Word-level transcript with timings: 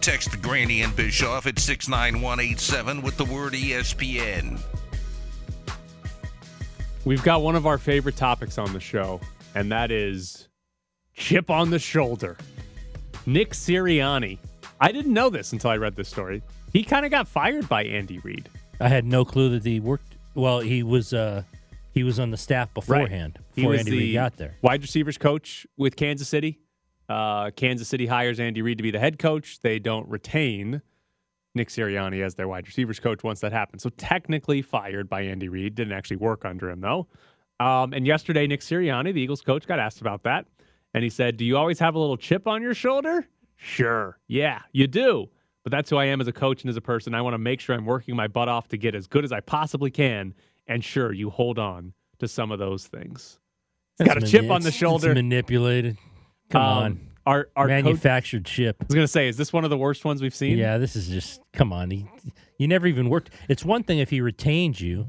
Text 0.00 0.40
Granny 0.40 0.80
and 0.80 0.96
Bischoff 0.96 1.46
at 1.46 1.58
69187 1.58 3.02
with 3.02 3.18
the 3.18 3.24
word 3.26 3.52
ESPN. 3.52 4.58
We've 7.04 7.22
got 7.22 7.42
one 7.42 7.54
of 7.54 7.66
our 7.66 7.76
favorite 7.76 8.16
topics 8.16 8.56
on 8.56 8.72
the 8.72 8.80
show, 8.80 9.20
and 9.54 9.70
that 9.72 9.90
is 9.90 10.48
chip 11.14 11.50
on 11.50 11.68
the 11.70 11.78
shoulder. 11.78 12.38
Nick 13.26 13.50
Sirianni. 13.50 14.38
I 14.80 14.90
didn't 14.90 15.12
know 15.12 15.28
this 15.28 15.52
until 15.52 15.70
I 15.70 15.76
read 15.76 15.96
this 15.96 16.08
story. 16.08 16.42
He 16.72 16.82
kind 16.82 17.04
of 17.04 17.10
got 17.10 17.28
fired 17.28 17.68
by 17.68 17.84
Andy 17.84 18.18
Reid. 18.20 18.48
I 18.80 18.88
had 18.88 19.04
no 19.04 19.26
clue 19.26 19.50
that 19.50 19.64
he 19.64 19.80
worked. 19.80 20.16
Well, 20.34 20.60
he 20.60 20.82
was 20.82 21.12
uh, 21.12 21.42
he 21.92 22.04
was 22.04 22.18
on 22.18 22.30
the 22.30 22.36
staff 22.38 22.72
beforehand 22.72 23.38
He 23.54 23.62
before 23.62 23.74
Andy 23.74 23.90
Reid 23.90 24.14
got 24.14 24.36
there. 24.38 24.56
Wide 24.62 24.80
receivers 24.80 25.18
coach 25.18 25.66
with 25.76 25.96
Kansas 25.96 26.28
City. 26.28 26.60
Uh, 27.10 27.50
Kansas 27.50 27.88
City 27.88 28.06
hires 28.06 28.38
Andy 28.38 28.62
Reid 28.62 28.78
to 28.78 28.82
be 28.82 28.92
the 28.92 29.00
head 29.00 29.18
coach. 29.18 29.58
They 29.60 29.80
don't 29.80 30.08
retain 30.08 30.80
Nick 31.56 31.68
Sirianni 31.68 32.24
as 32.24 32.36
their 32.36 32.46
wide 32.46 32.68
receivers 32.68 33.00
coach 33.00 33.24
once 33.24 33.40
that 33.40 33.50
happens. 33.50 33.82
So 33.82 33.90
technically 33.90 34.62
fired 34.62 35.08
by 35.08 35.22
Andy 35.22 35.48
Reid. 35.48 35.74
Didn't 35.74 35.92
actually 35.92 36.18
work 36.18 36.44
under 36.44 36.70
him 36.70 36.80
though. 36.80 37.08
Um, 37.58 37.92
and 37.92 38.06
yesterday, 38.06 38.46
Nick 38.46 38.60
Sirianni, 38.60 39.12
the 39.12 39.20
Eagles 39.20 39.42
coach, 39.42 39.66
got 39.66 39.80
asked 39.80 40.00
about 40.00 40.22
that, 40.22 40.46
and 40.94 41.02
he 41.02 41.10
said, 41.10 41.36
"Do 41.36 41.44
you 41.44 41.56
always 41.56 41.80
have 41.80 41.94
a 41.96 41.98
little 41.98 42.16
chip 42.16 42.46
on 42.46 42.62
your 42.62 42.74
shoulder?" 42.74 43.26
Sure, 43.56 44.18
yeah, 44.28 44.60
you 44.72 44.86
do. 44.86 45.28
But 45.62 45.72
that's 45.72 45.90
who 45.90 45.96
I 45.96 46.06
am 46.06 46.22
as 46.22 46.28
a 46.28 46.32
coach 46.32 46.62
and 46.62 46.70
as 46.70 46.76
a 46.76 46.80
person. 46.80 47.14
I 47.14 47.20
want 47.20 47.34
to 47.34 47.38
make 47.38 47.60
sure 47.60 47.76
I'm 47.76 47.84
working 47.84 48.16
my 48.16 48.28
butt 48.28 48.48
off 48.48 48.68
to 48.68 48.78
get 48.78 48.94
as 48.94 49.06
good 49.06 49.24
as 49.24 49.32
I 49.32 49.40
possibly 49.40 49.90
can. 49.90 50.32
And 50.66 50.82
sure, 50.82 51.12
you 51.12 51.28
hold 51.28 51.58
on 51.58 51.92
to 52.20 52.28
some 52.28 52.50
of 52.50 52.58
those 52.58 52.86
things. 52.86 53.38
He's 53.98 54.06
got 54.06 54.16
a 54.16 54.20
That's 54.20 54.30
chip 54.32 54.50
on 54.50 54.62
the 54.62 54.72
shoulder. 54.72 55.10
It's 55.10 55.16
manipulated. 55.16 55.98
Come 56.50 56.62
Um, 56.62 56.68
on, 56.78 57.00
Our 57.26 57.48
our 57.56 57.66
coach, 57.66 57.72
I 57.72 57.82
manufactured 57.82 58.44
chip. 58.44 58.76
was 58.86 58.94
gonna 58.94 59.06
say, 59.08 59.28
is 59.28 59.36
this 59.36 59.52
one 59.52 59.64
of 59.64 59.70
the 59.70 59.78
worst 59.78 60.04
ones 60.04 60.20
we've 60.22 60.34
seen? 60.34 60.58
Yeah, 60.58 60.78
this 60.78 60.96
is 60.96 61.08
just 61.08 61.40
come 61.52 61.72
on. 61.72 61.90
He, 61.90 62.06
you 62.58 62.66
never 62.68 62.86
even 62.86 63.08
worked. 63.08 63.30
It's 63.48 63.64
one 63.64 63.82
thing 63.82 63.98
if 63.98 64.10
he 64.10 64.20
retained 64.20 64.80
you, 64.80 65.06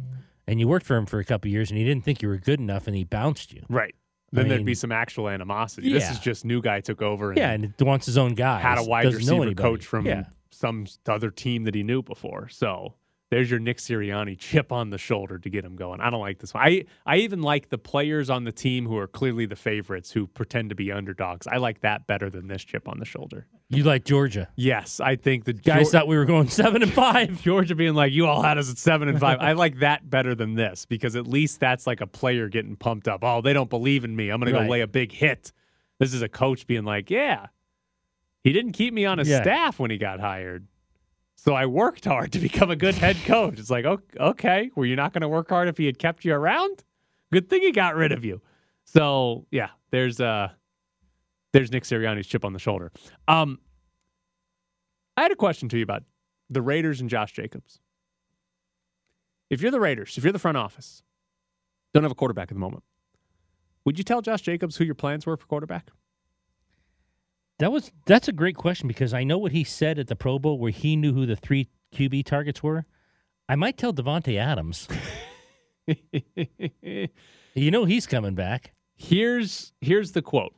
and 0.47 0.59
you 0.59 0.67
worked 0.67 0.85
for 0.85 0.95
him 0.95 1.05
for 1.05 1.19
a 1.19 1.25
couple 1.25 1.49
years, 1.51 1.69
and 1.71 1.77
he 1.77 1.83
didn't 1.85 2.03
think 2.05 2.21
you 2.21 2.27
were 2.29 2.37
good 2.37 2.59
enough, 2.59 2.87
and 2.87 2.95
he 2.95 3.03
bounced 3.03 3.53
you. 3.53 3.63
Right. 3.69 3.95
Then 4.33 4.45
I 4.45 4.49
there'd 4.49 4.65
be 4.65 4.75
some 4.75 4.91
actual 4.93 5.27
animosity. 5.27 5.91
This 5.91 6.09
is 6.09 6.19
just 6.19 6.45
new 6.45 6.61
guy 6.61 6.79
took 6.79 7.01
over 7.01 7.31
and 7.31 7.37
Yeah, 7.37 7.51
and 7.51 7.73
wants 7.81 8.05
his 8.05 8.17
own 8.17 8.33
guy. 8.33 8.59
had 8.61 8.77
a 8.77 8.83
wide 8.83 9.05
receiver 9.13 9.53
coach 9.53 9.85
from 9.85 10.05
Yeah. 10.05 10.23
some 10.51 10.85
other 11.07 11.31
team 11.31 11.65
that 11.65 11.75
he 11.75 11.83
knew 11.83 12.01
before. 12.01 12.47
So 12.49 12.93
there's 13.31 13.49
your 13.49 13.59
Nick 13.59 13.77
Sirianni 13.77 14.37
chip 14.37 14.71
on 14.71 14.89
the 14.91 14.97
shoulder 14.99 15.39
to 15.39 15.49
get 15.49 15.65
him 15.65 15.75
going. 15.75 15.99
I 16.01 16.09
don't 16.11 16.19
like 16.21 16.37
this 16.39 16.53
one. 16.53 16.63
I 16.63 16.83
I 17.05 17.17
even 17.17 17.41
like 17.41 17.69
the 17.69 17.77
players 17.79 18.29
on 18.29 18.43
the 18.43 18.51
team 18.51 18.85
who 18.85 18.97
are 18.97 19.07
clearly 19.07 19.45
the 19.47 19.55
favorites 19.55 20.11
who 20.11 20.27
pretend 20.27 20.69
to 20.69 20.75
be 20.75 20.91
underdogs. 20.91 21.47
I 21.47 21.57
like 21.57 21.79
that 21.81 22.05
better 22.07 22.29
than 22.29 22.47
this 22.47 22.63
chip 22.63 22.87
on 22.87 22.99
the 22.99 23.05
shoulder. 23.05 23.47
You 23.69 23.83
like 23.83 24.03
Georgia? 24.03 24.49
Yes, 24.57 24.99
I 24.99 25.15
think 25.15 25.45
the 25.45 25.53
Guys 25.53 25.87
Geor- 25.87 25.91
thought 25.93 26.07
we 26.07 26.17
were 26.17 26.25
going 26.25 26.49
seven 26.49 26.83
and 26.83 26.93
five. 26.93 27.41
Georgia 27.43 27.73
being 27.73 27.93
like, 27.95 28.11
you 28.11 28.27
all 28.27 28.41
had 28.41 28.57
us 28.57 28.69
at 28.69 28.77
seven 28.77 29.07
and 29.07 29.17
five. 29.17 29.39
I 29.39 29.53
like 29.53 29.79
that 29.79 30.09
better 30.09 30.35
than 30.35 30.55
this 30.55 30.85
because 30.85 31.15
at 31.15 31.25
least 31.25 31.61
that's 31.61 31.87
like 31.87 32.01
a 32.01 32.07
player 32.07 32.49
getting 32.49 32.75
pumped 32.75 33.07
up. 33.07 33.23
Oh, 33.23 33.39
they 33.41 33.53
don't 33.53 33.69
believe 33.69 34.03
in 34.03 34.13
me. 34.13 34.29
I'm 34.29 34.41
going 34.41 34.51
to 34.51 34.59
Right. 34.59 34.65
go 34.65 34.71
lay 34.71 34.81
a 34.81 34.87
big 34.87 35.13
hit. 35.13 35.53
This 35.99 36.13
is 36.13 36.21
a 36.21 36.27
coach 36.27 36.67
being 36.67 36.83
like, 36.83 37.09
yeah, 37.09 37.45
he 38.43 38.51
didn't 38.51 38.73
keep 38.73 38.93
me 38.93 39.05
on 39.05 39.19
his 39.19 39.29
Yeah. 39.29 39.41
staff 39.41 39.79
when 39.79 39.89
he 39.89 39.97
got 39.97 40.19
hired. 40.19 40.67
So 41.43 41.55
I 41.55 41.65
worked 41.65 42.05
hard 42.05 42.31
to 42.33 42.39
become 42.39 42.69
a 42.69 42.75
good 42.75 42.93
head 42.93 43.15
coach. 43.25 43.57
It's 43.57 43.71
like, 43.71 43.83
"Ok- 43.83 44.15
okay, 44.19 44.69
were 44.75 44.85
you 44.85 44.95
not 44.95 45.11
going 45.11 45.21
to 45.23 45.27
work 45.27 45.49
hard 45.49 45.67
if 45.67 45.75
he 45.75 45.87
had 45.87 45.97
kept 45.97 46.23
you 46.23 46.35
around? 46.35 46.83
Good 47.33 47.49
thing 47.49 47.63
he 47.63 47.71
got 47.71 47.95
rid 47.95 48.11
of 48.11 48.23
you. 48.23 48.41
So 48.85 49.47
yeah, 49.49 49.69
there's 49.89 50.21
uh 50.21 50.49
there's 51.51 51.71
Nick 51.71 51.83
Sirianni's 51.83 52.27
chip 52.27 52.45
on 52.45 52.53
the 52.53 52.59
shoulder. 52.59 52.91
Um, 53.27 53.57
I 55.17 55.23
had 55.23 55.31
a 55.31 55.35
question 55.35 55.67
to 55.69 55.77
you 55.77 55.83
about 55.83 56.03
the 56.51 56.61
Raiders 56.61 57.01
and 57.01 57.09
Josh 57.09 57.31
Jacobs. 57.33 57.79
If 59.49 59.61
you're 59.63 59.71
the 59.71 59.79
Raiders, 59.79 60.19
if 60.19 60.23
you're 60.23 60.33
the 60.33 60.39
front 60.39 60.57
office, 60.57 61.01
don't 61.91 62.03
have 62.03 62.11
a 62.11 62.15
quarterback 62.15 62.51
at 62.51 62.53
the 62.53 62.59
moment, 62.59 62.83
would 63.83 63.97
you 63.97 64.03
tell 64.03 64.21
Josh 64.21 64.41
Jacobs 64.41 64.77
who 64.77 64.83
your 64.83 64.95
plans 64.95 65.25
were 65.25 65.37
for 65.37 65.47
quarterback? 65.47 65.89
That 67.61 67.71
was 67.71 67.91
that's 68.07 68.27
a 68.27 68.31
great 68.31 68.55
question 68.55 68.87
because 68.87 69.13
I 69.13 69.23
know 69.23 69.37
what 69.37 69.51
he 69.51 69.63
said 69.63 69.99
at 69.99 70.07
the 70.07 70.15
Pro 70.15 70.39
Bowl 70.39 70.57
where 70.57 70.71
he 70.71 70.95
knew 70.95 71.13
who 71.13 71.27
the 71.27 71.35
three 71.35 71.69
QB 71.93 72.25
targets 72.25 72.63
were. 72.63 72.87
I 73.47 73.55
might 73.55 73.77
tell 73.77 73.93
Davante 73.93 74.35
Adams. 74.35 74.87
You 77.53 77.69
know 77.69 77.83
he's 77.83 78.07
coming 78.07 78.33
back. 78.33 78.73
here's 78.95 79.73
here's 79.81 80.13
the 80.13 80.21
quote, 80.21 80.55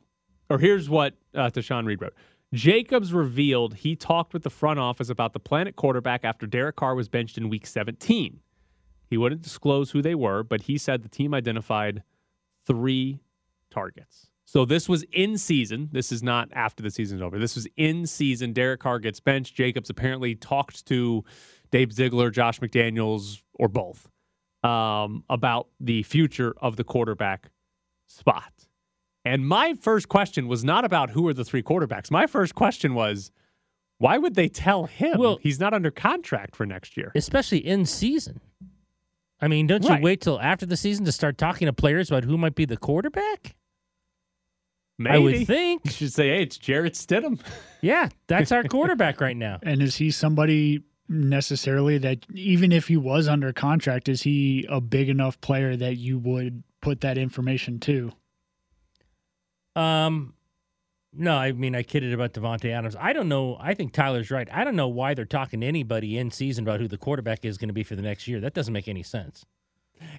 or 0.48 0.58
here's 0.60 0.88
what 0.88 1.14
uh, 1.34 1.50
Deshaun 1.50 1.86
Reed 1.86 2.00
wrote. 2.00 2.14
Jacobs 2.52 3.12
revealed 3.12 3.74
he 3.74 3.96
talked 3.96 4.32
with 4.32 4.44
the 4.44 4.50
front 4.50 4.78
office 4.78 5.10
about 5.10 5.32
the 5.32 5.40
Planet 5.40 5.74
quarterback 5.74 6.24
after 6.24 6.46
Derek 6.46 6.76
Carr 6.76 6.94
was 6.94 7.08
benched 7.08 7.36
in 7.36 7.48
Week 7.48 7.66
17. 7.66 8.38
He 9.10 9.16
wouldn't 9.18 9.42
disclose 9.42 9.90
who 9.90 10.02
they 10.02 10.14
were, 10.14 10.44
but 10.44 10.62
he 10.62 10.78
said 10.78 11.02
the 11.02 11.08
team 11.08 11.34
identified 11.34 12.04
three 12.64 13.18
targets. 13.70 14.30
So 14.46 14.64
this 14.64 14.88
was 14.88 15.04
in 15.12 15.38
season. 15.38 15.88
This 15.92 16.12
is 16.12 16.22
not 16.22 16.48
after 16.52 16.82
the 16.82 16.90
season's 16.90 17.22
over. 17.22 17.38
This 17.38 17.54
was 17.54 17.66
in 17.76 18.06
season. 18.06 18.52
Derek 18.52 18.80
Carr 18.80 18.98
gets 18.98 19.18
benched. 19.20 19.54
Jacobs 19.56 19.88
apparently 19.90 20.34
talked 20.34 20.86
to 20.86 21.24
Dave 21.70 21.92
Ziegler, 21.92 22.30
Josh 22.30 22.60
McDaniels, 22.60 23.42
or 23.54 23.68
both 23.68 24.08
um, 24.62 25.24
about 25.30 25.68
the 25.80 26.02
future 26.04 26.54
of 26.60 26.76
the 26.76 26.84
quarterback 26.84 27.50
spot. 28.06 28.52
And 29.24 29.48
my 29.48 29.72
first 29.74 30.08
question 30.10 30.46
was 30.48 30.62
not 30.62 30.84
about 30.84 31.10
who 31.10 31.26
are 31.28 31.34
the 31.34 31.44
three 31.44 31.62
quarterbacks. 31.62 32.10
My 32.10 32.26
first 32.26 32.54
question 32.54 32.94
was, 32.94 33.30
why 33.98 34.18
would 34.18 34.34
they 34.34 34.48
tell 34.48 34.84
him 34.84 35.18
Well- 35.18 35.38
he's 35.40 35.58
not 35.58 35.72
under 35.72 35.90
contract 35.90 36.54
for 36.54 36.66
next 36.66 36.96
year? 36.98 37.10
especially 37.14 37.58
in 37.66 37.86
season. 37.86 38.40
I 39.40 39.48
mean, 39.48 39.66
don't 39.66 39.84
Right. 39.84 39.98
you 40.00 40.04
wait 40.04 40.20
till 40.20 40.38
after 40.40 40.66
the 40.66 40.76
season 40.76 41.04
to 41.06 41.12
start 41.12 41.38
talking 41.38 41.66
to 41.66 41.72
players 41.72 42.10
about 42.10 42.24
who 42.24 42.36
might 42.36 42.54
be 42.54 42.66
the 42.66 42.76
quarterback? 42.76 43.56
Maybe. 44.98 45.14
I 45.14 45.18
would 45.18 45.46
think. 45.46 45.84
You 45.84 45.90
should 45.90 46.12
say, 46.12 46.28
hey, 46.28 46.42
it's 46.42 46.56
Jarrett 46.58 46.94
Stidham. 46.94 47.40
Yeah, 47.80 48.08
that's 48.28 48.50
our 48.50 48.64
quarterback 48.70 49.20
right 49.20 49.36
now. 49.36 49.58
And 49.62 49.82
is 49.82 49.96
he 49.96 50.10
somebody 50.10 50.84
necessarily 51.06 51.98
that 51.98 52.24
even 52.32 52.72
if 52.72 52.88
he 52.88 52.96
was 52.96 53.28
under 53.28 53.52
contract, 53.52 54.08
is 54.08 54.22
he 54.22 54.64
a 54.70 54.80
big 54.80 55.10
enough 55.10 55.38
player 55.42 55.76
that 55.76 55.98
you 55.98 56.18
would 56.18 56.62
put 56.80 57.02
that 57.02 57.18
information 57.18 57.78
to? 57.80 58.10
Um, 59.76 60.32
no, 61.12 61.36
I 61.36 61.52
mean 61.52 61.74
I 61.76 61.82
kidded 61.82 62.14
about 62.14 62.32
Davante 62.32 62.70
Adams. 62.70 62.96
I 62.98 63.12
don't 63.12 63.28
know. 63.28 63.58
I 63.60 63.74
think 63.74 63.92
Tyler's 63.92 64.30
right. 64.30 64.48
I 64.50 64.64
don't 64.64 64.76
know 64.76 64.88
why 64.88 65.12
they're 65.14 65.24
talking 65.26 65.60
to 65.60 65.66
anybody 65.66 66.16
in 66.16 66.30
season 66.30 66.64
about 66.64 66.80
who 66.80 66.88
the 66.88 66.96
quarterback 66.98 67.44
is 67.44 67.58
going 67.58 67.68
to 67.68 67.74
be 67.74 67.82
for 67.82 67.96
the 67.96 68.02
next 68.02 68.26
year. 68.26 68.40
That 68.40 68.54
doesn't 68.54 68.72
make 68.72 68.88
any 68.88 69.02
sense. 69.02 69.44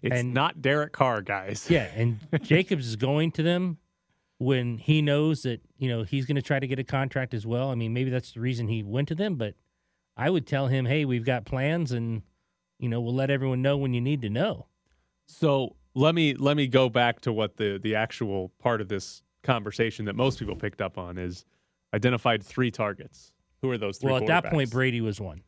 It's 0.04 0.16
And- 0.16 0.34
not 0.36 0.62
Derek 0.62 0.94
Carr, 0.94 1.22
guys. 1.22 1.68
Yeah, 1.70 1.90
and 1.96 2.20
Jacobs 2.44 2.88
is 2.88 2.96
going 2.96 3.32
to 3.32 3.42
them 3.44 3.78
when 4.38 4.78
he 4.78 5.02
knows 5.02 5.44
that 5.44 5.62
you 5.78 5.90
know 5.90 6.04
he's 6.04 6.26
going 6.26 6.36
to 6.36 6.42
try 6.42 6.60
to 6.60 6.68
get 6.68 6.80
a 6.80 6.84
contract 6.84 7.34
as 7.34 7.46
well. 7.46 7.70
I 7.70 7.76
mean, 7.76 7.94
maybe 7.94 8.10
that's 8.10 8.32
the 8.32 8.40
reason 8.40 8.68
he 8.68 8.84
went 8.84 9.08
to 9.10 9.16
them. 9.16 9.36
But 9.36 9.56
I 10.18 10.30
would 10.30 10.46
tell 10.48 10.68
him, 10.68 10.86
hey, 10.86 11.06
we've 11.06 11.26
got 11.26 11.46
plans, 11.46 11.92
and 11.92 12.22
you 12.80 12.90
know 12.90 13.00
we'll 13.02 13.16
let 13.16 13.30
everyone 13.30 13.62
know 13.62 13.78
when 13.78 13.94
you 13.94 14.02
need 14.02 14.22
to 14.22 14.30
know. 14.30 14.68
So 15.26 15.76
let 15.94 16.14
me 16.16 16.34
let 16.34 16.58
me 16.58 16.68
go 16.68 16.90
back 16.90 17.22
to 17.22 17.34
what 17.34 17.58
the 17.58 17.80
the 17.82 17.96
actual 17.96 18.52
part 18.60 18.82
of 18.82 18.90
this 18.90 19.24
conversation 19.44 20.06
that 20.06 20.16
most 20.16 20.40
people 20.40 20.56
picked 20.56 20.82
up 20.82 20.98
on 20.98 21.18
is 21.18 21.46
identified 21.94 22.44
three 22.44 22.72
targets. 22.72 23.32
Who 23.62 23.72
are 23.72 23.78
those 23.78 23.98
three? 23.98 24.12
well, 24.12 24.22
at 24.22 24.28
that 24.28 24.52
point. 24.52 24.70
Brady 24.70 25.02
was 25.02 25.20
one. 25.20 25.42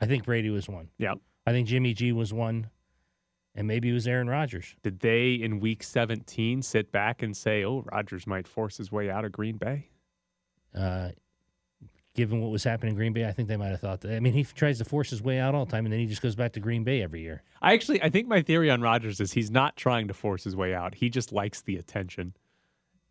I 0.00 0.06
think 0.06 0.24
Brady 0.24 0.50
was 0.50 0.68
one. 0.68 0.90
Yeah. 0.98 1.14
I 1.46 1.52
think 1.52 1.68
Jimmy 1.68 1.94
G 1.94 2.12
was 2.12 2.32
one, 2.32 2.70
and 3.56 3.66
maybe 3.66 3.90
it 3.90 3.94
was 3.94 4.06
Aaron 4.06 4.28
Rodgers. 4.28 4.76
Did 4.82 5.00
they 5.00 5.32
in 5.34 5.58
week 5.60 5.82
17 5.82 6.62
sit 6.62 6.92
back 6.92 7.22
and 7.22 7.36
say, 7.36 7.64
"Oh, 7.64 7.84
Rodgers 7.90 8.26
might 8.26 8.46
force 8.46 8.76
his 8.76 8.92
way 8.92 9.10
out 9.10 9.24
of 9.24 9.32
Green 9.32 9.56
Bay"? 9.56 9.88
Uh, 10.74 11.10
given 12.14 12.40
what 12.40 12.50
was 12.50 12.64
happening 12.64 12.90
in 12.90 12.96
Green 12.96 13.12
Bay, 13.12 13.26
I 13.26 13.32
think 13.32 13.48
they 13.48 13.56
might 13.56 13.68
have 13.68 13.80
thought 13.80 14.00
that. 14.02 14.14
I 14.14 14.20
mean, 14.20 14.32
he 14.32 14.44
tries 14.44 14.78
to 14.78 14.84
force 14.84 15.10
his 15.10 15.22
way 15.22 15.38
out 15.38 15.54
all 15.54 15.64
the 15.66 15.70
time, 15.72 15.84
and 15.84 15.92
then 15.92 16.00
he 16.00 16.06
just 16.06 16.22
goes 16.22 16.34
back 16.36 16.52
to 16.52 16.60
Green 16.60 16.84
Bay 16.84 17.02
every 17.02 17.20
year. 17.22 17.42
I 17.62 17.72
actually 17.74 18.02
I 18.02 18.10
think 18.10 18.28
my 18.28 18.42
theory 18.42 18.70
on 18.70 18.80
Rodgers 18.82 19.20
is 19.20 19.32
he's 19.32 19.50
not 19.50 19.76
trying 19.76 20.08
to 20.08 20.14
force 20.14 20.44
his 20.44 20.54
way 20.56 20.74
out. 20.74 20.96
He 20.96 21.08
just 21.10 21.32
likes 21.32 21.62
the 21.62 21.76
attention 21.76 22.34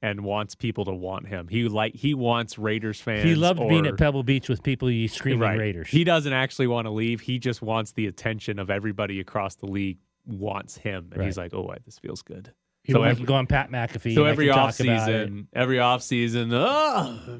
and 0.02 0.22
wants 0.22 0.54
people 0.54 0.86
to 0.86 0.94
want 0.94 1.28
him. 1.28 1.48
He 1.48 1.68
like 1.68 1.96
he 1.96 2.14
wants 2.14 2.60
Raiders 2.60 3.00
fans. 3.02 3.24
he 3.24 3.34
loved 3.34 3.60
being 3.68 3.88
at 3.88 3.98
Pebble 3.98 4.24
Beach 4.24 4.50
with 4.50 4.62
people 4.62 4.90
screaming 5.08 5.40
Right. 5.40 5.58
Raiders. 5.58 5.88
He 5.88 6.04
doesn't 6.04 6.34
actually 6.34 6.68
want 6.68 6.86
to 6.86 6.92
leave. 6.92 7.22
He 7.22 7.40
just 7.40 7.62
wants 7.62 7.92
the 7.94 8.06
attention 8.06 8.60
of 8.60 8.69
everybody 8.69 9.19
across 9.19 9.56
the 9.56 9.66
league 9.68 9.98
wants 10.25 10.77
him. 10.77 11.10
And 11.13 11.24
he's 11.24 11.38
like, 11.38 11.54
"Oh, 11.54 11.62
why 11.62 11.77
this 11.86 12.00
feels 12.00 12.22
good." 12.22 12.54
He 12.83 12.94
so 12.94 13.00
wanted 13.00 13.12
every, 13.13 13.24
to 13.24 13.27
go 13.27 13.33
on 13.33 13.48
Pat 13.48 13.72
McAfee. 13.72 14.13
so 14.13 14.25
every 14.25 14.45
can 14.45 14.60
off 14.60 14.66
talk 14.68 14.74
season, 14.75 15.48
every 15.56 15.80
off 15.80 16.04
season, 16.04 16.51
oh, 16.54 17.39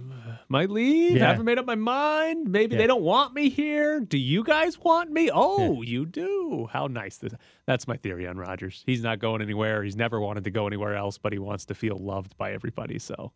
might 0.50 0.72
leave. 0.72 1.18
Yeah. 1.18 1.28
Haven't 1.28 1.46
made 1.46 1.60
up 1.60 1.68
my 1.68 1.76
mind. 1.76 2.50
Maybe 2.50 2.74
Yeah. 2.76 2.82
they 2.82 2.88
don't 2.88 3.04
want 3.04 3.36
me 3.36 3.50
here. 3.50 4.00
Do 4.00 4.18
you 4.18 4.44
guys 4.44 4.80
want 4.80 5.12
me? 5.12 5.30
Oh, 5.32 5.84
you 5.84 6.08
do. 6.08 6.68
How 6.72 6.88
nice 6.88 7.18
this. 7.18 7.34
That's 7.68 7.88
my 7.88 7.96
theory 7.96 8.26
on 8.26 8.38
Rodgers. 8.38 8.84
He's 8.88 9.04
not 9.04 9.20
going 9.20 9.44
anywhere. 9.44 9.84
He's 9.84 9.96
never 9.96 10.20
wanted 10.20 10.46
to 10.46 10.52
go 10.52 10.66
anywhere 10.66 10.96
else, 10.96 11.20
but 11.20 11.32
he 11.32 11.38
wants 11.38 11.66
to 11.66 11.76
feel 11.76 11.98
loved 11.98 12.36
by 12.38 12.52
everybody. 12.52 12.98
So 12.98 13.32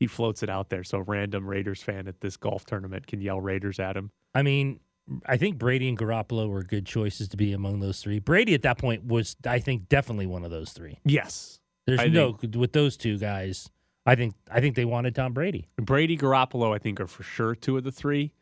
he 0.00 0.08
floats 0.08 0.42
it 0.42 0.50
out 0.50 0.68
there 0.68 0.82
so 0.82 0.98
a 0.98 1.02
random 1.02 1.46
Raiders 1.46 1.80
fan 1.80 2.08
at 2.08 2.20
this 2.22 2.36
golf 2.36 2.64
tournament 2.66 3.06
can 3.06 3.20
yell 3.20 3.40
Raiders 3.40 3.78
at 3.78 3.96
him. 3.96 4.10
I 4.34 4.42
mean, 4.42 4.80
I 5.26 5.36
think 5.36 5.58
Brady 5.58 5.88
and 5.88 5.98
Garoppolo 5.98 6.48
were 6.48 6.62
good 6.62 6.86
choices 6.86 7.28
to 7.28 7.36
be 7.36 7.52
among 7.52 7.80
those 7.80 8.00
three. 8.00 8.18
Brady 8.18 8.54
at 8.54 8.62
that 8.62 8.78
point 8.78 9.04
was, 9.04 9.36
I 9.44 9.58
think, 9.58 9.88
definitely 9.88 10.26
one 10.26 10.44
of 10.44 10.50
those 10.50 10.72
three. 10.72 10.98
Yes. 11.04 11.58
There's 11.86 12.00
I 12.00 12.06
no 12.06 12.38
with 12.54 12.72
those 12.72 12.96
two 12.96 13.18
guys. 13.18 13.68
I 14.06 14.14
think 14.14 14.34
I 14.50 14.60
think 14.60 14.76
they 14.76 14.84
wanted 14.84 15.14
Tom 15.14 15.32
Brady. 15.32 15.68
Brady, 15.76 16.16
Garoppolo, 16.16 16.74
I 16.74 16.78
think 16.78 17.00
are 17.00 17.06
for 17.06 17.22
sure 17.22 17.54
two 17.54 17.76
of 17.76 17.84
the 17.84 17.92
three. 17.92 18.32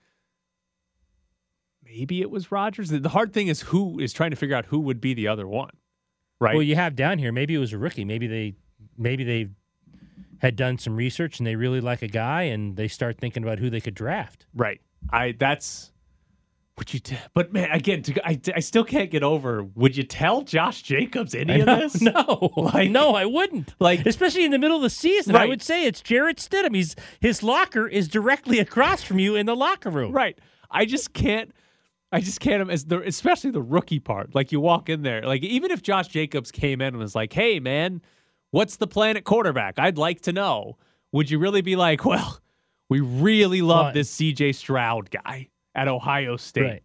Maybe 1.85 2.21
it 2.21 2.31
was 2.31 2.53
Rodgers. 2.53 2.91
The 2.91 3.09
hard 3.09 3.33
thing 3.33 3.49
is 3.49 3.63
who 3.63 3.99
is 3.99 4.13
trying 4.13 4.31
to 4.31 4.37
figure 4.37 4.55
out 4.55 4.67
who 4.67 4.79
would 4.81 5.01
be 5.01 5.15
the 5.15 5.27
other 5.29 5.47
one, 5.49 5.71
right? 6.39 6.55
Well, 6.55 6.63
you 6.63 6.77
have 6.77 6.95
down 6.95 7.19
here. 7.19 7.33
Maybe 7.33 7.55
it 7.55 7.59
was 7.59 7.73
a 7.73 7.79
rookie. 7.79 8.05
Maybe 8.05 8.27
they 8.27 8.55
maybe 8.97 9.25
they 9.25 9.49
had 10.39 10.57
done 10.57 10.79
some 10.79 10.97
research 10.97 11.39
and 11.39 11.47
they 11.47 11.57
really 11.57 11.81
like 11.81 12.03
a 12.03 12.09
guy 12.09 12.43
and 12.43 12.77
they 12.77 12.89
start 12.89 13.19
thinking 13.19 13.43
about 13.43 13.59
who 13.59 13.71
they 13.71 13.81
could 13.81 13.95
draft. 13.95 14.47
right. 14.55 14.81
I 15.11 15.33
that's 15.33 15.93
would 16.81 16.93
you? 16.93 16.99
T- 16.99 17.17
but 17.35 17.53
man, 17.53 17.71
again, 17.71 18.03
to, 18.03 18.27
I 18.29 18.41
I 18.57 18.59
still 18.61 18.83
can't 18.83 19.11
get 19.11 19.23
over. 19.23 19.63
Would 19.63 19.97
you 19.97 20.03
tell 20.03 20.43
Josh 20.43 20.83
Jacobs 20.83 21.33
any 21.37 21.53
I 21.53 21.57
of 21.59 21.67
know, 21.67 21.77
this? 21.79 22.01
No, 22.03 22.51
Like- 22.57 22.91
no, 22.91 23.15
I 23.15 23.27
wouldn't. 23.27 23.73
Like- 23.79 24.05
especially 24.07 24.45
in 24.45 24.51
the 24.51 24.59
middle 24.59 24.79
of 24.79 24.83
the 24.83 24.91
season, 24.91 25.37
I 25.37 25.47
would 25.47 25.63
say 25.63 25.85
it's 25.87 26.01
Jarrett 26.01 26.39
Stidham. 26.39 26.75
He's 26.75 26.97
his 27.21 27.45
locker 27.45 27.87
is 27.87 28.09
directly 28.09 28.59
across 28.59 29.05
from 29.05 29.21
you 29.21 29.37
in 29.37 29.47
the 29.47 29.55
locker 29.55 29.91
room. 29.91 30.11
Right. 30.11 30.37
I 30.71 30.87
just 30.87 31.13
can't. 31.13 31.53
I 32.11 32.21
just 32.21 32.41
can't. 32.41 32.69
As 32.71 32.87
the 32.87 33.01
especially 33.03 33.51
the 33.53 33.63
rookie 33.63 34.01
part. 34.01 34.35
Like 34.35 34.51
you 34.51 34.59
walk 34.59 34.89
in 34.89 35.03
there. 35.03 35.23
Like 35.23 35.45
even 35.45 35.71
if 35.71 35.83
Josh 35.83 36.09
Jacobs 36.09 36.51
came 36.51 36.81
in 36.81 36.89
and 36.89 36.99
was 36.99 37.15
like, 37.15 37.33
"Hey, 37.33 37.61
man, 37.61 38.01
what's 38.51 38.77
the 38.79 38.87
plan 38.89 39.17
at 39.19 39.25
quarterback? 39.25 39.79
I'd 39.79 39.99
like 39.99 40.23
to 40.23 40.33
know." 40.33 40.79
Would 41.13 41.31
you 41.31 41.39
really 41.39 41.61
be 41.61 41.77
like, 41.77 42.05
"Well, 42.05 42.41
we 42.89 42.99
really 43.01 43.63
love 43.63 43.95
this 43.95 44.09
C.J. 44.11 44.53
Stroud 44.53 45.11
guy 45.11 45.50
at 45.75 45.89
Ohio 45.89 46.37
State"? 46.37 46.63
Right. 46.63 46.83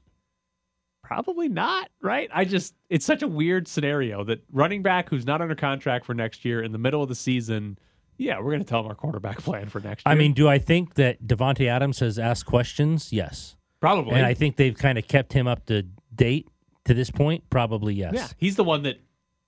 Probably 1.03 1.49
not. 1.49 1.89
Right. 2.01 2.29
I 2.33 2.45
just. 2.45 2.73
It's 2.89 3.05
such 3.05 3.21
a 3.21 3.27
weird 3.27 3.67
scenario 3.67 4.23
that 4.23 4.43
running 4.51 4.81
back 4.81 5.09
who's 5.09 5.25
not 5.25 5.41
under 5.41 5.55
contract 5.55 6.05
for 6.05 6.13
next 6.15 6.43
year 6.45 6.63
in 6.63 6.71
the 6.71 6.77
middle 6.79 7.03
of 7.03 7.09
the 7.09 7.15
season. 7.15 7.77
Yeah, 8.17 8.39
we're 8.39 8.51
going 8.51 8.59
to 8.63 8.65
tell 8.65 8.79
him 8.79 8.87
our 8.87 8.95
quarterback 8.95 9.37
plan 9.43 9.69
for 9.69 9.79
next 9.81 10.05
year. 10.05 10.11
I 10.11 10.15
mean, 10.15 10.33
do 10.33 10.47
I 10.47 10.57
think 10.57 10.95
that 10.95 11.21
Davante 11.27 11.67
Adams 11.67 11.99
has 11.99 12.17
asked 12.17 12.45
questions? 12.45 13.11
Yes. 13.11 13.55
probably. 13.81 14.13
And 14.15 14.25
I 14.25 14.33
think 14.33 14.55
they've 14.55 14.75
kind 14.77 14.97
of 14.97 15.05
kept 15.07 15.33
him 15.33 15.47
up 15.47 15.65
to 15.65 15.83
date 16.15 16.47
to 16.85 16.93
this 16.93 17.11
point. 17.11 17.49
Probably 17.49 17.93
yes. 17.93 18.13
Yeah, 18.13 18.27
he's 18.37 18.55
the 18.55 18.63
one 18.63 18.83
that 18.83 19.01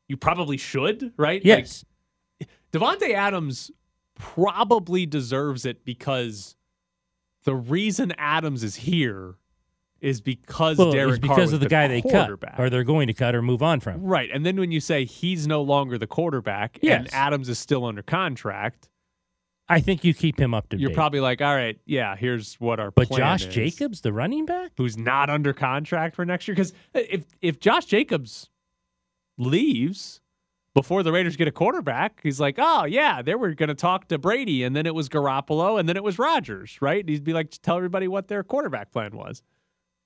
you 0.09 0.17
probably 0.17 0.57
should, 0.57 1.13
right? 1.17 1.39
Like, 1.39 1.45
Yes. 1.45 1.85
Davante 2.73 3.13
Adams 3.13 3.71
probably 4.15 5.05
deserves 5.05 5.65
it 5.65 5.85
because 5.85 6.56
the 7.47 7.55
reason 7.55 8.11
Adams 8.17 8.61
is 8.61 8.75
here 8.75 9.35
is 10.01 10.19
because 10.19 10.77
well, 10.77 10.91
Derek 10.91 11.21
Carr 11.21 11.29
because 11.29 11.37
was 11.45 11.53
of 11.53 11.59
the, 11.61 11.69
guy 11.69 11.87
they 11.87 12.01
cut, 12.01 12.29
or 12.57 12.69
they're 12.69 12.83
going 12.83 13.07
to 13.07 13.13
cut 13.13 13.33
or 13.33 13.41
move 13.41 13.63
on 13.63 13.79
from. 13.79 14.03
right, 14.03 14.29
and 14.33 14.45
then 14.45 14.57
when 14.59 14.69
you 14.69 14.81
say 14.81 15.05
he's 15.05 15.47
no 15.47 15.61
longer 15.61 15.97
the 15.97 16.05
quarterback 16.07 16.77
Yes. 16.81 16.99
and 16.99 17.13
Adams 17.13 17.47
is 17.47 17.57
still 17.57 17.85
under 17.85 18.01
contract, 18.01 18.89
I 19.69 19.79
think 19.79 20.03
you 20.03 20.13
keep 20.13 20.37
him 20.37 20.53
up 20.53 20.67
to 20.69 20.75
date. 20.75 20.81
you're 20.81 20.89
date. 20.89 20.95
probably 20.95 21.21
like, 21.21 21.41
all 21.41 21.55
right, 21.55 21.79
yeah, 21.85 22.17
here's 22.17 22.55
what 22.55 22.81
our 22.81 22.91
but 22.91 23.09
Josh 23.09 23.45
is." 23.45 23.53
Jacobs, 23.53 24.01
the 24.01 24.11
running 24.11 24.45
back, 24.45 24.71
who's 24.75 24.97
not 24.97 25.29
under 25.29 25.53
contract 25.53 26.17
for 26.17 26.25
next 26.25 26.49
year. 26.49 26.55
Because 26.55 26.73
if 26.93 27.23
if 27.41 27.61
Josh 27.61 27.85
Jacobs 27.85 28.49
leaves 29.37 30.19
before 30.77 31.01
the 31.01 31.11
Raiders 31.11 31.35
get 31.35 31.47
a 31.47 31.51
quarterback, 31.51 32.19
he's 32.21 32.39
like, 32.39 32.55
oh 32.59 32.85
yeah, 32.85 33.23
they 33.23 33.33
were 33.33 33.51
going 33.55 33.69
to 33.69 33.75
talk 33.75 34.07
to 34.09 34.19
Brady, 34.19 34.63
and 34.63 34.75
then 34.75 34.85
it 34.85 34.93
was 34.93 35.09
Garoppolo, 35.09 35.79
and 35.79 35.89
then 35.89 35.97
it 35.97 36.03
was 36.03 36.19
Rodgers, 36.19 36.77
right? 36.81 36.99
And 36.99 37.09
he'd 37.09 37.23
be 37.23 37.33
like, 37.33 37.49
tell 37.63 37.77
everybody 37.77 38.07
what 38.07 38.27
their 38.27 38.43
quarterback 38.43 38.91
plan 38.91 39.17
was. 39.17 39.41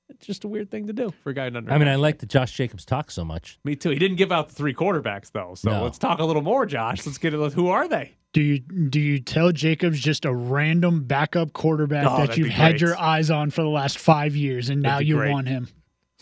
It's 0.10 0.26
just 0.26 0.46
a 0.46 0.48
weird 0.48 0.72
thing 0.72 0.88
to 0.88 0.94
do 0.94 1.12
for 1.24 1.32
a 1.32 1.34
guy 1.34 1.48
under. 1.48 1.70
I 1.72 1.78
mean, 1.78 1.88
I 1.90 1.96
like 1.96 2.20
that 2.20 2.30
Josh 2.30 2.54
Jacobs 2.54 2.86
talks 2.86 3.14
so 3.14 3.26
much. 3.26 3.60
me 3.66 3.76
too. 3.76 3.90
He 3.90 4.00
didn't 4.00 4.16
give 4.18 4.32
out 4.32 4.48
the 4.50 4.56
three 4.56 4.74
quarterbacks 4.74 5.32
though, 5.34 5.56
so 5.56 5.72
No. 5.72 5.84
let's 5.84 5.98
talk 5.98 6.20
a 6.20 6.26
little 6.26 6.42
more, 6.42 6.66
Josh. 6.66 7.06
Let's 7.06 7.18
get 7.18 7.34
it. 7.34 7.54
Who 7.54 7.68
are 7.68 7.88
they? 7.90 8.16
Do 8.34 8.42
you 8.42 8.60
do 8.60 9.00
you 9.02 9.20
tell 9.20 9.52
Jacobs 9.52 10.00
just 10.00 10.24
a 10.24 10.34
random 10.34 11.04
backup 11.04 11.52
quarterback 11.52 12.06
Oh, 12.10 12.26
that 12.26 12.38
you've 12.38 12.48
had 12.50 12.80
your 12.80 12.98
eyes 12.98 13.30
on 13.30 13.52
for 13.52 13.62
the 13.62 13.68
last 13.70 13.98
five 14.00 14.36
years 14.38 14.70
and 14.70 14.82
now 14.82 15.00
you 15.00 15.16
great. 15.16 15.32
want 15.32 15.48
him? 15.50 15.68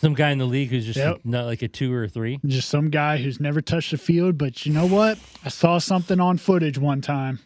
Some 0.02 0.14
guy 0.14 0.32
in 0.32 0.38
the 0.38 0.46
league 0.46 0.70
who's 0.70 0.86
just 0.86 0.98
Yep. 0.98 1.20
not 1.26 1.46
like 1.46 1.62
a 1.62 1.68
two 1.68 1.94
or 1.94 2.04
a 2.06 2.08
three. 2.10 2.40
Just 2.46 2.70
some 2.70 2.90
guy 2.90 3.18
who's 3.18 3.40
never 3.40 3.60
touched 3.62 3.92
the 3.92 3.98
field, 3.98 4.38
but 4.38 4.66
you 4.66 4.72
know 4.74 4.86
what? 4.88 5.20
I 5.44 5.50
saw 5.50 5.78
something 5.78 6.20
on 6.22 6.38
footage 6.38 6.78
one 6.78 7.02
time. 7.02 7.40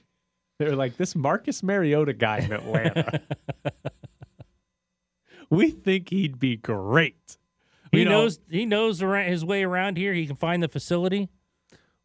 They're 0.59 0.75
like 0.75 0.97
this 0.97 1.15
Marcus 1.15 1.63
Mariota 1.63 2.13
guy 2.13 2.38
in 2.39 2.51
Atlanta. 2.53 3.21
we 5.50 5.71
think 5.71 6.09
he'd 6.09 6.39
be 6.39 6.55
great. 6.55 7.38
He 7.91 8.00
You 8.00 8.05
know, 8.05 8.11
knows 8.21 8.39
he 8.50 8.65
knows 8.65 9.01
around, 9.01 9.29
his 9.29 9.44
way 9.44 9.63
around 9.63 9.97
here. 9.97 10.13
He 10.13 10.25
can 10.27 10.35
find 10.35 10.61
the 10.63 10.67
facility. 10.67 11.29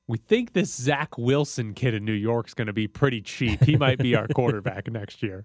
We 0.07 0.17
think 0.17 0.55
this 0.55 0.75
Zach 0.75 1.19
Wilson 1.19 1.75
kid 1.75 1.93
in 1.93 2.05
New 2.07 2.13
York's 2.15 2.55
going 2.55 2.67
to 2.69 2.73
be 2.73 2.89
pretty 2.89 3.21
cheap. 3.21 3.63
He 3.65 3.77
might 3.77 3.99
be 3.99 4.15
our 4.15 4.27
quarterback 4.29 4.89
next 4.91 5.23
year. 5.23 5.45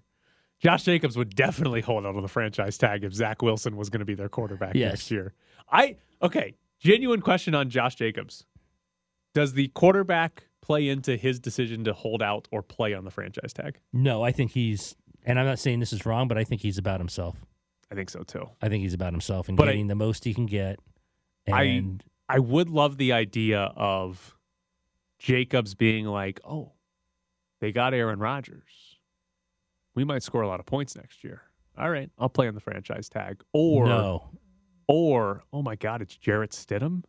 Josh 0.60 0.84
Jacobs 0.84 1.16
would 1.16 1.34
definitely 1.34 1.80
hold 1.82 2.06
out 2.06 2.16
on 2.16 2.22
the 2.22 2.28
franchise 2.28 2.78
tag 2.78 3.04
if 3.04 3.12
Zach 3.12 3.42
Wilson 3.42 3.76
was 3.76 3.90
going 3.90 3.98
to 4.00 4.04
be 4.06 4.14
their 4.14 4.28
quarterback 4.28 4.74
Yes. 4.74 4.92
next 4.92 5.10
year. 5.10 5.34
I 5.70 5.96
okay. 6.22 6.54
Genuine 6.80 7.20
question 7.20 7.54
on 7.54 7.70
Josh 7.70 7.94
Jacobs: 7.96 8.44
Does 9.34 9.54
the 9.54 9.68
quarterback 9.68 10.44
play 10.62 10.88
into 10.88 11.16
his 11.16 11.38
decision 11.40 11.84
to 11.84 11.92
hold 11.92 12.22
out 12.22 12.48
or 12.50 12.62
play 12.62 12.94
on 12.94 13.04
the 13.04 13.10
franchise 13.10 13.52
tag? 13.52 13.78
No, 13.92 14.22
I 14.22 14.32
think 14.32 14.52
he's, 14.52 14.96
and 15.24 15.38
I'm 15.38 15.44
not 15.46 15.58
saying 15.58 15.80
this 15.80 15.92
is 15.92 16.06
wrong, 16.06 16.26
but 16.28 16.38
I 16.38 16.44
think 16.44 16.62
he's 16.62 16.78
about 16.78 17.00
himself. 17.00 17.44
I 17.90 17.94
think 17.94 18.08
so 18.10 18.22
too. 18.22 18.48
I 18.62 18.68
think 18.68 18.82
he's 18.82 18.94
about 18.94 19.12
himself 19.12 19.48
and 19.48 19.56
But 19.56 19.68
I- 19.68 19.72
getting 19.72 19.88
the 19.88 19.94
most 19.94 20.24
he 20.24 20.32
can 20.34 20.46
get. 20.46 20.78
I- 21.52 21.64
And 21.64 22.02
I 22.28 22.38
would 22.38 22.70
love 22.70 22.96
the 22.96 23.12
idea 23.12 23.60
of 23.76 24.36
Jacobs 25.18 25.74
being 25.74 26.06
like, 26.06 26.40
"Oh, 26.44 26.72
they 27.60 27.72
got 27.72 27.92
Aaron 27.94 28.18
Rodgers. 28.18 28.93
We 29.94 30.04
might 30.04 30.22
score 30.22 30.42
a 30.42 30.48
lot 30.48 30.60
of 30.60 30.66
points 30.66 30.96
next 30.96 31.22
year. 31.24 31.42
All 31.78 31.90
right, 31.90 32.10
I'll 32.18 32.28
play 32.28 32.46
on 32.48 32.54
the 32.54 32.60
franchise 32.60 33.08
tag." 33.08 33.42
Or, 33.52 33.86
no, 33.86 34.30
or 34.88 35.42
oh 35.52 35.62
my 35.62 35.76
God, 35.76 36.02
it's 36.02 36.16
Jarrett 36.16 36.50
Stidham. 36.52 37.04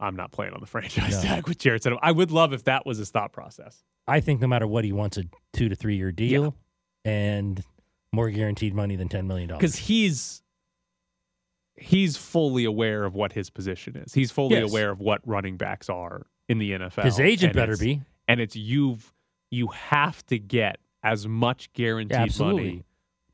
I'm 0.00 0.16
not 0.16 0.32
playing 0.32 0.52
on 0.54 0.60
the 0.60 0.66
franchise 0.74 1.22
No. 1.22 1.28
tag 1.30 1.46
with 1.48 1.58
Jarrett 1.58 1.82
Stidham. 1.82 1.98
I 2.02 2.12
would 2.12 2.30
love 2.30 2.52
if 2.52 2.64
that 2.64 2.84
was 2.86 2.98
his 2.98 3.10
thought 3.10 3.32
process. 3.32 3.84
I 4.08 4.20
think 4.20 4.40
no 4.40 4.46
matter 4.48 4.66
what, 4.66 4.84
he 4.84 4.92
wants 4.92 5.16
a 5.16 5.24
two 5.52 5.68
to 5.68 5.76
three 5.76 5.96
year 5.96 6.10
deal 6.12 6.56
and 7.04 7.62
more 8.12 8.30
guaranteed 8.30 8.74
money 8.74 8.96
than 8.96 9.08
ten 9.08 9.26
million 9.26 9.48
dollars. 9.48 9.60
because 9.60 9.76
he's 9.76 10.42
he's 11.76 12.16
fully 12.16 12.64
aware 12.64 13.04
of 13.04 13.14
what 13.14 13.32
his 13.32 13.50
position 13.50 13.96
is. 13.96 14.12
He's 14.12 14.30
fully 14.30 14.56
Yes. 14.56 14.70
aware 14.70 14.90
of 14.90 15.00
what 15.00 15.20
running 15.26 15.56
backs 15.56 15.88
are 15.88 16.26
in 16.48 16.58
the 16.58 16.72
NFL. 16.72 17.04
his 17.04 17.18
agent 17.20 17.54
better 17.54 17.76
be. 17.76 18.02
and 18.28 18.40
it's 18.40 18.56
you've 18.56 19.12
you 19.50 19.68
have 19.68 20.24
to 20.26 20.38
get 20.38 20.78
as 21.02 21.26
much 21.26 21.72
guaranteed 21.72 22.16
Absolutely. 22.16 22.62
money 22.64 22.84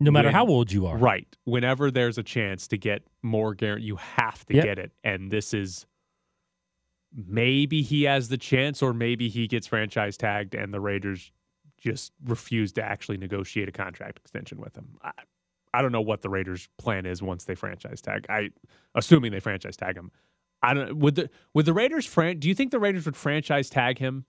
No 0.00 0.10
matter 0.10 0.28
when- 0.28 0.34
how 0.34 0.46
old 0.46 0.72
you 0.72 0.86
are. 0.86 0.96
right 0.96 1.36
whenever 1.44 1.90
there's 1.90 2.18
a 2.18 2.22
chance 2.22 2.66
to 2.68 2.78
get 2.78 3.02
more 3.22 3.54
guarantee 3.54 3.86
you 3.86 3.96
have 3.96 4.44
to 4.46 4.54
Yep. 4.54 4.64
get 4.64 4.78
it 4.78 4.92
and 5.04 5.30
this 5.30 5.52
is 5.54 5.86
maybe 7.14 7.82
he 7.82 8.02
has 8.04 8.28
the 8.28 8.36
chance 8.36 8.82
or 8.82 8.92
maybe 8.92 9.28
he 9.28 9.46
gets 9.46 9.66
franchise 9.66 10.16
tagged 10.16 10.54
and 10.54 10.72
the 10.74 10.80
Raiders 10.80 11.32
just 11.78 12.12
refuse 12.24 12.72
to 12.72 12.82
actually 12.82 13.16
negotiate 13.16 13.68
a 13.68 13.72
contract 13.72 14.18
extension 14.18 14.58
with 14.60 14.76
him. 14.76 14.98
I, 15.02 15.12
I 15.72 15.80
don't 15.82 15.92
know 15.92 16.00
what 16.00 16.22
the 16.22 16.28
Raiders 16.28 16.68
plan 16.76 17.06
is 17.06 17.22
once 17.22 17.44
they 17.44 17.54
franchise 17.54 18.00
tag. 18.00 18.26
I 18.28 18.50
assuming 18.94 19.32
they 19.32 19.40
franchise 19.40 19.76
tag 19.76 19.96
him. 19.96 20.10
I 20.62 20.74
don't 20.74 20.98
would 20.98 21.14
the 21.14 21.30
would 21.54 21.66
the 21.66 21.72
Raiders 21.72 22.04
fran 22.04 22.38
do 22.40 22.48
you 22.48 22.54
think 22.54 22.72
the 22.72 22.80
Raiders 22.80 23.06
would 23.06 23.16
franchise 23.16 23.70
tag 23.70 23.98
him 23.98 24.24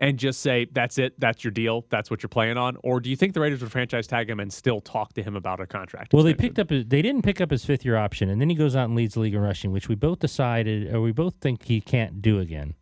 and 0.00 0.18
just 0.18 0.40
say 0.40 0.66
that's 0.70 0.98
it, 0.98 1.18
that's 1.18 1.42
your 1.42 1.50
deal, 1.50 1.84
that's 1.90 2.10
what 2.10 2.22
you're 2.22 2.28
playing 2.28 2.56
on, 2.56 2.76
or 2.82 3.00
do 3.00 3.10
you 3.10 3.16
think 3.16 3.34
the 3.34 3.40
Raiders 3.40 3.60
would 3.60 3.72
franchise 3.72 4.06
tag 4.06 4.30
him 4.30 4.40
and 4.40 4.52
still 4.52 4.80
talk 4.80 5.12
to 5.14 5.22
him 5.22 5.36
about 5.36 5.60
a 5.60 5.66
contract? 5.66 6.12
Well, 6.12 6.22
they 6.22 6.34
picked 6.34 6.58
up. 6.58 6.70
His, 6.70 6.86
they 6.86 7.02
didn't 7.02 7.22
pick 7.22 7.40
up 7.40 7.50
his 7.50 7.64
fifth 7.64 7.84
year 7.84 7.96
option, 7.96 8.28
and 8.28 8.40
then 8.40 8.48
he 8.48 8.54
goes 8.54 8.76
out 8.76 8.84
and 8.84 8.94
leads 8.94 9.14
the 9.14 9.20
league 9.20 9.34
in 9.34 9.40
rushing, 9.40 9.72
which 9.72 9.88
we 9.88 9.94
both 9.94 10.20
decided, 10.20 10.94
or 10.94 11.00
we 11.00 11.12
both 11.12 11.34
think 11.40 11.64
he 11.64 11.80
can't 11.80 12.22
do 12.22 12.38
again. 12.38 12.74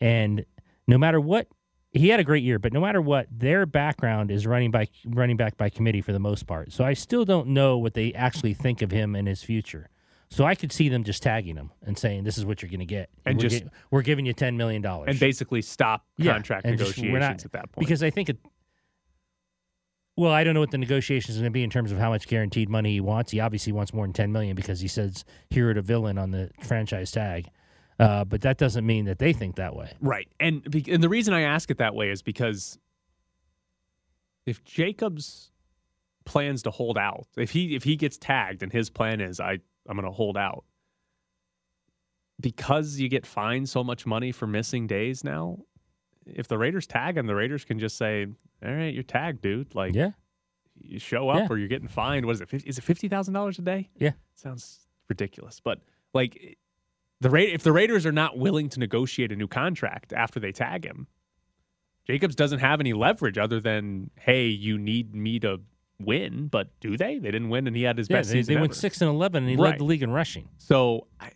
And 0.00 0.44
no 0.86 0.98
matter 0.98 1.20
what, 1.20 1.48
he 1.92 2.08
had 2.08 2.20
a 2.20 2.24
great 2.24 2.44
year, 2.44 2.58
but 2.58 2.72
no 2.72 2.80
matter 2.80 3.00
what, 3.00 3.26
their 3.30 3.66
background 3.66 4.30
is 4.30 4.46
running 4.46 4.70
by 4.70 4.88
running 5.04 5.36
back 5.36 5.56
by 5.56 5.68
committee 5.68 6.00
for 6.00 6.12
the 6.12 6.20
most 6.20 6.46
part. 6.46 6.72
So 6.72 6.84
I 6.84 6.92
still 6.92 7.24
don't 7.24 7.48
know 7.48 7.78
what 7.78 7.94
they 7.94 8.12
actually 8.12 8.54
think 8.54 8.80
of 8.80 8.90
him 8.90 9.16
and 9.16 9.26
his 9.26 9.42
future. 9.42 9.88
So 10.32 10.44
I 10.44 10.54
could 10.54 10.70
see 10.70 10.88
them 10.88 11.02
just 11.02 11.22
tagging 11.24 11.56
him 11.56 11.72
and 11.82 11.98
saying, 11.98 12.22
"This 12.22 12.38
is 12.38 12.44
what 12.44 12.62
you're 12.62 12.70
going 12.70 12.78
to 12.80 12.86
get, 12.86 13.10
And 13.26 13.36
we're 13.36 13.48
just- 13.48 13.64
gi- 13.64 13.70
we're 13.90 14.02
giving 14.02 14.26
you 14.26 14.32
ten 14.32 14.56
million 14.56 14.80
dollars." 14.80 15.08
and 15.08 15.18
basically 15.18 15.60
stop 15.60 16.06
Yeah, 16.16 16.32
contract 16.34 16.64
we're 16.66 16.70
negotiations 16.72 17.12
not- 17.20 17.44
at 17.44 17.52
that 17.52 17.72
point. 17.72 17.80
because 17.86 18.02
I 18.02 18.10
think 18.10 18.28
it. 18.28 18.38
Well, 20.16 20.30
I 20.32 20.44
don't 20.44 20.54
know 20.54 20.60
what 20.60 20.70
the 20.70 20.78
negotiations 20.78 21.36
are 21.36 21.40
going 21.40 21.50
to 21.50 21.54
be 21.54 21.62
in 21.64 21.70
terms 21.70 21.90
of 21.92 21.98
how 21.98 22.10
much 22.10 22.28
guaranteed 22.28 22.68
money 22.68 22.92
he 22.92 23.00
wants. 23.00 23.32
He 23.32 23.40
obviously 23.40 23.72
wants 23.72 23.92
more 23.94 24.04
than 24.04 24.12
ten 24.12 24.30
million 24.30 24.54
because 24.54 24.80
he 24.80 24.88
says 24.88 25.24
hero 25.48 25.72
to 25.74 25.82
villain 25.82 26.16
on 26.18 26.30
the 26.30 26.50
franchise 26.62 27.10
tag. 27.10 27.48
Uh, 27.98 28.24
but 28.24 28.40
that 28.42 28.56
doesn't 28.56 28.86
mean 28.86 29.06
that 29.06 29.18
they 29.18 29.32
think 29.32 29.56
that 29.56 29.74
way. 29.74 29.92
Right. 30.00 30.28
And 30.38 30.62
and 30.88 31.02
the 31.02 31.08
reason 31.08 31.34
I 31.34 31.40
ask 31.42 31.70
it 31.70 31.78
that 31.78 31.94
way 31.94 32.08
is 32.10 32.22
because 32.22 32.78
if 34.46 34.62
Jacobs 34.64 35.50
plans 36.24 36.62
to 36.62 36.70
hold 36.70 36.96
out, 36.98 37.26
if 37.36 37.50
he 37.50 37.74
if 37.74 37.82
he 37.84 37.96
gets 37.96 38.16
tagged 38.16 38.62
and 38.62 38.72
his 38.72 38.90
plan 38.90 39.20
is 39.20 39.40
I 39.40 39.58
I'm 39.88 39.96
going 39.96 40.04
to 40.06 40.12
hold 40.12 40.36
out, 40.36 40.64
because 42.40 42.98
you 42.98 43.08
get 43.08 43.26
fined 43.26 43.68
so 43.68 43.84
much 43.84 44.06
money 44.06 44.32
for 44.32 44.46
missing 44.46 44.86
days 44.86 45.22
now, 45.24 45.58
if 46.26 46.48
the 46.48 46.58
Raiders 46.58 46.86
tag 46.86 47.16
him, 47.16 47.26
the 47.26 47.34
Raiders 47.34 47.64
can 47.64 47.78
just 47.78 47.96
say, 47.96 48.26
"All 48.64 48.72
right, 48.72 48.92
you're 48.94 49.02
tagged, 49.02 49.42
dude. 49.42 49.74
Like, 49.74 49.94
Yeah. 49.94 50.12
you 50.78 50.98
show 50.98 51.28
up 51.28 51.40
Yeah. 51.40 51.46
or 51.50 51.58
you're 51.58 51.68
getting 51.68 51.88
fined. 51.88 52.24
What 52.26 52.32
is 52.32 52.40
it? 52.40 52.48
50, 52.48 52.68
is 52.68 52.78
it 52.78 52.82
fifty 52.82 53.08
thousand 53.08 53.34
dollars 53.34 53.58
a 53.58 53.62
day? 53.62 53.90
Yeah. 53.96 54.12
sounds 54.34 54.86
ridiculous. 55.08 55.60
But 55.60 55.82
like, 56.14 56.56
the 57.20 57.28
Ra- 57.30 57.40
if 57.40 57.62
the 57.62 57.72
Raiders 57.72 58.06
are 58.06 58.12
not 58.12 58.38
willing 58.38 58.68
to 58.70 58.80
negotiate 58.80 59.30
a 59.32 59.36
new 59.36 59.48
contract 59.48 60.12
after 60.14 60.40
they 60.40 60.52
tag 60.52 60.84
him, 60.86 61.08
Jacobs 62.06 62.34
doesn't 62.34 62.60
have 62.60 62.80
any 62.80 62.94
leverage 62.94 63.36
other 63.36 63.60
than, 63.60 64.10
"Hey, 64.16 64.46
you 64.48 64.78
need 64.78 65.14
me 65.14 65.38
to 65.40 65.60
win." 66.00 66.48
But 66.48 66.68
do 66.80 66.96
they? 66.96 67.18
They 67.18 67.30
didn't 67.30 67.48
win, 67.50 67.66
and 67.66 67.76
he 67.76 67.82
had 67.82 67.98
his 67.98 68.08
Yeah, 68.10 68.18
best 68.18 68.30
they, 68.30 68.38
season 68.38 68.54
they 68.54 68.60
went 68.60 68.74
six 68.74 69.00
and 69.00 69.10
eleven, 69.10 69.44
and 69.44 69.50
he 69.50 69.56
Right. 69.56 69.72
led 69.72 69.80
the 69.80 69.84
league 69.84 70.02
in 70.02 70.10
rushing. 70.10 70.48
So 70.58 71.06
I, 71.20 71.30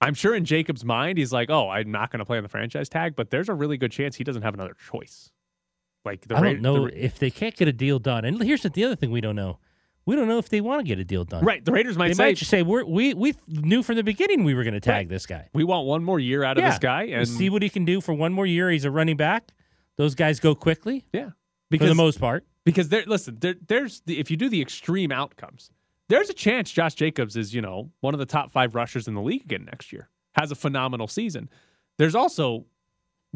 I'm 0.00 0.14
sure 0.14 0.34
in 0.34 0.44
Jacob's 0.44 0.84
mind, 0.84 1.18
he's 1.18 1.32
like, 1.32 1.50
"Oh, 1.50 1.68
I'm 1.68 1.90
not 1.90 2.10
going 2.12 2.20
to 2.20 2.24
play 2.24 2.36
on 2.36 2.42
the 2.44 2.48
franchise 2.48 2.88
tag," 2.88 3.16
but 3.16 3.30
there's 3.30 3.48
a 3.48 3.54
really 3.54 3.76
good 3.76 3.90
chance 3.92 4.16
he 4.16 4.24
doesn't 4.24 4.42
have 4.42 4.54
another 4.54 4.74
choice. 4.90 5.30
Like 6.04 6.22
the 6.28 6.36
I 6.36 6.40
don't 6.40 6.60
know 6.62 6.74
the 6.74 6.80
Ra- 6.82 6.90
if 6.94 7.18
they 7.18 7.30
can't 7.30 7.56
get 7.56 7.66
a 7.68 7.72
deal 7.72 7.98
done. 7.98 8.24
And 8.24 8.40
here's 8.42 8.62
the, 8.62 8.70
the 8.70 8.84
other 8.84 8.94
thing 8.94 9.10
we 9.10 9.20
don't 9.20 9.34
know: 9.34 9.58
we 10.06 10.14
don't 10.14 10.28
know 10.28 10.38
if 10.38 10.48
they 10.48 10.60
want 10.60 10.78
to 10.80 10.84
get 10.84 11.00
a 11.00 11.04
deal 11.04 11.24
done. 11.24 11.44
right. 11.44 11.64
The 11.64 11.72
Raiders 11.72 11.98
might 11.98 12.08
They 12.08 12.14
say, 12.14 12.24
might 12.26 12.36
just 12.36 12.50
say 12.50 12.62
We're, 12.62 12.84
we 12.84 13.12
we 13.14 13.34
knew 13.48 13.82
from 13.82 13.96
the 13.96 14.04
beginning 14.04 14.44
we 14.44 14.54
were 14.54 14.62
going 14.62 14.74
to 14.74 14.80
tag 14.80 14.94
Right. 14.94 15.08
this 15.08 15.26
guy. 15.26 15.48
"We 15.52 15.64
want 15.64 15.86
one 15.88 16.04
more 16.04 16.20
year 16.20 16.44
out 16.44 16.56
of 16.56 16.62
Yeah. 16.62 16.70
this 16.70 16.78
guy," 16.78 17.06
We'll 17.06 17.18
and 17.18 17.28
see 17.28 17.50
what 17.50 17.62
he 17.62 17.68
can 17.68 17.84
do 17.84 18.00
for 18.00 18.14
one 18.14 18.32
more 18.32 18.46
year. 18.46 18.70
He's 18.70 18.84
a 18.84 18.90
running 18.92 19.16
back. 19.16 19.50
Those 19.96 20.14
guys 20.14 20.38
go 20.38 20.54
quickly 20.54 21.06
yeah, 21.12 21.30
for 21.30 21.34
because 21.70 21.88
the 21.88 21.94
most 21.96 22.20
part. 22.20 22.46
Because 22.68 22.90
there. 22.90 23.02
Listen, 23.06 23.38
there, 23.40 23.54
there's 23.66 24.02
the, 24.04 24.18
if 24.18 24.30
you 24.30 24.36
do 24.36 24.50
the 24.50 24.60
extreme 24.60 25.10
outcomes, 25.10 25.70
there's 26.08 26.28
a 26.28 26.34
chance 26.34 26.70
Josh 26.70 26.94
Jacobs 26.94 27.34
is 27.34 27.54
you 27.54 27.62
know 27.62 27.90
one 28.00 28.12
of 28.12 28.20
the 28.20 28.26
top 28.26 28.52
five 28.52 28.74
rushers 28.74 29.08
in 29.08 29.14
the 29.14 29.22
league 29.22 29.40
again 29.40 29.64
next 29.64 29.90
year. 29.90 30.10
Has 30.32 30.50
a 30.50 30.54
phenomenal 30.54 31.08
season. 31.08 31.48
There's 31.96 32.14
also 32.14 32.66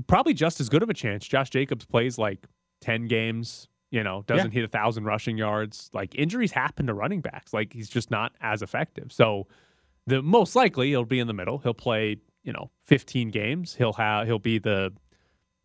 probably 0.07 0.35
just 0.35 0.61
as 0.61 0.69
good 0.69 0.83
of 0.83 0.91
a 0.91 0.95
chance 0.95 1.27
Josh 1.27 1.49
Jacobs 1.49 1.87
plays 1.87 2.19
like 2.19 2.47
10 2.83 3.07
games, 3.07 3.69
you 3.91 4.03
know, 4.03 4.23
doesn't 4.27 4.51
hit 4.51 4.65
a 4.65 4.69
thousand 4.69 5.05
rushing 5.05 5.39
yards. 5.39 5.89
Like 5.95 6.15
injuries 6.15 6.53
happen 6.53 6.87
to 6.89 6.95
running 6.95 7.23
backs. 7.23 7.55
Like 7.55 7.73
he's 7.73 7.89
just 7.89 8.11
not 8.11 8.33
as 8.43 8.61
effective. 8.61 9.13
So 9.13 9.47
the 10.07 10.21
most 10.21 10.55
likely 10.55 10.91
he'll 10.91 11.07
be 11.07 11.21
in 11.21 11.27
the 11.27 11.33
middle. 11.33 11.57
He'll 11.59 11.73
play, 11.73 12.19
you 12.45 12.53
know, 12.53 12.71
15 12.85 13.31
games. 13.31 13.77
He'll 13.77 13.95
have 13.95 14.27
he'll 14.27 14.39
be 14.39 14.59
the 14.59 14.93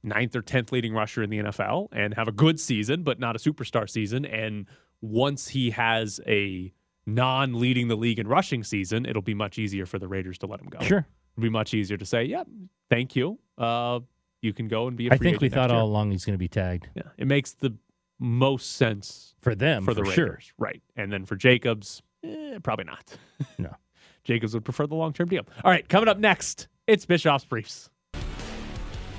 ninth 0.07 0.35
or 0.35 0.41
10th 0.41 0.71
leading 0.71 0.93
rusher 0.93 1.21
in 1.23 1.29
the 1.29 1.39
NFL 1.39 1.87
and 1.91 2.13
have 2.15 2.27
a 2.27 2.31
good 2.31 2.59
season, 2.59 3.03
but 3.03 3.19
not 3.19 3.35
a 3.35 3.39
superstar 3.39 3.89
season. 3.89 4.25
And 4.25 4.65
once 5.01 5.49
he 5.49 5.71
has 5.71 6.19
a 6.27 6.73
non 7.05 7.59
leading 7.59 7.87
the 7.87 7.95
league 7.95 8.19
in 8.19 8.27
rushing 8.27 8.63
season, 8.63 9.05
it'll 9.05 9.21
be 9.21 9.33
much 9.33 9.57
easier 9.57 9.85
for 9.85 9.99
the 9.99 10.07
Raiders 10.07 10.37
to 10.39 10.47
let 10.47 10.59
him 10.59 10.67
go. 10.67 10.79
Sure. 10.79 11.05
It'll 11.35 11.43
be 11.43 11.49
much 11.49 11.73
easier 11.73 11.97
to 11.97 12.05
say, 12.05 12.23
yep, 12.25 12.47
thank 12.89 13.15
you. 13.15 13.39
Uh, 13.57 13.99
you 14.41 14.53
can 14.53 14.67
go 14.67 14.87
and 14.87 14.95
be 14.97 15.07
a 15.07 15.13
I 15.13 15.17
free 15.17 15.27
rusher. 15.27 15.29
I 15.29 15.31
think 15.39 15.41
we 15.41 15.49
thought 15.49 15.69
year. 15.69 15.79
all 15.79 15.87
along 15.87 16.11
he's 16.11 16.25
going 16.25 16.35
to 16.35 16.39
be 16.39 16.47
tagged 16.47 16.89
Yeah, 16.95 17.03
it 17.17 17.27
makes 17.27 17.53
the 17.53 17.75
most 18.19 18.75
sense 18.75 19.35
for 19.41 19.55
them 19.55 19.83
for 19.85 19.93
the 19.93 20.03
sure. 20.05 20.25
Raiders, 20.25 20.53
right? 20.57 20.81
And 20.95 21.11
then 21.11 21.25
for 21.25 21.35
Jacobs, 21.35 22.01
eh, 22.23 22.57
probably 22.63 22.85
not. 22.85 23.17
No. 23.57 23.75
Jacobs 24.23 24.53
would 24.53 24.65
prefer 24.65 24.87
the 24.87 24.95
long 24.95 25.13
term 25.13 25.29
deal. 25.29 25.43
All 25.63 25.71
right, 25.71 25.87
coming 25.87 26.09
up 26.09 26.17
next, 26.17 26.67
it's 26.85 27.05
Bischoff's 27.05 27.45
briefs. 27.45 27.89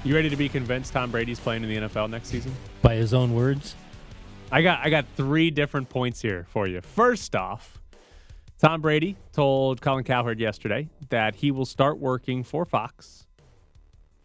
You 0.04 0.14
ready 0.14 0.30
to 0.30 0.36
be 0.36 0.48
convinced 0.48 0.92
Tom 0.92 1.10
Brady's 1.10 1.40
playing 1.40 1.64
in 1.64 1.68
the 1.68 1.88
NFL 1.88 2.08
next 2.08 2.28
season? 2.28 2.54
By 2.82 2.94
his 2.94 3.12
own 3.12 3.34
words, 3.34 3.74
I 4.50 4.62
got 4.62 4.80
I 4.80 4.90
got 4.90 5.04
three 5.16 5.50
different 5.50 5.88
points 5.88 6.22
here 6.22 6.46
for 6.48 6.66
you. 6.66 6.80
First 6.80 7.34
off, 7.34 7.80
Tom 8.58 8.80
Brady 8.80 9.16
told 9.32 9.80
Colin 9.80 10.04
Cowherd 10.04 10.38
yesterday 10.40 10.88
that 11.10 11.36
he 11.36 11.50
will 11.50 11.66
start 11.66 11.98
working 11.98 12.44
for 12.44 12.64
Fox 12.64 13.26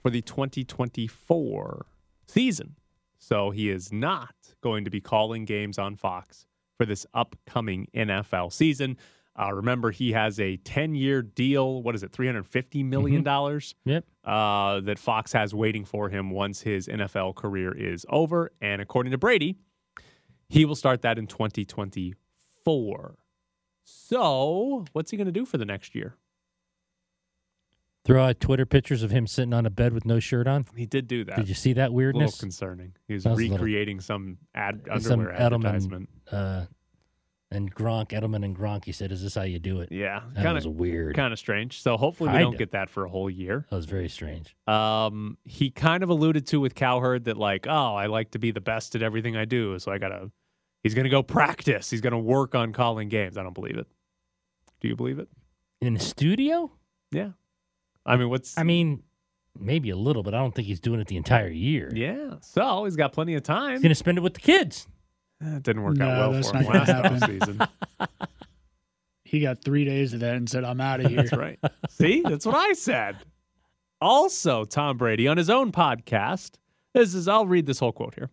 for 0.02 0.10
the 0.10 0.22
2024 0.22 1.86
season. 2.28 2.76
So 3.18 3.52
he 3.52 3.70
is 3.70 3.92
not 3.92 4.36
going 4.62 4.84
to 4.86 4.90
be 4.92 5.02
calling 5.02 5.46
games 5.46 5.78
on 5.80 5.96
Fox 5.96 6.46
for 6.78 6.86
this 6.86 7.06
upcoming 7.14 7.88
NFL 7.96 8.52
season. 8.54 8.98
Uh, 9.40 9.52
remember, 9.54 9.92
he 9.92 10.12
has 10.12 10.40
a 10.40 10.58
10 10.58 10.94
year 10.96 11.22
deal. 11.22 11.82
What 11.82 11.96
is 11.96 12.04
it, 12.04 12.12
$350 12.12 12.86
million? 12.86 13.24
dollars 13.24 13.74
yep. 13.86 14.06
Uh, 14.24 14.80
that 14.82 14.98
Fox 15.00 15.34
has 15.34 15.54
waiting 15.54 15.86
for 15.86 16.10
him 16.10 16.30
once 16.30 16.62
his 16.62 16.88
NFL 16.88 17.36
career 17.36 17.72
is 17.78 18.06
over. 18.10 18.52
And 18.62 18.82
according 18.82 19.12
to 19.12 19.18
Brady, 19.18 19.58
he 20.50 20.66
will 20.66 20.76
start 20.76 21.02
that 21.02 21.18
in 21.18 21.28
2024. 21.28 23.16
So, 23.86 24.86
what's 24.94 25.12
he 25.12 25.18
going 25.18 25.26
to 25.26 25.32
do 25.34 25.46
for 25.46 25.58
the 25.58 25.66
next 25.66 25.94
year? 25.94 26.16
Throw 28.06 28.26
out 28.26 28.40
Twitter 28.42 28.66
pictures 28.66 29.02
of 29.02 29.12
him 29.12 29.28
sitting 29.28 29.54
on 29.54 29.66
a 29.66 29.70
bed 29.70 29.94
with 29.94 30.06
no 30.06 30.20
shirt 30.20 30.46
on. 30.48 30.66
He 30.76 30.86
did 30.86 31.08
do 31.08 31.24
that. 31.26 31.38
Did 31.38 31.48
you 31.48 31.56
see 31.56 31.72
that 31.74 31.84
a 31.84 31.84
little 31.84 31.96
weirdness? 31.96 32.40
concerning. 32.40 32.94
He 33.08 33.14
was 33.14 33.24
was 33.26 33.34
a 33.34 33.36
little- 33.42 33.58
recreating 33.58 34.02
some 34.02 34.38
ad 34.54 34.82
Some 35.02 35.20
underwear 35.22 35.38
Edelman- 35.38 35.54
advertisement. 35.66 36.10
Uh, 36.32 36.66
and 37.54 37.74
Gronk, 37.74 38.10
Edelman, 38.10 38.44
and 38.44 38.56
Gronk. 38.58 38.86
He 38.86 38.92
said, 38.92 39.12
"Is 39.12 39.22
this 39.24 39.36
how 39.36 39.44
you 39.44 39.60
do 39.60 39.80
it?" 39.82 39.92
Yeah, 39.92 40.22
That 40.34 40.44
kind 40.44 40.56
was 40.56 40.66
of 40.66 40.74
weird. 40.74 41.16
kind 41.16 41.32
of 41.34 41.40
strange. 41.40 41.82
So 41.82 41.98
hopefully 41.98 42.30
we 42.30 42.34
Kinda. 42.36 42.46
don't 42.46 42.58
get 42.58 42.72
that 42.72 42.90
for 42.90 43.06
a 43.06 43.10
whole 43.10 43.30
year. 43.30 43.66
That 43.70 43.76
was 43.76 43.86
very 43.86 44.10
strange. 44.10 44.56
Um, 44.68 45.38
he 45.46 45.70
kind 45.70 46.04
of 46.04 46.10
alluded 46.10 46.46
to 46.48 46.60
with 46.60 46.76
Cowherd 46.76 47.26
that 47.26 47.38
like, 47.38 47.68
oh, 47.68 47.96
I 47.96 48.08
like 48.08 48.32
to 48.32 48.40
be 48.40 48.52
the 48.52 48.62
best 48.62 48.96
at 48.96 49.02
everything 49.04 49.36
I 49.38 49.46
do, 49.46 49.78
so 49.80 49.92
I 49.92 49.98
gotta. 49.98 50.32
He's 50.84 50.94
gonna 50.96 51.10
go 51.10 51.24
practice. 51.24 51.90
He's 51.90 52.02
gonna 52.02 52.20
work 52.20 52.56
on 52.56 52.74
calling 52.74 53.08
games. 53.10 53.38
I 53.38 53.44
don't 53.44 53.54
believe 53.54 53.78
it. 53.78 53.88
Do 54.82 54.88
you 54.90 54.96
believe 54.96 55.20
it? 55.20 55.30
In 55.82 55.94
the 55.94 56.00
studio, 56.00 56.72
Yeah. 57.12 57.32
I 58.06 58.18
mean, 58.18 58.30
what's? 58.30 58.58
I 58.58 58.64
mean, 58.64 59.04
maybe 59.58 59.90
a 59.90 59.96
little, 59.96 60.24
but 60.24 60.34
I 60.34 60.40
don't 60.40 60.54
think 60.54 60.68
he's 60.68 60.80
doing 60.82 61.00
it 61.00 61.08
the 61.08 61.16
entire 61.16 61.48
year. 61.50 61.90
yeah. 61.96 62.36
So 62.42 62.84
he's 62.86 62.96
got 62.98 63.14
plenty 63.14 63.34
of 63.36 63.44
time. 63.44 63.72
He's 63.74 63.82
going 63.82 63.90
to 63.92 63.96
spend 63.96 64.18
it 64.18 64.22
with 64.22 64.34
the 64.34 64.42
kids. 64.42 64.88
Eh, 65.44 65.56
It 65.58 65.64
didn't 65.64 65.84
work 65.84 66.00
out 66.00 66.32
well 66.32 66.42
for 66.44 66.58
him 66.58 66.66
last 66.66 66.90
offseason. 66.90 67.68
He 69.26 69.40
got 69.40 69.64
three 69.64 69.84
days 69.84 70.14
of 70.14 70.20
that 70.20 70.36
and 70.36 70.48
said, 70.48 70.64
I'm 70.64 70.80
out 70.80 71.00
of 71.00 71.08
here. 71.08 71.24
That's 71.24 71.34
right. 71.34 71.58
See, 71.90 72.22
that's 72.22 72.46
what 72.46 72.54
I 72.54 72.74
said. 72.74 73.18
Also, 74.00 74.64
Tom 74.64 74.96
Brady 74.98 75.28
on 75.28 75.38
his 75.38 75.50
own 75.50 75.72
podcast. 75.72 76.52
This 76.94 77.16
is 77.16 77.28
I'll 77.28 77.48
read 77.48 77.66
this 77.66 77.80
whole 77.80 77.92
quote 77.92 78.14
here. 78.14 78.30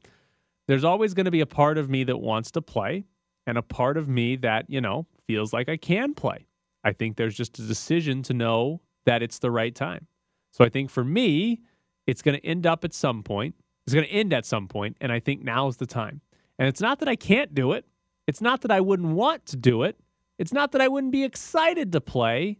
There's 0.68 0.84
always 0.84 1.14
going 1.14 1.24
to 1.24 1.30
be 1.30 1.40
a 1.40 1.46
part 1.46 1.78
of 1.78 1.88
me 1.88 2.04
that 2.04 2.18
wants 2.18 2.50
to 2.50 2.60
play 2.60 3.06
and 3.46 3.56
a 3.56 3.62
part 3.62 3.96
of 3.96 4.10
me 4.10 4.36
that, 4.36 4.68
you 4.68 4.82
know, 4.82 5.06
feels 5.26 5.54
like 5.54 5.70
I 5.70 5.78
can 5.78 6.12
play. 6.12 6.46
I 6.84 6.92
think 6.92 7.16
there's 7.16 7.34
just 7.34 7.58
a 7.58 7.62
decision 7.62 8.22
to 8.24 8.34
know 8.34 8.82
that 9.06 9.22
it's 9.22 9.38
the 9.38 9.50
right 9.50 9.74
time. 9.74 10.06
So 10.50 10.66
I 10.66 10.68
think 10.68 10.90
for 10.90 11.02
me, 11.04 11.62
it's 12.06 12.20
going 12.20 12.38
to 12.38 12.44
end 12.46 12.66
up 12.66 12.84
at 12.84 12.92
some 12.92 13.22
point. 13.22 13.54
It's 13.86 13.94
going 13.94 14.06
to 14.06 14.12
end 14.12 14.34
at 14.34 14.44
some 14.44 14.68
point, 14.68 14.98
and 15.00 15.10
I 15.10 15.18
think 15.18 15.42
now 15.42 15.66
is 15.68 15.78
the 15.78 15.86
time. 15.86 16.20
And 16.60 16.68
it's 16.68 16.82
not 16.82 16.98
that 16.98 17.08
I 17.08 17.16
can't 17.16 17.54
do 17.54 17.72
it. 17.72 17.86
It's 18.26 18.42
not 18.42 18.60
that 18.60 18.70
I 18.70 18.82
wouldn't 18.82 19.14
want 19.14 19.46
to 19.46 19.56
do 19.56 19.82
it. 19.82 19.98
It's 20.38 20.52
not 20.52 20.72
that 20.72 20.82
I 20.82 20.88
wouldn't 20.88 21.10
be 21.10 21.24
excited 21.24 21.90
to 21.92 22.02
play. 22.02 22.58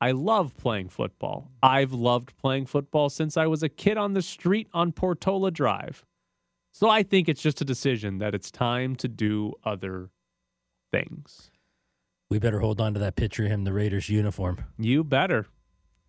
I 0.00 0.10
love 0.10 0.56
playing 0.56 0.88
football. 0.88 1.52
I've 1.62 1.92
loved 1.92 2.36
playing 2.36 2.66
football 2.66 3.08
since 3.08 3.36
I 3.36 3.46
was 3.46 3.62
a 3.62 3.68
kid 3.68 3.96
on 3.96 4.14
the 4.14 4.22
street 4.22 4.66
on 4.74 4.90
Portola 4.90 5.52
Drive. 5.52 6.04
So 6.72 6.90
I 6.90 7.04
think 7.04 7.28
it's 7.28 7.40
just 7.40 7.60
a 7.60 7.64
decision 7.64 8.18
that 8.18 8.34
it's 8.34 8.50
time 8.50 8.96
to 8.96 9.06
do 9.06 9.54
other 9.64 10.10
things. 10.90 11.52
We 12.30 12.40
better 12.40 12.58
hold 12.58 12.80
on 12.80 12.92
to 12.94 13.00
that 13.00 13.14
picture 13.14 13.44
of 13.44 13.52
him, 13.52 13.60
in 13.60 13.64
the 13.64 13.72
Raiders 13.72 14.08
uniform. 14.08 14.64
You 14.76 15.04
better. 15.04 15.46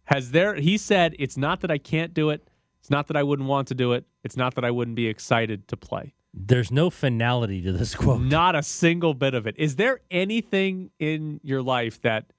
Has 0.05 0.31
there 0.31 0.55
he 0.55 0.79
said 0.79 1.15
it's 1.19 1.37
not 1.37 1.61
that 1.61 1.69
I 1.69 1.77
can't 1.77 2.15
do 2.15 2.31
it. 2.31 2.49
It's 2.79 2.89
not 2.89 3.05
that 3.07 3.15
I 3.15 3.21
wouldn't 3.21 3.47
want 3.47 3.67
to 3.67 3.75
do 3.75 3.93
it. 3.93 4.05
It's 4.23 4.35
not 4.35 4.55
that 4.55 4.65
I 4.65 4.71
wouldn't 4.71 4.95
be 4.95 5.05
excited 5.05 5.67
to 5.67 5.77
play. 5.77 6.15
There's 6.33 6.71
no 6.71 6.89
finality 6.89 7.61
to 7.63 7.71
this 7.71 7.95
quote. 7.95 8.21
Not 8.21 8.55
a 8.55 8.63
single 8.63 9.13
bit 9.13 9.33
of 9.33 9.47
it. 9.47 9.55
Is 9.57 9.75
there 9.77 10.01
anything 10.11 10.91
in 10.99 11.39
your 11.43 11.61
life 11.61 12.01
that 12.01 12.31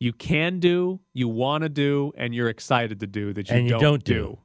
you 0.00 0.12
can 0.12 0.60
do, 0.60 1.00
you 1.14 1.28
want 1.28 1.62
to 1.62 1.68
do, 1.68 2.12
and 2.16 2.34
you're 2.34 2.48
excited 2.48 3.00
to 3.00 3.06
do 3.06 3.32
that 3.32 3.48
you, 3.48 3.56
And 3.56 3.64
you 3.64 3.70
don't, 3.72 3.80
don't 3.80 4.04
do? 4.04 4.14
do? 4.14 4.38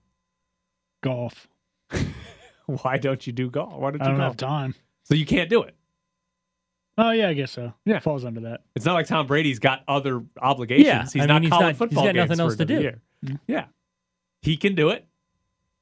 Golf. 1.04 1.48
Why 2.66 2.98
don't 2.98 3.28
you 3.28 3.34
do 3.34 3.50
golf? 3.50 3.74
Why 3.74 3.92
don't 3.92 4.02
I 4.02 4.06
you 4.06 4.10
don't 4.12 4.18
golf? 4.20 4.32
have 4.32 4.38
time. 4.38 4.76
So 5.04 5.16
you 5.16 5.26
can't 5.26 5.50
do 5.50 5.64
it. 5.64 5.76
Oh, 6.98 7.12
yeah, 7.12 7.28
I 7.28 7.34
guess 7.34 7.52
so. 7.52 7.74
Yeah. 7.86 7.98
it 7.98 8.04
Falls 8.04 8.24
under 8.24 8.40
that. 8.42 8.62
It's 8.76 8.86
not 8.86 8.94
like 8.94 9.08
Tom 9.08 9.28
Brady's 9.28 9.60
got 9.60 9.84
other 9.88 10.24
obligations. 10.42 10.86
Yeah, 10.88 11.02
he's 11.04 11.16
I 11.18 11.26
not 11.26 11.36
mean, 11.42 11.44
he's 11.44 11.50
calling 11.50 11.66
not- 11.66 11.70
he's 11.72 11.78
football 11.78 12.04
got 12.06 12.14
games 12.14 12.30
nothing 12.30 12.38
for 12.38 12.42
else 12.44 12.56
to 12.56 12.66
do. 12.66 12.82
year. 12.82 13.02
Mm. 13.26 13.40
Yeah, 13.48 13.66
he 14.42 14.56
can 14.58 14.76
do 14.76 14.90
it. 14.90 15.06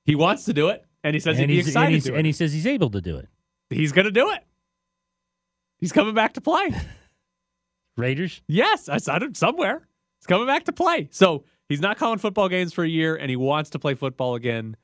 He 0.05 0.15
wants 0.15 0.45
to 0.45 0.53
do 0.53 0.69
it, 0.69 0.85
and 1.03 1.13
he 1.15 1.19
says 1.19 1.39
and, 1.39 1.41
he'd 1.41 1.47
be 1.47 1.55
he's, 1.55 1.67
excited 1.67 1.93
and, 1.93 2.03
to 2.03 2.15
and 2.15 2.25
he 2.25 2.31
says 2.31 2.53
he's 2.53 2.67
able 2.67 2.89
to 2.91 3.01
do 3.01 3.17
it. 3.17 3.27
he's 3.69 3.91
going 3.91 4.05
to 4.05 4.11
do 4.11 4.29
it. 4.31 4.43
He's 5.77 5.91
coming 5.91 6.13
back 6.13 6.33
to 6.33 6.41
play. 6.41 6.73
Raiders? 7.97 8.41
yes, 8.47 8.87
I 8.87 8.97
saw 8.97 9.17
it 9.17 9.35
somewhere. 9.35 9.87
He's 10.19 10.27
coming 10.27 10.47
back 10.47 10.65
to 10.65 10.71
play. 10.71 11.09
So 11.11 11.43
he's 11.67 11.81
not 11.81 11.97
calling 11.97 12.19
football 12.19 12.47
games 12.47 12.73
for 12.73 12.83
a 12.83 12.87
year, 12.87 13.15
and 13.15 13.29
he 13.29 13.35
wants 13.35 13.71
to 13.71 13.79
play 13.79 13.95
football 13.95 14.35
again 14.35 14.77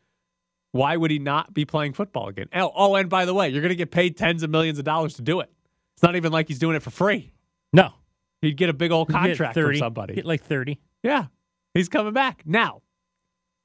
Why 0.71 0.97
would 0.97 1.12
he 1.12 1.19
not 1.19 1.53
be 1.53 1.65
playing 1.65 1.93
football 1.93 2.27
again? 2.27 2.47
Oh, 2.53 2.71
oh 2.75 2.95
and 2.95 3.09
by 3.09 3.25
the 3.25 3.33
way, 3.33 3.50
you're 3.50 3.62
going 3.62 3.69
to 3.69 3.75
get 3.75 3.91
paid 3.91 4.17
tens 4.17 4.43
of 4.43 4.50
millions 4.50 4.79
of 4.79 4.86
dollars 4.86 5.13
to 5.15 5.21
do 5.21 5.39
it. 5.39 5.51
It's 5.93 6.03
not 6.03 6.15
even 6.15 6.31
like 6.31 6.47
he's 6.47 6.59
doing 6.59 6.75
it 6.75 6.83
for 6.83 6.91
free. 6.91 7.31
No. 7.74 7.93
He'd 8.41 8.57
get 8.57 8.69
a 8.69 8.74
big 8.74 8.91
old 8.91 9.09
contract 9.09 9.55
30, 9.55 9.67
from 9.67 9.79
somebody. 9.79 10.15
Get 10.15 10.25
like 10.25 10.43
30. 10.43 10.79
Yeah, 11.03 11.25
he's 11.74 11.89
coming 11.89 12.13
back. 12.13 12.43
Now, 12.45 12.81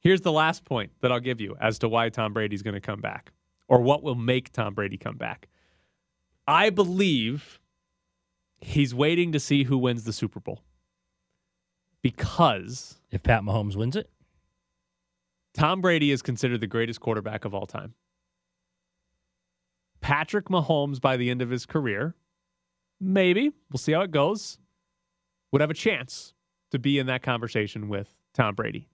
here's 0.02 0.20
the 0.20 0.32
last 0.32 0.64
point 0.64 0.92
that 1.00 1.10
I'll 1.10 1.20
give 1.20 1.40
you 1.40 1.56
as 1.60 1.78
to 1.80 1.88
why 1.88 2.08
Tom 2.08 2.32
Brady's 2.32 2.62
going 2.62 2.74
to 2.74 2.80
come 2.80 3.00
back 3.00 3.32
or 3.68 3.80
what 3.80 4.02
will 4.02 4.14
make 4.14 4.52
Tom 4.52 4.74
Brady 4.74 4.96
come 4.96 5.16
back. 5.16 5.48
I 6.46 6.70
believe 6.70 7.60
he's 8.60 8.94
waiting 8.94 9.32
to 9.32 9.40
see 9.40 9.64
who 9.64 9.78
wins 9.78 10.04
the 10.04 10.12
Super 10.12 10.40
Bowl 10.40 10.62
because 12.02 12.96
If 13.10 13.22
Pat 13.22 13.42
Mahomes 13.42 13.76
wins 13.76 13.96
it, 13.96 14.10
Tom 15.54 15.80
Brady 15.80 16.10
is 16.10 16.22
considered 16.22 16.60
the 16.60 16.66
greatest 16.66 17.00
quarterback 17.00 17.44
of 17.44 17.54
all 17.54 17.66
time. 17.66 17.94
Patrick 20.00 20.46
Mahomes, 20.46 21.00
by 21.00 21.16
the 21.16 21.30
end 21.30 21.42
of 21.42 21.50
his 21.50 21.64
career, 21.64 22.16
maybe, 23.00 23.52
we'll 23.70 23.78
see 23.78 23.92
how 23.92 24.00
it 24.00 24.10
goes, 24.10 24.58
would 25.52 25.60
have 25.60 25.70
a 25.70 25.74
chance 25.74 26.34
to 26.72 26.78
be 26.78 26.98
in 26.98 27.06
that 27.06 27.22
conversation 27.22 27.88
with 27.88 28.16
Tom 28.34 28.54
Brady. 28.54 28.88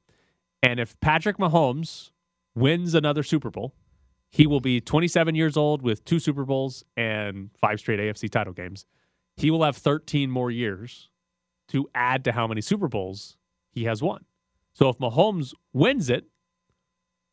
And 0.63 0.81
if 0.81 0.99
Patrick 1.01 1.39
Mahomes 1.39 2.11
wins 2.55 2.95
another 2.95 3.23
Super 3.23 3.51
Bowl, 3.51 3.75
he 4.31 4.47
will 4.47 4.61
be 4.61 4.81
27 4.81 5.35
years 5.35 5.57
old 5.57 5.83
with 5.83 6.05
two 6.05 6.19
Super 6.19 6.45
Bowls 6.45 6.85
and 6.97 7.51
five 7.59 7.81
straight 7.81 8.01
AFC 8.01 8.31
title 8.31 8.53
games. 8.53 8.85
He 9.37 9.51
will 9.51 9.63
have 9.63 9.77
13 9.77 10.31
more 10.31 10.51
years 10.51 11.09
to 11.69 11.89
add 11.95 12.25
to 12.25 12.33
how 12.33 12.47
many 12.47 12.61
Super 12.61 12.89
Bowls 12.89 13.37
he 13.71 13.85
has 13.85 14.03
won. 14.03 14.25
So 14.75 14.89
if 14.89 14.99
Mahomes 14.99 15.55
wins 15.73 16.11
it, 16.11 16.27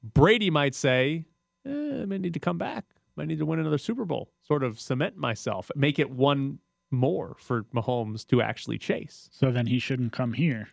Brady 0.04 0.50
might 0.50 0.76
say, 0.76 1.26
eh, 1.66 2.02
I 2.02 2.06
may 2.06 2.18
need 2.18 2.34
to 2.34 2.40
come 2.40 2.58
back. 2.58 2.86
I 3.18 3.26
need 3.26 3.40
to 3.40 3.46
win 3.46 3.60
another 3.60 3.78
Super 3.78 4.06
Bowl, 4.06 4.30
sort 4.42 4.64
of 4.64 4.80
cement 4.80 5.18
myself, 5.18 5.72
make 5.76 6.00
it 6.00 6.10
one 6.10 6.60
more 6.92 7.36
for 7.40 7.64
Mahomes 7.74 8.28
to 8.28 8.42
actually 8.42 8.78
chase. 8.78 9.30
So 9.32 9.52
then 9.52 9.68
he 9.68 9.80
shouldn't 9.80 10.12
come 10.12 10.34
here. 10.34 10.70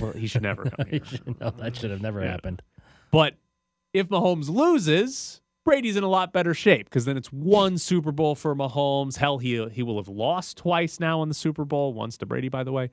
Well, 0.00 0.12
he 0.12 0.26
should 0.26 0.42
never 0.42 0.64
come 0.70 0.86
here. 0.90 1.00
no, 1.40 1.50
that 1.50 1.76
should 1.76 1.90
have 1.90 2.02
never 2.02 2.20
Yeah. 2.22 2.30
happened. 2.32 2.62
But 3.10 3.34
if 3.92 4.08
Mahomes 4.08 4.48
loses, 4.48 5.40
Brady's 5.64 5.96
in 5.96 6.04
a 6.04 6.08
lot 6.08 6.32
better 6.32 6.54
shape 6.54 6.86
because 6.86 7.04
then 7.06 7.16
it's 7.16 7.32
one 7.32 7.76
Super 7.78 8.12
Bowl 8.12 8.34
for 8.34 8.54
Mahomes. 8.54 9.16
Hell, 9.16 9.38
he 9.38 9.66
he 9.70 9.82
will 9.82 9.96
have 9.96 10.08
lost 10.08 10.56
twice 10.58 11.00
now 11.00 11.22
in 11.22 11.28
the 11.28 11.34
Super 11.34 11.64
Bowl, 11.64 11.92
once 11.92 12.16
to 12.18 12.26
Brady, 12.26 12.48
by 12.48 12.62
the 12.64 12.72
way. 12.72 12.90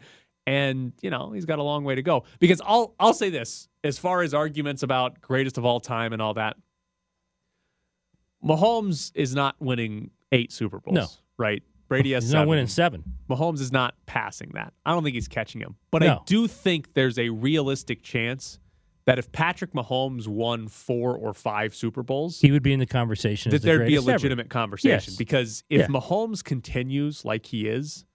And 0.48 0.94
you 1.01 1.10
know 1.10 1.32
he's 1.34 1.46
got 1.46 1.60
a 1.60 1.63
long 1.63 1.84
way 1.84 1.94
to 1.96 2.01
go. 2.01 2.24
Because 2.39 2.62
I'll 2.66 2.96
I'll 3.00 3.13
say 3.13 3.30
this: 3.30 3.68
as 3.84 4.00
far 4.00 4.22
as 4.22 4.34
arguments 4.34 4.82
about 4.82 5.22
greatest 5.22 5.58
of 5.58 5.66
all 5.66 5.80
time 5.80 6.13
and 6.13 6.22
all 6.22 6.34
that, 6.36 6.58
Mahomes 8.44 9.12
is 9.16 9.36
not 9.36 9.56
winning 9.60 10.12
eight 10.32 10.51
Super 10.51 10.80
Bowls. 10.80 10.96
No. 10.96 11.08
right? 11.38 11.63
Brady 11.88 12.13
has 12.13 12.24
He's 12.24 12.32
seven. 12.32 12.46
not 12.46 12.50
winning 12.50 12.68
seven. 12.68 13.04
Mahomes 13.27 13.60
is 13.60 13.72
not 13.72 13.96
passing 14.05 14.51
that. 14.53 14.74
I 14.86 14.91
don't 14.93 15.03
think 15.03 15.15
he's 15.15 15.27
catching 15.27 15.62
him. 15.62 15.75
But 15.91 16.03
I 16.03 16.19
do 16.25 16.48
think 16.48 16.93
there's 16.93 17.17
a 17.19 17.29
realistic 17.29 18.01
chance 18.03 18.60
that 19.05 19.17
if 19.19 19.31
Patrick 19.31 19.72
Mahomes 19.74 20.27
won 20.27 20.67
four 20.67 21.15
or 21.15 21.34
five 21.34 21.74
Super 21.74 22.03
Bowls, 22.03 22.41
He 22.41 22.51
would 22.51 22.63
be 22.63 22.74
in 22.74 22.79
the 22.79 22.86
conversation. 22.86 23.50
that 23.51 23.55
as 23.57 23.62
the 23.62 23.67
there'd 23.67 23.79
be 23.88 23.96
a 23.96 24.01
greatest 24.01 24.07
ever. 24.10 24.15
legitimate 24.17 24.50
conversation. 24.50 25.12
Yes. 25.12 25.15
Because 25.15 25.63
if 25.69 25.81
Yeah. 25.81 25.88
Mahomes 25.88 26.43
continues 26.43 27.24
like 27.24 27.46
he 27.46 27.67
is, 27.67 28.05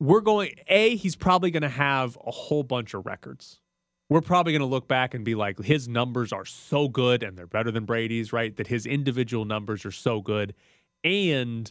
we're 0.00 0.20
going, 0.20 0.52
A, 0.68 0.94
he's 0.96 1.16
probably 1.16 1.50
going 1.50 1.62
to 1.64 1.68
have 1.68 2.16
a 2.24 2.30
whole 2.30 2.62
bunch 2.62 2.94
of 2.94 3.06
records. 3.06 3.60
We're 4.08 4.20
probably 4.20 4.52
going 4.52 4.60
to 4.60 4.66
look 4.66 4.86
back 4.88 5.12
and 5.14 5.24
be 5.24 5.34
like, 5.34 5.58
his 5.62 5.88
numbers 5.88 6.32
are 6.32 6.44
so 6.44 6.88
good 6.88 7.22
and 7.24 7.36
they're 7.36 7.46
better 7.48 7.70
than 7.72 7.84
Brady's, 7.84 8.32
right? 8.32 8.54
That 8.56 8.68
his 8.68 8.86
individual 8.86 9.44
numbers 9.44 9.84
are 9.84 9.90
so 9.90 10.20
good. 10.20 10.54
And 11.04 11.70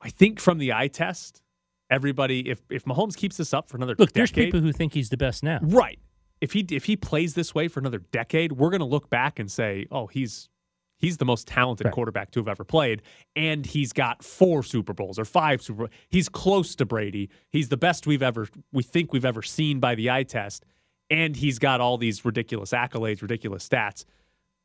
I 0.00 0.08
think 0.10 0.40
from 0.40 0.58
the 0.58 0.72
eye 0.72 0.88
test, 0.88 1.42
everybody, 1.90 2.48
if 2.48 2.60
if 2.70 2.84
Mahomes 2.84 3.16
keeps 3.16 3.36
this 3.36 3.52
up 3.52 3.68
for 3.68 3.76
another 3.76 3.94
decade, 3.94 4.00
Look, 4.00 4.12
there's 4.12 4.32
people 4.32 4.60
who 4.60 4.72
think 4.72 4.94
he's 4.94 5.10
the 5.10 5.16
best 5.16 5.42
now. 5.42 5.58
Right. 5.62 5.98
If 6.40 6.52
he 6.52 6.66
if 6.70 6.84
he 6.86 6.96
plays 6.96 7.34
this 7.34 7.54
way 7.54 7.68
for 7.68 7.80
another 7.80 7.98
decade, 7.98 8.52
we're 8.52 8.70
going 8.70 8.80
to 8.80 8.86
look 8.86 9.10
back 9.10 9.38
and 9.38 9.50
say, 9.50 9.86
"Oh, 9.90 10.06
he's 10.06 10.48
he's 10.96 11.18
the 11.18 11.24
most 11.26 11.46
talented 11.46 11.86
Right. 11.86 11.94
quarterback 11.94 12.30
to 12.32 12.40
have 12.40 12.48
ever 12.48 12.64
played, 12.64 13.02
and 13.36 13.66
he's 13.66 13.92
got 13.92 14.24
four 14.24 14.62
Super 14.62 14.94
Bowls 14.94 15.18
or 15.18 15.24
five 15.26 15.60
Super. 15.60 15.80
Bowls. 15.80 15.90
He's 16.08 16.28
close 16.30 16.74
to 16.76 16.86
Brady. 16.86 17.28
He's 17.50 17.68
the 17.68 17.76
best 17.76 18.06
we've 18.06 18.22
ever 18.22 18.48
we 18.72 18.82
think 18.82 19.12
we've 19.12 19.24
ever 19.26 19.42
seen 19.42 19.80
by 19.80 19.94
the 19.94 20.10
eye 20.10 20.22
test, 20.22 20.64
and 21.10 21.36
he's 21.36 21.58
got 21.58 21.82
all 21.82 21.98
these 21.98 22.24
ridiculous 22.24 22.70
accolades, 22.70 23.20
ridiculous 23.20 23.68
stats." 23.68 24.04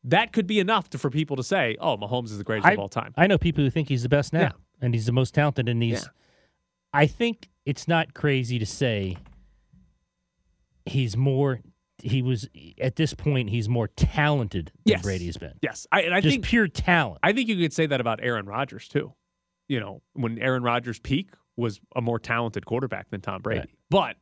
That 0.07 0.31
could 0.33 0.45
be 0.45 0.59
enough 0.59 0.89
to, 0.91 0.97
for 0.99 1.09
people 1.09 1.35
to 1.35 1.43
say, 1.43 1.75
"Oh, 1.81 1.97
Mahomes 1.97 2.25
is 2.25 2.37
the 2.37 2.43
greatest 2.45 2.67
I, 2.67 2.73
of 2.73 2.79
all 2.79 2.87
time." 2.89 3.13
I 3.17 3.27
know 3.27 3.37
people 3.37 3.63
who 3.65 3.69
think 3.69 3.89
he's 3.89 4.03
the 4.03 4.09
best 4.09 4.31
now 4.31 4.39
Yeah. 4.39 4.51
And 4.81 4.93
he's 4.93 5.05
the 5.05 5.11
most 5.11 5.33
talented. 5.33 5.67
And 5.69 5.81
he's, 5.81 6.03
Yeah. 6.03 6.09
I 6.93 7.07
think 7.07 7.49
it's 7.65 7.87
not 7.87 8.13
crazy 8.13 8.57
to 8.59 8.65
say 8.65 9.17
he's 10.85 11.15
more. 11.17 11.61
He 12.01 12.21
was 12.21 12.47
at 12.79 12.95
this 12.97 13.13
point. 13.13 13.49
He's 13.49 13.69
more 13.69 13.87
talented 13.87 14.71
than 14.85 14.93
Yes. 14.93 15.01
Brady's 15.01 15.37
been. 15.37 15.53
yes, 15.61 15.87
I, 15.91 16.01
and 16.01 16.13
I 16.13 16.21
Just 16.21 16.33
think 16.33 16.45
pure 16.45 16.67
talent. 16.67 17.19
I 17.23 17.31
think 17.33 17.49
you 17.49 17.55
could 17.57 17.73
say 17.73 17.85
that 17.85 18.01
about 18.01 18.19
Aaron 18.21 18.45
Rodgers 18.45 18.87
too. 18.87 19.13
You 19.67 19.79
know, 19.79 20.01
when 20.13 20.37
Aaron 20.39 20.61
Rodgers' 20.61 20.99
peak 20.99 21.31
was 21.57 21.79
a 21.95 22.01
more 22.01 22.19
talented 22.19 22.65
quarterback 22.65 23.09
than 23.09 23.21
Tom 23.21 23.41
Brady, 23.41 23.59
Right. 23.61 23.69
but 23.89 24.17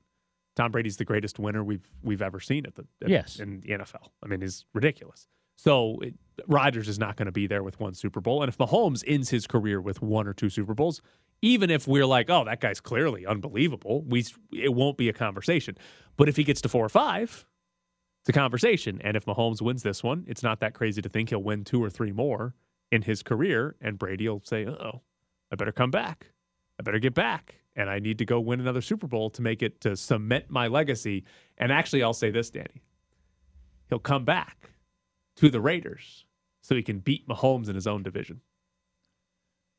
Tom 0.56 0.72
Brady's 0.72 0.98
the 0.98 1.04
greatest 1.06 1.40
winner 1.40 1.64
we've 1.64 1.90
we've 2.04 2.22
ever 2.22 2.40
seen 2.40 2.66
at 2.66 2.76
the 2.76 2.86
at- 3.02 3.10
Yes. 3.10 3.40
in 3.40 3.60
the 3.62 3.70
NFL. 3.70 4.12
I 4.24 4.28
mean, 4.28 4.42
he's 4.42 4.66
ridiculous. 4.74 5.28
So 5.56 6.00
it, 6.02 6.16
Rodgers 6.48 6.88
is 6.88 7.00
not 7.00 7.16
going 7.16 7.28
to 7.28 7.32
be 7.32 7.48
there 7.48 7.64
with 7.64 7.80
one 7.80 7.94
Super 7.94 8.20
Bowl, 8.22 8.42
and 8.42 8.50
if 8.50 8.58
Mahomes 8.58 9.04
ends 9.06 9.30
his 9.30 9.48
career 9.48 9.80
with 9.80 10.02
one 10.02 10.28
or 10.28 10.34
two 10.34 10.50
Super 10.50 10.74
Bowls, 10.74 11.02
even 11.42 11.70
if 11.70 11.88
we're 11.88 12.06
like, 12.06 12.30
oh, 12.30 12.46
that 12.46 12.62
guy's 12.62 12.80
clearly 12.80 13.26
unbelievable, 13.26 14.04
we 14.08 14.26
it 14.52 14.74
won't 14.74 14.98
be 14.98 15.10
a 15.10 15.14
conversation. 15.14 15.78
But 16.18 16.30
if 16.30 16.38
he 16.38 16.44
gets 16.44 16.62
to 16.62 16.70
four 16.70 16.86
or 16.86 16.90
five, 16.90 17.46
it's 18.22 18.30
a 18.30 18.34
conversation. 18.34 19.02
And 19.04 19.18
if 19.18 19.26
Mahomes 19.26 19.62
wins 19.62 19.84
this 19.84 20.02
one, 20.02 20.24
it's 20.28 20.44
not 20.44 20.62
that 20.62 20.74
crazy 20.74 21.02
to 21.02 21.10
think 21.10 21.30
he'll 21.30 21.44
win 21.44 21.66
two 21.66 21.84
or 21.84 21.90
three 21.90 22.14
more 22.14 22.56
in 22.90 23.02
his 23.02 23.22
career. 23.22 23.76
And 23.82 24.00
Brady 24.00 24.30
will 24.30 24.42
say, 24.46 24.66
oh, 24.66 25.02
I 25.52 25.56
better 25.56 25.74
come 25.74 25.92
back. 25.92 26.28
I 26.80 26.84
better 26.84 27.00
get 27.00 27.14
back. 27.14 27.56
And 27.76 27.90
I 27.90 28.00
need 28.00 28.20
to 28.20 28.26
go 28.26 28.40
win 28.40 28.62
another 28.62 28.82
Super 28.82 29.08
Bowl 29.08 29.30
to 29.32 29.42
make 29.42 29.62
it 29.62 29.82
to 29.82 29.98
cement 29.98 30.46
my 30.50 30.68
legacy. 30.68 31.26
And 31.58 31.72
actually, 31.72 32.02
I'll 32.02 32.14
say 32.14 32.32
this, 32.32 32.50
Danny. 32.50 32.84
He'll 33.90 34.00
come 34.00 34.24
back 34.24 34.73
to 35.38 35.50
the 35.50 35.62
Raiders 35.62 36.26
so 36.62 36.76
he 36.76 36.84
can 36.84 37.00
beat 37.00 37.28
Mahomes 37.28 37.68
in 37.70 37.76
his 37.76 37.88
own 37.88 38.04
division. 38.04 38.42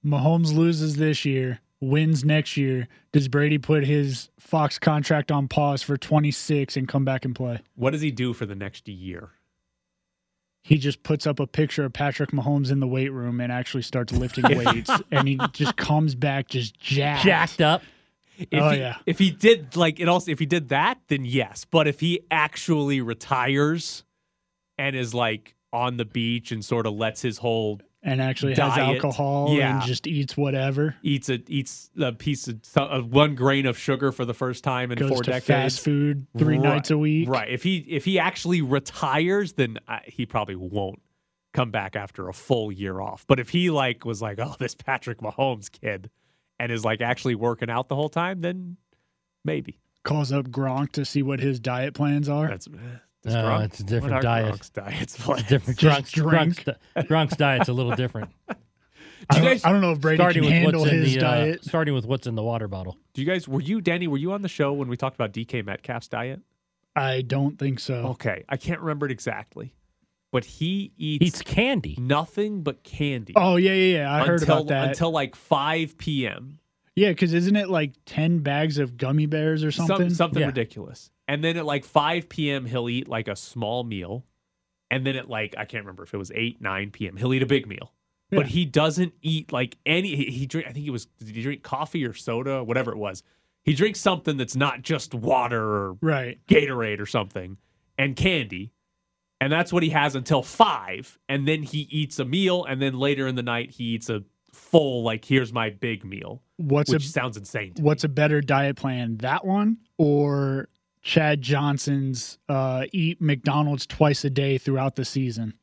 Mahomes 0.04 0.54
loses 0.54 0.96
this 0.96 1.24
year, 1.24 1.60
wins 1.80 2.24
next 2.24 2.56
year. 2.56 2.88
Does 3.12 3.28
Brady 3.28 3.58
put 3.58 3.84
his 3.84 4.28
Fox 4.38 4.78
contract 4.78 5.32
on 5.32 5.48
pause 5.48 5.82
for 5.82 5.96
26 5.96 6.76
and 6.76 6.86
come 6.86 7.04
back 7.04 7.24
and 7.24 7.34
play? 7.34 7.60
What 7.74 7.92
does 7.92 8.02
he 8.02 8.10
do 8.10 8.32
for 8.34 8.44
the 8.46 8.54
next 8.54 8.86
year? 8.88 9.30
He 10.62 10.78
just 10.78 11.02
puts 11.02 11.26
up 11.26 11.40
a 11.40 11.46
picture 11.46 11.84
of 11.84 11.92
Patrick 11.92 12.30
Mahomes 12.30 12.70
in 12.70 12.80
the 12.80 12.86
weight 12.86 13.12
room 13.12 13.40
and 13.40 13.52
actually 13.52 13.82
starts 13.82 14.12
lifting 14.12 14.44
weights, 14.64 14.90
and 15.10 15.28
he 15.28 15.38
just 15.52 15.76
comes 15.76 16.14
back 16.14 16.48
just 16.48 16.78
jacked. 16.78 17.24
Jacked 17.24 17.60
up. 17.60 17.82
If 18.38 18.48
Oh, 18.62 18.70
he, 18.70 18.78
yeah. 18.78 18.96
If 19.06 19.18
he 19.18 19.30
did 19.30 19.76
like 19.76 20.00
it 20.00 20.08
also 20.08 20.32
if 20.32 20.38
he 20.38 20.46
did 20.46 20.70
that, 20.70 20.98
then 21.08 21.24
yes. 21.24 21.64
But 21.70 21.86
if 21.86 22.00
he 22.00 22.20
actually 22.30 23.00
retires 23.00 24.04
and 24.78 24.94
is 24.96 25.14
like 25.14 25.54
on 25.72 25.96
the 25.96 26.04
beach 26.04 26.52
and 26.52 26.64
sort 26.64 26.86
of 26.86 26.94
lets 26.94 27.20
his 27.22 27.38
whole 27.38 27.80
and 28.02 28.20
actually 28.20 28.54
has 28.54 28.76
alcohol 28.78 29.48
Yeah. 29.56 29.78
and 29.78 29.86
just 29.86 30.06
eats 30.06 30.36
whatever. 30.36 30.94
eats 31.02 31.28
a 31.30 31.38
eats 31.48 31.90
a 31.98 32.12
piece 32.12 32.46
of 32.48 32.60
uh, 32.76 33.00
one 33.00 33.34
grain 33.34 33.64
of 33.66 33.78
sugar 33.78 34.12
for 34.12 34.24
the 34.24 34.34
first 34.34 34.62
time 34.62 34.92
in 34.92 34.98
Goes 34.98 35.08
four 35.08 35.22
to 35.22 35.30
decades. 35.30 35.46
fast 35.46 35.80
food 35.80 36.26
three 36.36 36.58
Right, 36.58 36.62
nights 36.64 36.90
a 36.90 36.98
week. 36.98 37.28
Right. 37.28 37.48
If 37.50 37.62
he 37.62 37.78
if 37.78 38.04
he 38.04 38.18
actually 38.18 38.60
retires, 38.62 39.54
then 39.54 39.78
uh, 39.88 39.98
he 40.04 40.26
probably 40.26 40.56
won't 40.56 41.00
come 41.54 41.70
back 41.70 41.96
after 41.96 42.28
a 42.28 42.32
full 42.34 42.70
year 42.70 43.00
off. 43.00 43.24
But 43.26 43.40
if 43.40 43.48
he 43.50 43.70
like 43.70 44.04
was 44.04 44.20
like, 44.20 44.38
oh, 44.38 44.54
this 44.58 44.74
Patrick 44.74 45.18
Mahomes 45.18 45.70
kid, 45.72 46.10
and 46.60 46.70
is 46.70 46.84
like 46.84 47.00
actually 47.00 47.34
working 47.36 47.70
out 47.70 47.88
the 47.88 47.96
whole 47.96 48.08
time, 48.10 48.42
then 48.42 48.76
maybe 49.44 49.78
Calls 50.04 50.30
up 50.30 50.48
Gronk 50.48 50.92
to 50.92 51.04
see 51.06 51.22
what 51.22 51.40
his 51.40 51.58
diet 51.58 51.94
plans 51.94 52.28
are. 52.28 52.48
that's. 52.48 52.68
Does 53.24 53.34
No, 53.34 53.42
Gronk- 53.44 53.64
it's 53.64 53.80
a 53.80 53.84
different 53.84 54.14
what 54.14 54.22
diet. 54.22 54.54
Gronk's 54.54 54.70
diets 54.70 55.16
plans? 55.18 55.42
Different. 55.48 55.78
Just 55.80 55.96
Gronk's, 56.00 56.12
drink. 56.12 56.30
Gronk's, 56.32 56.64
di- 56.64 57.02
Gronk's 57.02 57.36
diet's 57.36 57.68
a 57.68 57.72
little 57.72 57.94
different. 57.96 58.30
I, 58.48 58.54
Do 58.54 59.38
you 59.38 59.44
don't, 59.44 59.52
guys- 59.54 59.64
I 59.64 59.72
don't 59.72 59.80
know 59.80 59.92
if 59.92 60.00
Brady 60.00 60.16
starting 60.18 60.42
can 60.42 60.52
with 60.52 60.62
handle 60.62 60.80
what's 60.82 60.92
in 60.92 60.98
his 61.02 61.14
the 61.14 61.20
uh, 61.20 61.30
diet. 61.30 61.64
starting 61.64 61.94
with 61.94 62.04
what's 62.06 62.26
in 62.26 62.34
the 62.34 62.42
water 62.42 62.68
bottle. 62.68 62.96
Do 63.14 63.22
you 63.22 63.26
guys 63.26 63.48
were 63.48 63.60
you 63.62 63.80
Danny? 63.80 64.06
Were 64.06 64.18
you 64.18 64.32
on 64.32 64.42
the 64.42 64.48
show 64.48 64.72
when 64.72 64.88
we 64.88 64.96
talked 64.96 65.14
about 65.16 65.32
DK 65.32 65.64
Metcalf's 65.64 66.08
diet? 66.08 66.40
I 66.94 67.22
don't 67.22 67.58
think 67.58 67.80
so. 67.80 67.94
Okay, 68.10 68.44
I 68.48 68.56
can't 68.56 68.80
remember 68.80 69.06
it 69.06 69.12
exactly, 69.12 69.74
but 70.30 70.44
he 70.44 70.92
eats, 70.96 71.24
Eats 71.24 71.42
candy. 71.42 71.96
nothing 71.98 72.62
but 72.62 72.84
candy. 72.84 73.32
Oh 73.34 73.56
yeah, 73.56 73.72
yeah, 73.72 73.96
yeah. 74.00 74.14
I 74.14 74.26
heard 74.26 74.40
until, 74.42 74.56
about 74.58 74.66
that. 74.68 74.88
until 74.90 75.10
like 75.10 75.34
5 75.34 75.96
p.m. 75.98 76.58
yeah, 76.94 77.08
because 77.08 77.32
isn't 77.34 77.56
it 77.56 77.68
like 77.70 77.94
ten 78.04 78.40
bags 78.40 78.78
of 78.78 78.96
gummy 78.98 79.24
bears 79.26 79.64
or 79.64 79.72
Some- 79.72 79.86
something? 79.86 80.10
something 80.10 80.40
Yeah. 80.40 80.46
ridiculous. 80.48 81.10
And 81.26 81.42
then 81.42 81.56
at 81.56 81.64
like 81.64 81.84
5 81.84 82.28
p.m., 82.28 82.66
he'll 82.66 82.88
eat 82.88 83.08
like 83.08 83.28
a 83.28 83.36
small 83.36 83.84
meal. 83.84 84.24
and 84.90 85.06
then 85.06 85.16
at 85.16 85.28
like 85.28 85.54
I 85.56 85.64
can't 85.64 85.84
remember 85.84 86.02
if 86.02 86.12
it 86.14 86.18
was 86.18 86.30
eight 86.34 86.60
nine 86.60 86.90
p.m. 86.90 87.16
He'll 87.16 87.32
eat 87.34 87.42
a 87.42 87.46
big 87.46 87.66
meal, 87.66 87.92
but 88.30 88.48
he 88.48 88.64
doesn't 88.64 89.14
eat 89.22 89.52
like 89.52 89.76
any. 89.86 90.14
He, 90.14 90.24
he 90.30 90.46
drink. 90.46 90.68
I 90.68 90.72
think 90.72 90.86
it 90.86 90.90
was 90.90 91.06
did 91.06 91.34
he 91.34 91.42
drink 91.42 91.62
coffee 91.62 92.04
or 92.04 92.12
soda, 92.12 92.62
whatever 92.62 92.92
it 92.92 92.98
was. 92.98 93.22
He 93.64 93.72
drinks 93.74 93.98
something 94.00 94.36
that's 94.36 94.54
not 94.54 94.82
just 94.82 95.14
water 95.14 95.62
or 95.62 95.96
Right. 96.02 96.38
Gatorade 96.46 97.00
or 97.00 97.06
something 97.06 97.56
and 97.96 98.14
candy. 98.14 98.72
And 99.40 99.50
that's 99.52 99.72
what 99.72 99.82
he 99.82 99.88
has 99.90 100.14
until 100.14 100.42
five. 100.42 101.18
And 101.30 101.48
then 101.48 101.62
he 101.62 101.80
eats 101.90 102.18
a 102.18 102.24
meal. 102.26 102.64
And 102.64 102.80
then 102.82 102.98
later 102.98 103.26
in 103.26 103.34
the 103.36 103.42
night, 103.42 103.70
he 103.72 103.84
eats 103.84 104.08
a 104.10 104.22
full, 104.52 105.02
like, 105.02 105.24
here's 105.24 105.52
my 105.52 105.70
big 105.70 106.04
meal, 106.04 106.42
What's 106.58 106.90
which 106.92 107.04
a 107.04 107.08
sounds 107.08 107.36
insane. 107.38 107.74
To 107.74 107.82
what's 107.82 108.04
a 108.04 108.08
better 108.08 108.40
diet 108.42 108.76
plan? 108.76 109.16
That 109.18 109.44
one 109.46 109.78
or 109.98 110.68
Chad 111.04 111.42
Johnson's 111.42 112.38
uh, 112.48 112.86
eat 112.92 113.20
McDonald's 113.20 113.86
twice 113.86 114.24
a 114.24 114.30
day 114.30 114.56
throughout 114.58 114.96
the 114.96 115.04
season? 115.04 115.54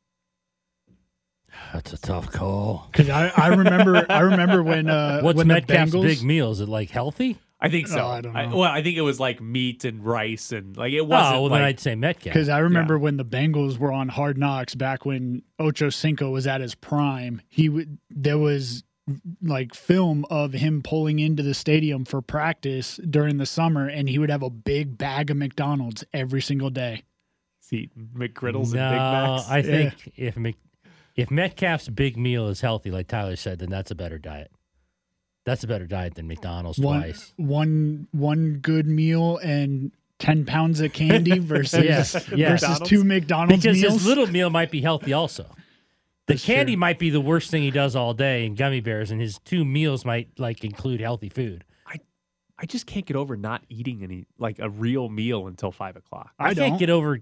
That's 1.72 1.92
a 1.92 1.98
tough 1.98 2.30
call. 2.30 2.88
Because 2.90 3.10
I, 3.10 3.32
I 3.36 3.48
remember 3.48 4.06
I 4.08 4.20
remember 4.20 4.62
when 4.62 4.88
uh, 4.88 5.20
What's 5.22 5.36
when 5.36 5.48
the 5.48 5.54
Metcalf's 5.54 5.92
Bengals 5.92 6.02
big 6.02 6.22
meal? 6.22 6.50
Is 6.52 6.60
it 6.60 6.68
like 6.68 6.90
healthy? 6.90 7.38
I 7.60 7.68
think 7.68 7.86
so. 7.88 8.00
Oh, 8.00 8.06
I 8.08 8.20
don't 8.20 8.32
know. 8.32 8.56
well, 8.56 8.70
I 8.70 8.82
think 8.82 8.96
it 8.96 9.02
was 9.02 9.20
like 9.20 9.40
meat 9.40 9.84
and 9.84 10.04
rice 10.04 10.50
and 10.50 10.76
like 10.76 10.92
it 10.92 11.06
wasn't 11.06 11.36
Oh, 11.36 11.42
well, 11.42 11.50
like, 11.50 11.58
then 11.58 11.66
I'd 11.68 11.80
say 11.80 11.94
Metcalf. 11.94 12.32
Because 12.32 12.48
I 12.48 12.58
remember 12.58 12.98
when 12.98 13.16
the 13.18 13.24
Bengals 13.24 13.78
were 13.78 13.92
on 13.92 14.08
Hard 14.08 14.38
Knocks 14.38 14.74
back 14.74 15.04
when 15.04 15.42
Ocho 15.58 15.88
Cinco 15.90 16.30
was 16.30 16.46
at 16.46 16.60
his 16.60 16.74
prime. 16.74 17.42
He 17.48 17.68
would 17.68 17.98
there 18.10 18.38
was 18.38 18.82
like 19.42 19.74
film 19.74 20.24
of 20.30 20.52
him 20.52 20.82
pulling 20.82 21.18
into 21.18 21.42
the 21.42 21.54
stadium 21.54 22.04
for 22.04 22.22
practice 22.22 22.98
during 23.08 23.38
the 23.38 23.46
summer, 23.46 23.86
and 23.88 24.08
he 24.08 24.18
would 24.18 24.30
have 24.30 24.42
a 24.42 24.50
big 24.50 24.96
bag 24.96 25.30
of 25.30 25.36
McDonald's 25.36 26.04
every 26.12 26.40
single 26.40 26.70
day. 26.70 27.02
See 27.60 27.90
McGriddles 28.16 28.72
no, 28.74 28.80
and 28.82 28.92
Big 28.92 29.00
Macs. 29.00 29.48
I 29.50 29.62
think 29.62 30.12
if 30.16 30.36
Mc, 30.36 30.56
if 31.16 31.30
Metcalf's 31.30 31.88
big 31.88 32.16
meal 32.16 32.48
is 32.48 32.60
healthy, 32.60 32.90
like 32.90 33.08
Tyler 33.08 33.36
said, 33.36 33.58
then 33.58 33.70
that's 33.70 33.90
a 33.90 33.94
better 33.94 34.18
diet. 34.18 34.50
That's 35.44 35.64
a 35.64 35.66
better 35.66 35.86
diet 35.86 36.14
than 36.14 36.28
McDonald's 36.28 36.78
One 36.78 37.00
twice. 37.00 37.32
one 37.36 38.06
one 38.12 38.58
good 38.62 38.86
meal 38.86 39.38
and 39.38 39.90
ten 40.20 40.44
pounds 40.44 40.80
of 40.80 40.92
candy 40.92 41.38
versus 41.40 41.84
Yes, 41.84 42.28
yes. 42.36 42.62
versus 42.62 42.88
two 42.88 43.02
McDonald's 43.02 43.62
Because 43.64 43.80
meals. 43.82 43.94
his 43.94 44.06
little 44.06 44.28
meal 44.28 44.50
might 44.50 44.70
be 44.70 44.80
healthy 44.80 45.12
also. 45.12 45.46
The 46.28 46.34
That's 46.34 46.44
candy 46.44 46.74
true. 46.74 46.80
might 46.80 46.98
be 46.98 47.10
the 47.10 47.20
worst 47.20 47.50
thing 47.50 47.62
he 47.62 47.70
does 47.72 47.96
all 47.96 48.14
day, 48.14 48.46
and 48.46 48.56
gummy 48.56 48.80
bears, 48.80 49.10
and 49.10 49.20
his 49.20 49.38
two 49.44 49.64
meals 49.64 50.04
might 50.04 50.28
like 50.38 50.62
include 50.64 51.00
healthy 51.00 51.28
food. 51.28 51.64
I 51.86 51.96
I 52.58 52.66
just 52.66 52.86
can't 52.86 53.04
get 53.04 53.16
over 53.16 53.36
not 53.36 53.62
eating 53.68 54.02
any, 54.04 54.26
like 54.38 54.58
a 54.60 54.70
real 54.70 55.08
meal 55.08 55.46
until 55.48 55.72
five 55.72 55.96
o'clock. 55.96 56.30
I, 56.38 56.50
I 56.50 56.54
can't 56.54 56.72
don't. 56.72 56.78
get 56.78 56.90
over. 56.90 57.18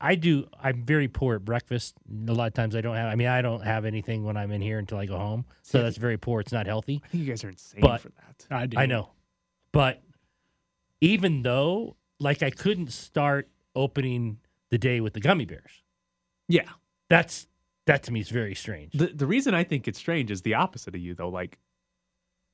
I 0.00 0.16
do. 0.16 0.48
I'm 0.60 0.82
very 0.84 1.06
poor 1.06 1.36
at 1.36 1.44
breakfast. 1.44 1.94
A 2.26 2.32
lot 2.32 2.48
of 2.48 2.54
times 2.54 2.74
I 2.74 2.80
don't 2.80 2.96
have. 2.96 3.12
I 3.12 3.14
mean, 3.14 3.28
I 3.28 3.42
don't 3.42 3.62
have 3.64 3.84
anything 3.84 4.24
when 4.24 4.36
I'm 4.36 4.50
in 4.50 4.60
here 4.60 4.78
until 4.80 4.98
I 4.98 5.06
go 5.06 5.16
home. 5.16 5.44
So 5.62 5.80
that's 5.80 5.96
very 5.96 6.16
poor. 6.18 6.40
It's 6.40 6.50
not 6.52 6.66
healthy. 6.66 7.00
I 7.04 7.08
think 7.08 7.22
you 7.22 7.30
guys 7.30 7.44
are 7.44 7.48
insane 7.50 7.80
But- 7.80 8.00
for 8.00 8.08
that. 8.08 8.46
I 8.50 8.66
do. 8.66 8.76
I 8.76 8.86
know, 8.86 9.10
but 9.72 10.02
even 11.00 11.42
though, 11.42 11.96
like, 12.18 12.42
I 12.42 12.50
couldn't 12.50 12.90
start 12.92 13.48
opening 13.76 14.38
the 14.70 14.78
day 14.78 15.00
with 15.00 15.12
the 15.14 15.20
gummy 15.20 15.44
bears. 15.44 15.82
Yeah. 16.48 16.68
That's 17.08 17.46
that 17.86 18.02
to 18.04 18.12
me 18.12 18.20
is 18.20 18.28
very 18.28 18.54
strange. 18.54 18.92
The 18.92 19.06
the 19.06 19.26
reason 19.26 19.54
I 19.54 19.64
think 19.64 19.88
it's 19.88 19.98
strange 19.98 20.30
is 20.30 20.42
the 20.42 20.54
opposite 20.54 20.94
of 20.94 21.00
you 21.00 21.14
though. 21.14 21.28
Like 21.28 21.58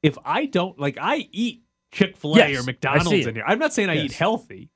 if 0.02 0.16
I 0.24 0.46
don't 0.46 0.78
like 0.78 0.98
I 1.00 1.28
eat 1.32 1.62
Chick-fil-A 1.90 2.38
Yes, 2.38 2.60
or 2.60 2.64
McDonald's 2.64 3.26
in 3.26 3.34
here. 3.34 3.44
I'm 3.46 3.58
not 3.58 3.72
saying 3.72 3.88
I 3.88 3.96
eat 3.96 4.12
healthy, 4.12 4.70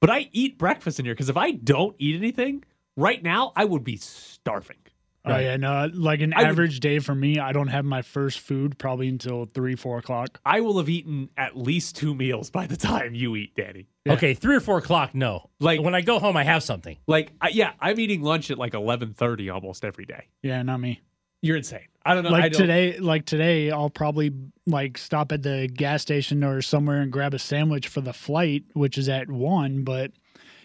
but 0.00 0.10
I 0.10 0.28
eat 0.32 0.58
breakfast 0.58 0.98
in 0.98 1.06
here 1.06 1.14
because 1.14 1.30
if 1.30 1.36
I 1.36 1.52
don't 1.52 1.96
eat 1.98 2.14
anything, 2.16 2.64
right 2.96 3.22
now 3.22 3.52
I 3.56 3.64
would 3.64 3.84
be 3.84 3.96
starving. 3.96 4.76
Oh 5.24 5.38
yeah, 5.38 5.56
no. 5.56 5.72
Uh, 5.72 5.88
like 5.94 6.20
an 6.20 6.32
I 6.34 6.42
would- 6.42 6.48
average 6.50 6.80
day 6.80 6.98
for 6.98 7.14
me, 7.14 7.38
I 7.38 7.52
don't 7.52 7.68
have 7.68 7.84
my 7.84 8.02
first 8.02 8.40
food 8.40 8.76
probably 8.78 9.08
until 9.08 9.44
three, 9.44 9.76
four 9.76 9.98
o'clock. 9.98 10.40
I 10.44 10.60
will 10.60 10.78
have 10.78 10.88
eaten 10.88 11.28
at 11.36 11.56
least 11.56 11.94
two 11.96 12.14
meals 12.14 12.50
by 12.50 12.66
the 12.66 12.76
time 12.76 13.14
you 13.14 13.36
eat, 13.36 13.54
Danny. 13.54 13.86
Yeah. 14.04 14.14
Okay, 14.14 14.34
three 14.34 14.56
or 14.56 14.60
four 14.60 14.78
o'clock. 14.78 15.14
No, 15.14 15.48
Like- 15.60 15.80
when 15.80 15.94
I 15.94 16.00
go 16.00 16.18
home, 16.18 16.36
I 16.36 16.42
have 16.44 16.62
something. 16.64 16.96
Like 17.06 17.30
I, 17.40 17.50
yeah, 17.50 17.72
I'm 17.80 18.00
eating 18.00 18.22
lunch 18.22 18.50
at 18.50 18.58
like 18.58 18.72
11:30 18.72 19.48
almost 19.54 19.84
every 19.84 20.04
day. 20.06 20.26
Yeah, 20.42 20.62
not 20.62 20.78
me. 20.80 21.00
You're 21.40 21.56
insane. 21.56 21.86
I 22.04 22.14
don't 22.14 22.24
know. 22.24 22.30
I 22.30 22.32
like 22.40 22.52
don't, 22.52 22.60
today, 22.62 22.98
like 22.98 23.24
today, 23.24 23.70
I'll 23.70 23.90
probably 23.90 24.32
like 24.66 24.98
stop 24.98 25.30
at 25.32 25.42
the 25.42 25.68
gas 25.72 26.02
station 26.02 26.42
or 26.44 26.62
somewhere 26.62 27.00
and 27.00 27.12
grab 27.12 27.32
a 27.34 27.38
sandwich 27.38 27.86
for 27.88 28.00
the 28.00 28.12
flight, 28.12 28.64
which 28.74 28.98
is 28.98 29.08
at 29.08 29.28
one. 29.30 29.82
But 29.84 30.10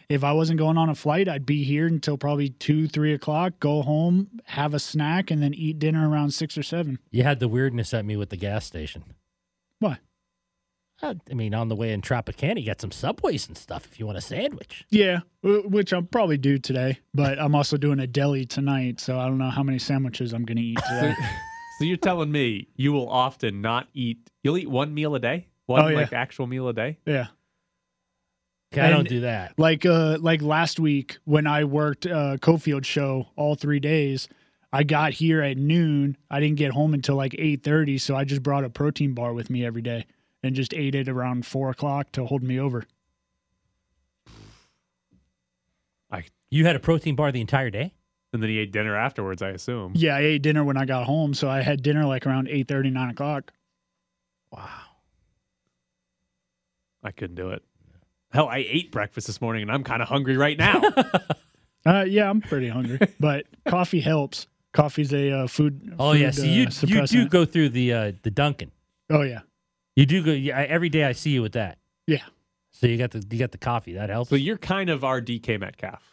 if 0.10 0.24
I 0.24 0.32
wasn't 0.32 0.58
going 0.60 0.78
on 0.78 0.89
a 0.89 0.96
flight, 0.96 1.28
I'd 1.28 1.46
be 1.46 1.63
here 1.63 1.86
until 1.88 2.17
probably 2.17 2.50
two, 2.50 2.88
three 2.88 3.13
o'clock. 3.13 3.60
Go 3.60 3.82
home, 3.82 4.30
have 4.46 4.74
a 4.74 4.80
snack, 4.80 5.30
and 5.32 5.41
then 5.43 5.54
eat 5.54 5.80
dinner 5.80 6.10
around 6.10 6.32
six 6.32 6.58
or 6.58 6.63
seven. 6.63 7.00
You 7.12 7.24
had 7.24 7.39
the 7.39 7.48
weirdness 7.48 7.93
at 7.93 8.06
me 8.06 8.15
with 8.15 8.30
the 8.30 8.38
gas 8.38 8.65
station. 8.65 9.04
What? 9.80 10.00
Uh, 11.02 11.13
I 11.30 11.34
mean, 11.36 11.54
on 11.54 11.67
the 11.70 11.76
way 11.76 11.91
in 11.93 12.02
Tropicana, 12.02 12.60
you 12.60 12.65
got 12.65 12.82
some 12.82 12.91
subways 12.91 13.48
and 13.48 13.56
stuff. 13.58 13.86
If 13.86 14.00
you 14.00 14.06
want 14.08 14.17
a 14.17 14.22
sandwich, 14.22 14.84
Yeah, 14.89 15.20
which 15.43 15.93
I'll 15.93 16.02
probably 16.02 16.38
do 16.38 16.58
today. 16.58 17.00
But 17.13 17.38
I'm 17.39 17.54
also 17.54 17.78
doing 17.78 18.00
a 18.00 18.08
deli 18.08 18.46
tonight, 18.46 19.00
so 19.00 19.20
I 19.20 19.26
don't 19.28 19.38
know 19.38 19.52
how 19.52 19.62
many 19.62 19.78
sandwiches 19.78 20.34
I'm 20.34 20.43
going 20.46 20.58
to 20.58 20.63
eat 20.63 20.80
today. 20.89 21.13
So 21.80 21.84
you're 21.86 21.98
telling 21.98 22.32
me 22.32 22.70
you 22.76 22.91
will 22.91 23.08
often 23.08 23.62
not 23.62 23.88
eat? 23.93 24.32
You'll 24.43 24.58
eat 24.58 24.67
one 24.67 24.96
meal 24.96 25.13
a 25.13 25.20
day, 25.20 25.46
one 25.67 25.84
Oh, 25.86 25.88
yeah. 25.89 25.98
like 25.98 26.12
actual 26.12 26.48
meal 26.48 26.67
a 26.70 26.74
day. 26.74 26.98
yeah. 27.06 27.28
Okay, 28.73 28.82
I 28.82 28.89
don't 28.89 29.08
do 29.08 29.21
that. 29.21 29.53
like 29.58 29.86
uh 29.86 30.17
like 30.19 30.41
last 30.41 30.80
week 30.80 31.17
when 31.25 31.47
I 31.47 31.63
worked 31.63 32.06
uh 32.06 32.38
Cofield 32.38 32.86
show 32.86 33.27
all 33.36 33.56
three 33.56 33.80
days, 33.80 34.27
I 34.73 34.84
got 34.84 35.13
here 35.13 35.41
at 35.41 35.58
noon. 35.58 36.17
I 36.30 36.39
didn't 36.39 36.58
get 36.58 36.71
home 36.71 36.93
until 36.93 37.15
like 37.15 37.36
eight 37.38 37.63
thirty, 37.63 37.97
so 37.97 38.15
I 38.15 38.23
just 38.23 38.43
brought 38.43 38.63
a 38.63 38.69
protein 38.69 39.13
bar 39.13 39.34
with 39.34 39.49
me 39.49 39.65
every 39.65 39.82
day 39.82 40.06
and 40.43 40.56
just 40.56 40.73
ate 40.73 40.95
it 40.95 41.08
around 41.10 41.45
four 41.45 41.69
o'clock 41.69 42.12
to 42.13 42.25
hold 42.25 42.43
me 42.43 42.60
over. 42.60 42.86
I 46.12 46.25
you 46.49 46.65
had 46.65 46.75
a 46.75 46.80
protein 46.80 47.15
bar 47.15 47.32
the 47.32 47.41
entire 47.41 47.69
day. 47.69 47.93
And 48.34 48.43
then 48.43 48.49
he 48.49 48.60
ate 48.60 48.73
dinner 48.73 48.95
afterwards, 48.95 49.41
I 49.41 49.49
assume. 49.49 49.93
Yeah, 49.95 50.17
I 50.17 50.19
ate 50.19 50.41
dinner 50.41 50.63
when 50.65 50.75
I 50.75 50.84
got 50.84 51.06
home, 51.06 51.34
so 51.34 51.49
I 51.49 51.62
had 51.62 51.82
dinner 51.82 52.06
like 52.06 52.27
around 52.27 52.49
eight 52.49 52.67
thirty, 52.67 52.89
nine 52.89 53.10
o'clock. 53.10 53.53
Wow. 54.51 54.67
I 57.03 57.12
couldn't 57.12 57.36
do 57.36 57.51
it. 57.51 57.63
Hell, 58.38 58.50
I 58.50 58.63
ate 58.69 58.91
breakfast 58.91 59.26
this 59.26 59.41
morning 59.41 59.63
and 59.63 59.71
I'm 59.71 59.84
kind 59.84 60.00
of 60.00 60.08
hungry 60.08 60.38
right 60.38 60.56
now. 60.60 60.80
Uh, 61.86 62.04
yeah, 62.04 62.30
I'm 62.30 62.41
pretty 62.41 62.67
hungry, 62.67 63.00
but 63.17 63.45
coffee 63.65 64.02
helps. 64.02 64.47
Coffee's 64.73 65.13
a 65.13 65.32
uh, 65.32 65.47
food. 65.47 65.95
Oh 65.97 66.12
food, 66.12 66.19
yeah, 66.19 66.32
so 66.32 66.41
uh, 66.41 66.45
you 66.45 66.67
you 66.82 67.08
do 67.08 67.30
go 67.30 67.45
through 67.45 67.69
the 67.69 67.93
uh, 67.93 68.12
the 68.23 68.30
Dunkin'. 68.30 68.71
Oh 69.10 69.21
yeah, 69.21 69.39
You 69.95 70.06
do 70.06 70.21
go 70.21 70.32
yeah, 70.32 70.60
every 70.67 70.89
day. 70.89 71.06
I 71.06 71.13
see 71.13 71.30
you 71.30 71.41
with 71.41 71.54
that. 71.54 71.78
yeah. 72.06 72.23
So 72.71 72.88
you 72.88 72.97
got 72.97 73.12
the 73.12 73.26
you 73.32 73.39
got 73.39 73.54
the 73.54 73.58
coffee. 73.58 73.93
That 73.93 74.10
helps. 74.10 74.30
so 74.30 74.36
you're 74.36 74.58
kind 74.58 74.89
of 74.89 75.06
our 75.06 75.21
DK 75.21 75.62
Metcalf. 75.62 76.04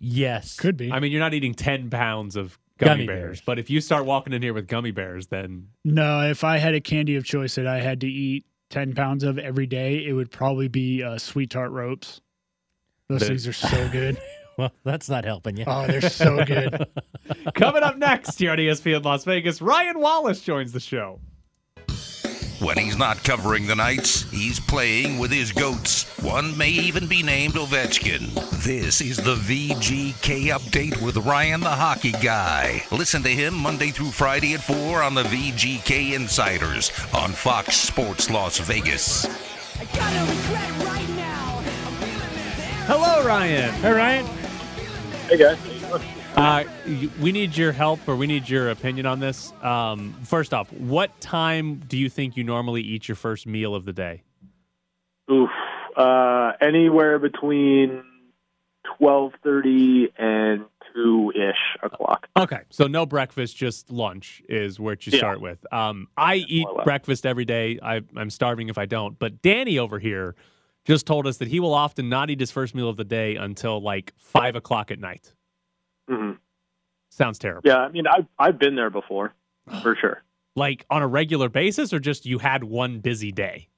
yes, 0.00 0.56
Could 0.58 0.76
be. 0.76 0.90
I 0.90 0.98
mean, 0.98 1.12
you're 1.12 1.20
not 1.20 1.32
eating 1.32 1.54
10 1.54 1.90
pounds 1.90 2.34
of 2.34 2.58
gummy, 2.78 2.90
Gummy 2.90 3.06
bears, 3.06 3.20
bears. 3.20 3.42
but 3.46 3.60
if 3.60 3.70
you 3.70 3.80
start 3.80 4.04
walking 4.04 4.32
in 4.32 4.42
here 4.42 4.52
with 4.52 4.66
gummy 4.66 4.90
bears, 4.90 5.28
then 5.28 5.68
No, 5.84 6.28
if 6.28 6.42
I 6.42 6.58
had 6.58 6.74
a 6.74 6.80
candy 6.80 7.14
of 7.14 7.24
choice 7.24 7.54
that 7.54 7.68
I 7.68 7.80
had 7.80 8.00
to 8.00 8.08
eat 8.08 8.44
10 8.74 8.94
pounds 8.94 9.22
of 9.22 9.38
every 9.38 9.66
day, 9.66 10.04
it 10.04 10.12
would 10.12 10.30
probably 10.32 10.66
be 10.66 11.00
uh, 11.02 11.16
Sweet 11.16 11.48
Tart 11.50 11.70
Ropes. 11.70 12.20
Those 13.08 13.20
The- 13.20 13.26
things 13.26 13.46
are 13.46 13.52
so 13.52 13.88
good. 13.88 14.18
Well, 14.56 14.70
that's 14.84 15.08
not 15.10 15.24
helping 15.24 15.56
you. 15.56 15.64
Oh, 15.66 15.84
they're 15.88 16.00
so 16.00 16.44
good. 16.44 16.86
coming 17.56 17.82
up 17.82 17.96
next 17.98 18.38
here 18.38 18.52
on 18.52 18.58
ESPN 18.58 19.02
Las 19.04 19.24
Vegas, 19.24 19.60
Ryan 19.60 19.98
Wallace 19.98 20.42
joins 20.42 20.70
the 20.70 20.78
show. 20.78 21.18
When 22.64 22.78
he's 22.78 22.96
not 22.96 23.22
covering 23.22 23.66
the 23.66 23.74
Knights, 23.74 24.22
he's 24.30 24.58
playing 24.58 25.18
with 25.18 25.30
his 25.30 25.52
goats. 25.52 26.04
One 26.22 26.56
may 26.56 26.70
even 26.70 27.06
be 27.06 27.22
named 27.22 27.56
Ovechkin. 27.56 28.32
This 28.64 29.02
is 29.02 29.18
the 29.18 29.34
VGK 29.34 30.46
update 30.46 31.02
with 31.02 31.18
Ryan 31.18 31.60
the 31.60 31.68
Hockey 31.68 32.12
Guy. 32.12 32.82
Listen 32.90 33.22
to 33.24 33.28
him 33.28 33.52
Monday 33.52 33.90
through 33.90 34.12
Friday 34.12 34.54
at 34.54 34.62
4 34.62 35.02
on 35.02 35.14
the 35.14 35.24
VGK 35.24 36.14
Insiders 36.14 36.90
on 37.12 37.32
Fox 37.32 37.76
Sports 37.76 38.30
Las 38.30 38.58
Vegas. 38.60 39.26
I 39.78 39.84
gotta 39.84 40.20
regret 40.20 40.86
right 40.86 41.10
now. 41.16 41.58
I'm 41.58 41.94
feeling 41.96 42.14
it 42.14 42.56
there. 42.56 42.84
Hello, 42.86 43.26
Ryan. 43.26 43.74
Hey 43.74 43.92
Ryan. 43.92 44.26
Hey 45.28 45.36
guys. 45.36 45.73
Uh, 46.36 46.64
we 47.20 47.30
need 47.30 47.56
your 47.56 47.70
help 47.72 48.00
or 48.08 48.16
we 48.16 48.26
need 48.26 48.48
your 48.48 48.70
opinion 48.70 49.06
on 49.06 49.20
this. 49.20 49.52
Um, 49.62 50.14
first 50.24 50.52
off, 50.52 50.72
what 50.72 51.18
time 51.20 51.76
do 51.86 51.96
you 51.96 52.08
think 52.08 52.36
you 52.36 52.42
normally 52.44 52.82
eat 52.82 53.06
your 53.08 53.14
first 53.14 53.46
meal 53.46 53.74
of 53.74 53.84
the 53.84 53.92
day? 53.92 54.22
Oof. 55.30 55.48
Uh, 55.96 56.52
anywhere 56.60 57.20
between 57.20 58.02
twelve 58.98 59.32
thirty 59.44 60.08
and 60.18 60.64
two 60.92 61.32
ish 61.36 61.78
o'clock. 61.84 62.26
Okay, 62.36 62.62
so 62.68 62.88
no 62.88 63.06
breakfast, 63.06 63.56
just 63.56 63.90
lunch 63.90 64.42
is 64.48 64.80
what 64.80 65.06
you 65.06 65.12
Yeah. 65.12 65.18
start 65.18 65.40
with. 65.40 65.64
Um, 65.72 66.08
I 66.16 66.36
eat 66.36 66.66
or 66.68 66.78
less. 66.78 66.84
breakfast 66.84 67.26
every 67.26 67.44
day. 67.44 67.78
I, 67.80 68.02
I'm 68.16 68.30
starving 68.30 68.68
if 68.68 68.76
I 68.76 68.86
don't. 68.86 69.16
But 69.18 69.40
Danny 69.40 69.78
over 69.78 70.00
here 70.00 70.34
just 70.84 71.06
told 71.06 71.28
us 71.28 71.36
that 71.38 71.48
he 71.48 71.60
will 71.60 71.72
often 71.74 72.08
not 72.08 72.28
eat 72.28 72.40
his 72.40 72.50
first 72.50 72.74
meal 72.74 72.88
of 72.88 72.96
the 72.96 73.04
day 73.04 73.36
until 73.36 73.80
like 73.80 74.12
five 74.18 74.56
o'clock 74.56 74.90
at 74.90 74.98
night. 74.98 75.32
Hmm 76.08 76.32
Sounds 77.10 77.38
terrible. 77.38 77.62
Yeah, 77.68 77.78
I 77.78 77.90
mean, 77.90 78.06
I've 78.06 78.26
I've 78.38 78.58
been 78.58 78.74
there 78.74 78.90
before, 78.90 79.32
for 79.82 79.96
sure. 80.00 80.22
Like 80.56 80.84
on 80.90 81.02
a 81.02 81.06
regular 81.06 81.48
basis, 81.48 81.92
or 81.92 82.00
just 82.00 82.26
you 82.26 82.38
had 82.38 82.64
one 82.64 82.98
busy 82.98 83.32
day? 83.32 83.68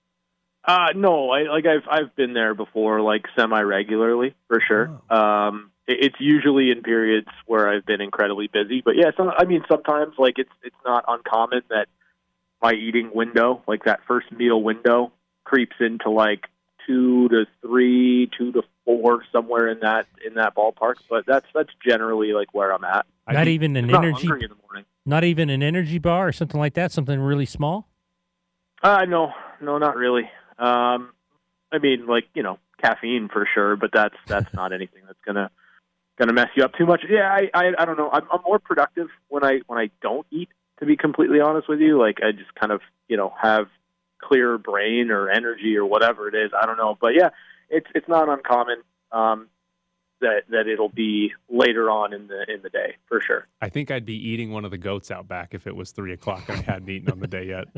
Uh, 0.64 0.88
no, 0.96 1.30
I 1.30 1.42
like 1.42 1.64
I've 1.66 1.86
I've 1.88 2.16
been 2.16 2.32
there 2.32 2.54
before, 2.54 3.00
like 3.00 3.24
semi 3.38 3.60
regularly 3.60 4.34
for 4.48 4.60
sure. 4.66 5.00
Um, 5.10 5.70
it, 5.86 5.98
it's 6.06 6.16
usually 6.18 6.70
in 6.70 6.82
periods 6.82 7.28
where 7.46 7.68
I've 7.68 7.86
been 7.86 8.00
incredibly 8.00 8.48
busy, 8.48 8.82
but 8.84 8.96
yeah, 8.96 9.10
some, 9.16 9.30
I 9.36 9.44
mean 9.44 9.62
sometimes 9.70 10.14
like 10.18 10.38
it's 10.38 10.50
it's 10.64 10.76
not 10.84 11.04
uncommon 11.06 11.62
that 11.68 11.86
my 12.60 12.72
eating 12.72 13.10
window, 13.14 13.62
like 13.68 13.84
that 13.84 14.00
first 14.08 14.32
meal 14.32 14.60
window, 14.60 15.12
creeps 15.44 15.76
into 15.78 16.10
like 16.10 16.46
two 16.86 17.28
to 17.28 17.44
three, 17.62 18.30
two 18.36 18.52
to 18.52 18.62
four, 18.86 19.22
somewhere 19.30 19.68
in 19.68 19.80
that 19.80 20.06
in 20.26 20.34
that 20.34 20.54
ballpark. 20.54 20.94
But 21.10 21.26
that's 21.26 21.46
that's 21.54 21.68
generally 21.86 22.32
like 22.32 22.54
where 22.54 22.72
I'm 22.72 22.84
at. 22.84 23.04
Not 23.28 23.36
think- 23.44 23.48
even 23.48 23.76
an 23.76 23.90
I'm 23.94 23.96
energy, 23.96 24.28
hungry 24.28 24.44
in 24.44 24.50
the 24.50 24.56
morning. 24.66 24.86
not 25.04 25.24
even 25.24 25.50
an 25.50 25.62
energy 25.62 25.98
bar 25.98 26.28
or 26.28 26.32
something 26.32 26.58
like 26.58 26.72
that. 26.74 26.92
Something 26.92 27.20
really 27.20 27.44
small. 27.46 27.88
Uh, 28.82 29.04
no, 29.06 29.32
no, 29.60 29.76
not 29.78 29.96
really. 29.96 30.30
Um, 30.58 31.10
I 31.72 31.78
mean, 31.82 32.06
like 32.06 32.24
you 32.34 32.42
know, 32.42 32.58
caffeine 32.80 33.28
for 33.32 33.46
sure, 33.52 33.76
but 33.76 33.90
that's 33.92 34.16
that's 34.26 34.52
not 34.54 34.72
anything 34.78 35.02
that's 35.06 35.18
gonna 35.26 35.50
gonna 36.18 36.32
mess 36.32 36.48
you 36.56 36.64
up 36.64 36.72
too 36.74 36.86
much. 36.86 37.02
Yeah, 37.08 37.30
I 37.30 37.50
I, 37.52 37.72
I 37.78 37.84
don't 37.84 37.98
know. 37.98 38.10
I'm, 38.10 38.22
I'm 38.32 38.40
more 38.46 38.58
productive 38.58 39.08
when 39.28 39.44
I 39.44 39.60
when 39.66 39.78
I 39.78 39.90
don't 40.00 40.26
eat. 40.30 40.48
To 40.80 40.84
be 40.84 40.94
completely 40.94 41.40
honest 41.40 41.70
with 41.70 41.80
you, 41.80 41.98
like 41.98 42.18
I 42.22 42.32
just 42.32 42.54
kind 42.54 42.70
of 42.70 42.80
you 43.08 43.16
know 43.16 43.32
have 43.42 43.66
clear 44.22 44.58
brain 44.58 45.10
or 45.10 45.30
energy 45.30 45.76
or 45.76 45.86
whatever 45.86 46.28
it 46.28 46.34
is. 46.34 46.50
I 46.58 46.66
don't 46.66 46.76
know, 46.76 46.96
but 47.00 47.14
yeah, 47.14 47.30
it's 47.68 47.86
it's 47.94 48.08
not 48.08 48.28
uncommon 48.28 48.82
um, 49.12 49.48
that 50.20 50.42
that 50.50 50.66
it'll 50.66 50.88
be 50.88 51.32
later 51.48 51.90
on 51.90 52.12
in 52.12 52.28
the 52.28 52.44
in 52.52 52.62
the 52.62 52.70
day 52.70 52.96
for 53.06 53.20
sure. 53.20 53.46
I 53.60 53.68
think 53.68 53.90
I'd 53.90 54.06
be 54.06 54.16
eating 54.16 54.50
one 54.50 54.64
of 54.64 54.70
the 54.70 54.78
goats 54.78 55.10
out 55.10 55.28
back 55.28 55.54
if 55.54 55.66
it 55.66 55.74
was 55.74 55.92
three 55.92 56.12
o'clock 56.12 56.48
and 56.48 56.58
I 56.58 56.62
hadn't 56.62 56.88
eaten 56.88 57.10
on 57.10 57.20
the 57.20 57.26
day 57.26 57.46
yet. 57.46 57.66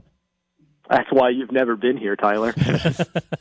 That's 0.91 1.09
why 1.11 1.29
you've 1.29 1.53
never 1.53 1.77
been 1.77 1.99
here, 1.99 2.17
Tyler. 2.17 2.55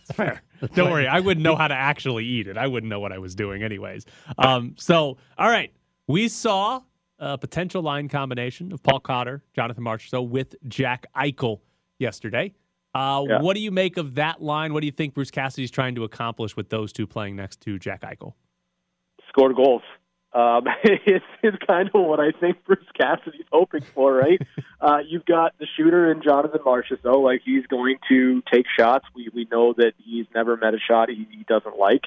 It's 0.10 0.16
fair. 0.16 0.42
Don't 0.74 0.92
worry, 0.92 1.08
I 1.08 1.20
wouldn't 1.20 1.44
know 1.44 1.56
how 1.56 1.68
to 1.68 1.74
actually 1.74 2.26
eat 2.26 2.48
it. 2.48 2.58
I 2.58 2.68
wouldn't 2.68 2.90
know 2.90 3.00
what 3.00 3.12
I 3.12 3.20
was 3.20 3.36
doing, 3.36 3.62
anyways. 3.62 4.06
Um, 4.38 4.76
so, 4.78 5.18
all 5.38 5.50
right, 5.50 5.72
we 6.08 6.28
saw 6.28 6.82
a 7.20 7.38
potential 7.38 7.82
line 7.82 8.08
combination 8.10 8.72
of 8.72 8.82
Paul 8.84 9.00
Cotter, 9.00 9.44
Jonathan 9.56 9.84
Marchessault 9.84 10.30
with 10.30 10.56
Jack 10.68 11.08
Eichel 11.16 11.60
yesterday. 12.00 12.54
Uh, 12.98 13.24
Yeah. 13.28 13.42
What 13.42 13.56
do 13.56 13.62
you 13.62 13.72
make 13.72 13.98
of 13.98 14.16
that 14.16 14.42
line? 14.42 14.74
What 14.74 14.82
do 14.82 14.86
you 14.86 14.92
think 14.92 15.14
Bruce 15.14 15.32
Cassidy's 15.32 15.72
trying 15.72 15.96
to 15.96 16.04
accomplish 16.04 16.56
with 16.56 16.70
those 16.70 16.92
two 16.92 17.08
playing 17.08 17.36
next 17.36 17.62
to 17.62 17.78
Jack 17.78 18.02
Eichel? 18.02 18.34
scored 19.38 19.56
goals. 19.56 19.84
Um, 20.34 20.66
it's, 20.84 21.26
it's 21.42 21.58
kind 21.66 21.90
of 21.94 22.02
what 22.02 22.20
I 22.20 22.32
think 22.32 22.64
Bruce 22.66 22.80
Cassidy's 23.00 23.46
hoping 23.52 23.84
for, 23.94 24.14
right? 24.14 24.42
uh, 24.82 25.00
you've 25.08 25.26
got 25.26 25.58
the 25.60 25.68
shooter 25.78 26.12
in 26.12 26.22
Jonathan 26.22 26.60
Marchessault, 26.66 27.24
like 27.24 27.42
he's 27.46 27.66
going 27.68 27.98
to 28.10 28.42
take 28.52 28.66
shots. 28.78 29.06
We 29.16 29.30
we 29.34 29.48
know 29.52 29.74
that 29.74 29.94
he's 29.98 30.26
never 30.36 30.58
met 30.58 30.74
a 30.74 30.80
shot 30.80 31.10
he, 31.10 31.28
he 31.32 31.44
doesn't 31.48 31.78
like. 31.78 32.02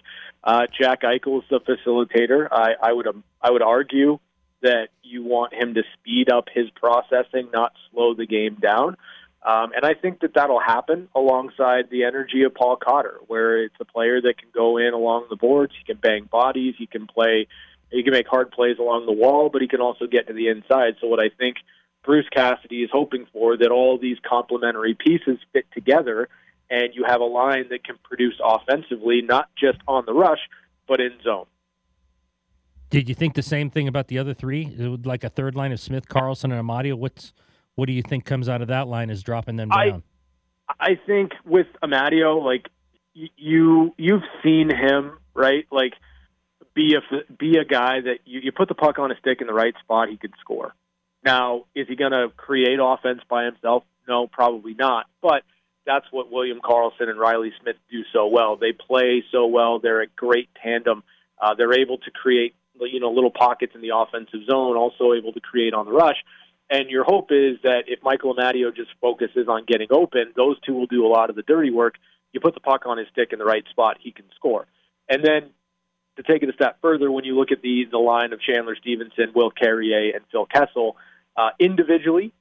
Uh, 0.45 0.67
Jack 0.81 1.03
Eichel's 1.03 1.45
the 1.51 1.61
facilitator. 1.61 2.49
I, 2.51 2.73
I 2.83 2.93
would 2.93 3.07
um, 3.07 3.25
I 3.41 3.51
would 3.51 3.63
argue 3.63 4.19
that 4.63 4.89
you 5.03 5.25
want 5.25 5.55
him 5.55 5.75
to 5.75 5.83
speed 5.95 6.31
up 6.31 6.49
his 6.53 6.69
processing, 6.71 7.49
not 7.53 7.73
slow 7.91 8.15
the 8.15 8.27
game 8.27 8.57
down. 8.61 8.97
Um, 9.43 9.73
and 9.75 9.85
I 9.85 9.95
think 9.95 10.21
that 10.21 10.35
that'll 10.35 10.61
happen 10.61 11.09
alongside 11.15 11.89
the 11.91 12.05
energy 12.05 12.43
of 12.43 12.55
Paul 12.55 12.77
Cotter, 12.77 13.21
where 13.27 13.65
it's 13.65 13.75
a 13.81 13.87
player 13.87 14.21
that 14.21 14.37
can 14.39 14.51
go 14.55 14.77
in 14.77 14.93
along 14.93 15.27
the 15.31 15.37
boards, 15.37 15.73
he 15.79 15.85
can 15.85 15.97
bang 15.97 16.25
bodies, 16.31 16.75
he 16.77 16.87
can 16.87 17.07
play, 17.07 17.47
he 17.91 18.03
can 18.03 18.13
make 18.13 18.29
hard 18.29 18.51
plays 18.51 18.79
along 18.79 19.07
the 19.07 19.13
wall, 19.13 19.49
but 19.51 19.63
he 19.63 19.69
can 19.69 19.81
also 19.81 20.07
get 20.07 20.27
to 20.27 20.35
the 20.35 20.49
inside. 20.49 20.97
So 21.01 21.07
what 21.07 21.21
I 21.21 21.31
think 21.31 21.57
Bruce 22.05 22.29
Cassidy 22.31 22.83
is 22.83 22.91
hoping 22.93 23.27
for 23.33 23.57
that 23.57 23.71
all 23.71 23.99
these 23.99 24.19
complementary 24.29 24.95
pieces 24.95 25.39
fit 25.55 25.65
together, 25.73 26.29
and 26.69 26.95
you 26.95 27.05
have 27.07 27.23
a 27.23 27.25
line 27.25 27.69
that 27.71 27.83
can 27.83 27.97
produce 28.05 28.39
offensively, 28.45 29.23
not 29.23 29.49
just 29.59 29.79
on 29.89 30.05
the 30.05 30.13
rush, 30.13 30.41
but 30.87 31.01
in 31.01 31.13
zone. 31.23 31.47
Did 32.91 33.09
you 33.09 33.15
think 33.15 33.35
the 33.35 33.43
same 33.43 33.71
thing 33.71 33.89
about 33.89 34.09
the 34.09 34.19
other 34.19 34.35
three? 34.35 34.67
Like 35.05 35.25
a 35.25 35.31
third 35.31 35.55
line 35.55 35.73
of 35.73 35.81
Smith, 35.81 36.09
Karlsson, 36.09 36.53
and 36.53 36.69
Amadio. 36.69 36.95
What's 36.95 37.33
what 37.81 37.87
do 37.87 37.95
you 37.95 38.03
think 38.03 38.27
comes 38.27 38.47
out 38.47 38.61
of 38.61 38.69
that 38.69 38.89
line 38.89 39.09
is 39.09 39.23
dropping 39.23 39.57
them 39.57 39.73
I- 39.73 39.89
down? 39.89 40.03
I 40.79 41.01
think 41.07 41.33
with 41.47 41.67
Amadio, 41.83 42.45
like 42.45 42.69
y- 43.17 43.31
you 43.37 43.95
you've 43.97 44.23
seen 44.45 44.69
him 44.69 45.19
right, 45.35 45.65
like 45.73 45.95
be 46.75 46.95
a 46.95 47.01
be 47.33 47.57
a 47.57 47.65
guy 47.65 48.03
that 48.03 48.19
you, 48.27 48.41
you 48.45 48.53
put 48.53 48.69
the 48.69 48.75
puck 48.75 48.99
on 48.99 49.11
a 49.11 49.17
stick 49.17 49.41
in 49.41 49.47
the 49.47 49.55
right 49.55 49.73
spot, 49.83 50.11
he 50.11 50.19
could 50.19 50.35
score. 50.41 50.75
Now, 51.25 51.65
is 51.75 51.89
he 51.89 51.97
going 51.97 52.13
to 52.13 52.29
create 52.37 52.79
offense 52.81 53.23
by 53.31 53.47
himself? 53.47 53.83
No, 54.07 54.27
probably 54.27 54.75
not. 54.75 55.07
But 55.23 55.43
that's 55.87 56.07
what 56.11 56.31
William 56.31 56.61
Karlsson 56.61 57.09
and 57.09 57.19
Reilly 57.19 57.53
Smith 57.63 57.77
do 57.91 58.03
so 58.13 58.27
well. 58.27 58.57
They 58.57 58.73
play 58.73 59.25
so 59.33 59.47
well. 59.47 59.81
They're 59.81 60.03
a 60.03 60.07
great 60.07 60.51
tandem. 60.63 61.03
Uh, 61.41 61.55
they're 61.55 61.81
able 61.81 61.97
to 61.97 62.11
create 62.11 62.55
you 62.79 63.01
know 63.01 63.11
little 63.11 63.33
pockets 63.33 63.73
in 63.75 63.81
the 63.81 63.91
offensive 63.97 64.41
zone, 64.49 64.77
also 64.77 65.15
able 65.15 65.33
to 65.33 65.41
create 65.41 65.73
on 65.73 65.87
the 65.87 65.93
rush. 65.93 66.17
And 66.71 66.89
your 66.89 67.03
hope 67.03 67.33
is 67.33 67.59
that 67.65 67.85
if 67.89 68.01
Michael 68.03 68.35
Amadio 68.35 68.75
just 68.75 68.91
focuses 69.01 69.49
on 69.49 69.65
getting 69.67 69.89
open, 69.91 70.33
those 70.37 70.57
two 70.61 70.73
will 70.73 70.87
do 70.87 71.05
a 71.05 71.09
lot 71.09 71.29
of 71.29 71.35
the 71.37 71.43
dirty 71.43 71.73
work. 71.73 71.97
You 72.33 72.39
put 72.39 72.55
the 72.55 72.61
puck 72.61 72.87
on 72.87 72.97
his 72.97 73.09
stick 73.09 73.33
in 73.33 73.41
the 73.41 73.45
right 73.45 73.65
spot, 73.71 73.97
he 74.01 74.13
can 74.13 74.27
score. 74.37 74.67
And 75.09 75.25
then 75.25 75.51
to 76.17 76.23
take 76.23 76.45
it 76.45 76.49
a 76.49 76.53
step 76.53 76.79
further, 76.81 77.11
when 77.11 77.25
you 77.25 77.37
look 77.37 77.51
at 77.51 77.61
the 77.61 77.87
the 77.91 77.99
line 77.99 78.33
of 78.33 78.41
Chandler 78.41 78.77
Stephenson, 78.77 79.33
Will 79.35 79.51
Carrier, 79.51 80.13
and 80.15 80.25
Phil 80.31 80.47
Kessel, 80.47 80.97
uh, 81.37 81.51
individually, 81.59 82.33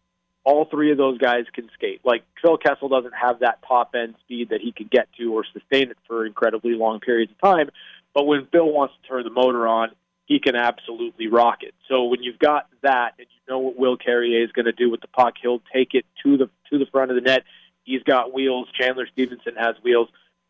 all 0.44 0.66
three 0.66 0.92
of 0.92 0.98
those 0.98 1.18
guys 1.18 1.46
can 1.54 1.70
skate. 1.74 2.02
Like 2.04 2.24
Phil 2.42 2.58
Kessel 2.58 2.88
doesn't 2.88 3.14
have 3.14 3.40
that 3.40 3.60
top 3.68 3.96
end 3.96 4.16
speed 4.22 4.50
that 4.50 4.62
he 4.62 4.72
can 4.72 4.88
get 4.92 5.08
to 5.18 5.34
or 5.34 5.44
sustain 5.54 5.90
it 5.90 5.98
for 6.08 6.26
incredibly 6.26 6.74
long 6.74 7.00
periods 7.00 7.32
of 7.32 7.40
time. 7.40 7.70
But 8.14 8.26
when 8.26 8.48
Phil 8.52 8.66
wants 8.66 8.94
to 9.02 9.08
turn 9.08 9.24
the 9.24 9.30
motor 9.30 9.68
on, 9.68 9.90
he 10.30 10.40
can 10.40 10.56
absolutely 10.56 11.28
rock 11.28 11.64
it. 11.64 11.74
So 11.90 12.06
when 12.06 12.22
you've 12.22 12.40
got 12.40 12.68
that, 12.84 13.14
and 13.18 13.28
you 13.30 13.54
know 13.54 13.60
what 13.60 13.78
Will 13.78 13.98
Carrier 13.98 14.44
is 14.44 14.52
going 14.52 14.68
to 14.68 14.72
do 14.72 14.90
with 14.90 15.02
the 15.02 15.08
puck, 15.08 15.34
he'll 15.42 15.62
take 15.74 15.96
it 15.96 16.06
to 16.24 16.38
the 16.38 16.50
to 16.70 16.78
the 16.78 16.86
front 16.86 17.12
of 17.12 17.16
the 17.16 17.22
net. 17.22 17.44
He's 17.84 18.04
got 18.04 18.32
wheels. 18.32 18.68
Chandler 18.80 19.08
Stephenson 19.12 19.56
has 19.58 19.76
wheels. 19.84 20.08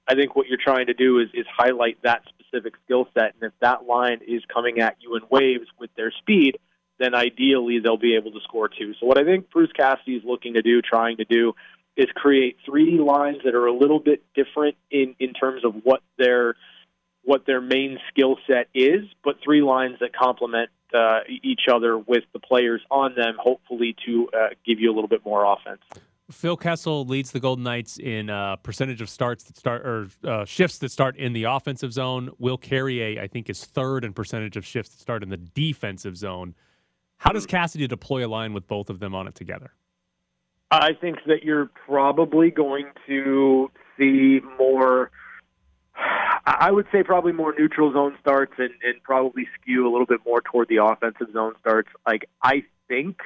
I 0.07 0.15
think 0.15 0.35
what 0.35 0.47
you're 0.47 0.59
trying 0.61 0.87
to 0.87 0.93
do 0.93 1.19
is 1.19 1.29
is 1.33 1.45
highlight 1.57 1.97
that 2.03 2.23
specific 2.27 2.73
skill 2.83 3.07
set, 3.13 3.35
and 3.39 3.43
if 3.43 3.53
that 3.61 3.85
line 3.85 4.19
is 4.27 4.43
coming 4.53 4.81
at 4.81 4.97
you 4.99 5.15
in 5.15 5.21
waves 5.31 5.67
with 5.79 5.89
their 5.95 6.11
speed, 6.11 6.59
then 6.99 7.15
ideally 7.15 7.79
they'll 7.79 7.97
be 7.97 8.15
able 8.15 8.31
to 8.31 8.39
score 8.43 8.67
too. 8.67 8.93
So 8.99 9.05
what 9.05 9.17
I 9.17 9.23
think 9.23 9.49
Bruce 9.49 9.71
Cassidy 9.71 10.17
is 10.17 10.23
looking 10.25 10.55
to 10.55 10.61
do, 10.61 10.81
trying 10.81 11.17
to 11.17 11.25
do, 11.25 11.53
is 11.95 12.07
create 12.15 12.57
three 12.65 12.99
lines 12.99 13.37
that 13.45 13.55
are 13.55 13.67
a 13.67 13.73
little 13.73 13.99
bit 13.99 14.23
different 14.35 14.75
in 14.91 15.15
in 15.19 15.33
terms 15.33 15.63
of 15.63 15.75
what 15.83 16.01
their 16.17 16.55
what 17.23 17.45
their 17.45 17.61
main 17.61 17.99
skill 18.09 18.37
set 18.47 18.67
is, 18.73 19.05
but 19.23 19.35
three 19.43 19.61
lines 19.61 19.97
that 19.99 20.15
complement 20.15 20.69
uh, 20.93 21.19
each 21.43 21.61
other 21.71 21.97
with 21.97 22.23
the 22.33 22.39
players 22.39 22.81
on 22.89 23.13
them, 23.15 23.35
hopefully 23.37 23.95
to 24.05 24.29
uh, 24.33 24.47
give 24.65 24.79
you 24.79 24.91
a 24.91 24.93
little 24.93 25.07
bit 25.07 25.23
more 25.23 25.45
offense. 25.45 25.81
Phil 26.31 26.57
Kessel 26.57 27.05
leads 27.05 27.31
the 27.31 27.39
Golden 27.39 27.63
Knights 27.63 27.97
in 27.97 28.29
uh, 28.29 28.55
percentage 28.57 29.01
of 29.01 29.09
starts 29.09 29.43
that 29.45 29.57
start 29.57 29.85
or 29.85 30.07
uh, 30.23 30.45
shifts 30.45 30.77
that 30.79 30.91
start 30.91 31.17
in 31.17 31.33
the 31.33 31.45
offensive 31.45 31.91
zone. 31.91 32.29
Will 32.37 32.57
Carrier, 32.57 33.19
I 33.19 33.27
think, 33.27 33.49
is 33.49 33.65
third 33.65 34.03
in 34.03 34.13
percentage 34.13 34.55
of 34.55 34.65
shifts 34.65 34.91
that 34.93 35.01
start 35.01 35.23
in 35.23 35.29
the 35.29 35.37
defensive 35.37 36.15
zone. 36.15 36.53
How 37.17 37.31
does 37.31 37.45
Cassidy 37.45 37.87
deploy 37.87 38.25
a 38.25 38.29
line 38.29 38.53
with 38.53 38.67
both 38.67 38.89
of 38.89 38.99
them 38.99 39.15
on 39.15 39.27
it 39.27 39.35
together? 39.35 39.71
I 40.71 40.93
think 40.93 41.17
that 41.25 41.43
you're 41.43 41.69
probably 41.87 42.51
going 42.51 42.85
to 43.07 43.71
see 43.97 44.39
more. 44.57 45.11
I 46.45 46.71
would 46.71 46.87
say 46.91 47.03
probably 47.03 47.31
more 47.31 47.53
neutral 47.57 47.93
zone 47.93 48.17
starts 48.21 48.53
and, 48.57 48.71
and 48.83 49.01
probably 49.03 49.47
skew 49.61 49.87
a 49.87 49.91
little 49.91 50.05
bit 50.05 50.21
more 50.25 50.41
toward 50.41 50.67
the 50.67 50.83
offensive 50.83 51.31
zone 51.33 51.53
starts. 51.59 51.89
Like 52.07 52.29
I 52.41 52.63
think 52.87 53.21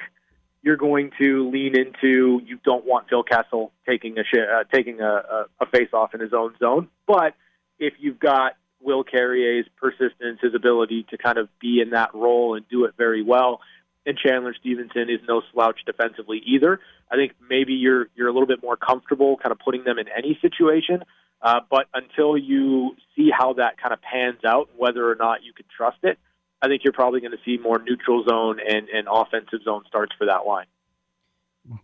you're 0.62 0.76
going 0.76 1.10
to 1.20 1.50
lean 1.50 1.76
into 1.76 2.40
you 2.44 2.58
don't 2.64 2.84
want 2.84 3.08
Phil 3.08 3.22
Kessel 3.22 3.72
taking 3.86 4.18
a 4.18 4.24
sh- 4.24 4.38
uh, 4.38 4.64
taking 4.72 5.00
a, 5.00 5.04
a, 5.04 5.46
a 5.60 5.66
face 5.66 5.90
off 5.92 6.14
in 6.14 6.20
his 6.20 6.32
own 6.32 6.54
zone, 6.58 6.88
but 7.06 7.34
if 7.78 7.94
you've 7.98 8.18
got 8.18 8.52
Will 8.80 9.04
Carrier's 9.04 9.66
persistence, 9.76 10.40
his 10.42 10.54
ability 10.54 11.06
to 11.10 11.18
kind 11.18 11.38
of 11.38 11.48
be 11.58 11.80
in 11.80 11.90
that 11.90 12.14
role 12.14 12.54
and 12.54 12.68
do 12.68 12.84
it 12.84 12.94
very 12.96 13.22
well, 13.22 13.60
and 14.06 14.18
Chandler 14.18 14.54
Stephenson 14.58 15.08
is 15.08 15.20
no 15.26 15.42
slouch 15.52 15.80
defensively 15.86 16.42
either. 16.46 16.80
I 17.10 17.16
think 17.16 17.32
maybe 17.48 17.72
you're 17.72 18.08
you're 18.14 18.28
a 18.28 18.32
little 18.32 18.46
bit 18.46 18.62
more 18.62 18.76
comfortable 18.76 19.36
kind 19.36 19.52
of 19.52 19.58
putting 19.58 19.84
them 19.84 19.98
in 19.98 20.06
any 20.08 20.38
situation. 20.40 21.04
Uh, 21.42 21.60
but 21.70 21.86
until 21.92 22.38
you 22.38 22.96
see 23.14 23.30
how 23.36 23.52
that 23.54 23.78
kind 23.78 23.92
of 23.92 24.00
pans 24.00 24.38
out, 24.46 24.70
whether 24.76 25.10
or 25.10 25.14
not 25.14 25.44
you 25.44 25.52
can 25.52 25.66
trust 25.76 25.98
it, 26.02 26.18
I 26.62 26.68
think 26.68 26.82
you're 26.84 26.94
probably 26.94 27.20
going 27.20 27.32
to 27.32 27.38
see 27.44 27.58
more 27.58 27.78
neutral 27.78 28.24
zone 28.26 28.58
and, 28.66 28.88
and 28.88 29.06
offensive 29.10 29.60
zone 29.62 29.82
starts 29.86 30.14
for 30.16 30.26
that 30.26 30.46
line. 30.46 30.66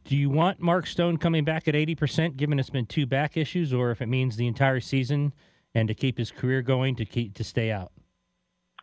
Do 0.04 0.16
you 0.16 0.30
want 0.30 0.60
Mark 0.60 0.86
Stone 0.86 1.18
coming 1.18 1.44
back 1.44 1.68
at 1.68 1.74
eighty 1.74 1.94
percent, 1.94 2.36
given 2.36 2.58
it's 2.58 2.70
been 2.70 2.86
two 2.86 3.06
back 3.06 3.36
issues, 3.36 3.72
or 3.72 3.90
if 3.90 4.02
it 4.02 4.06
means 4.06 4.36
the 4.36 4.46
entire 4.46 4.80
season 4.80 5.32
and 5.74 5.88
to 5.88 5.94
keep 5.94 6.18
his 6.18 6.30
career 6.30 6.60
going 6.60 6.96
to 6.96 7.04
keep 7.04 7.34
to 7.34 7.44
stay 7.44 7.70
out? 7.70 7.92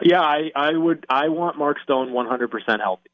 Yeah, 0.02 0.21
I, 0.21 0.52
I 0.56 0.73
would. 0.73 1.06
I 1.10 1.30
want 1.30 1.58
Mark 1.58 1.78
Stone 1.84 2.10
100% 2.10 2.80
healthy. 2.80 3.10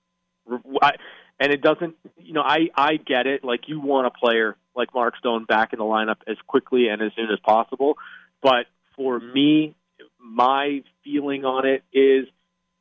And 0.48 1.52
it 1.52 1.62
doesn't, 1.62 1.96
you 2.18 2.34
know, 2.34 2.42
I, 2.42 2.70
I 2.76 2.98
get 2.98 3.28
it. 3.28 3.44
Like 3.44 3.68
you 3.68 3.80
want 3.80 4.08
a 4.08 4.12
player 4.12 4.56
like 4.76 4.94
Mark 4.94 5.18
Stone 5.18 5.46
back 5.46 5.74
in 5.74 5.80
the 5.80 5.86
lineup 5.86 6.18
as 6.28 6.38
quickly 6.48 6.88
and 6.88 7.02
as 7.02 7.12
soon 7.16 7.30
as 7.32 7.40
possible. 7.40 7.98
But 8.42 8.68
for 8.96 9.20
me, 9.20 9.76
my 10.20 10.84
feeling 11.04 11.46
on 11.46 11.66
it 11.66 11.84
is 11.92 12.28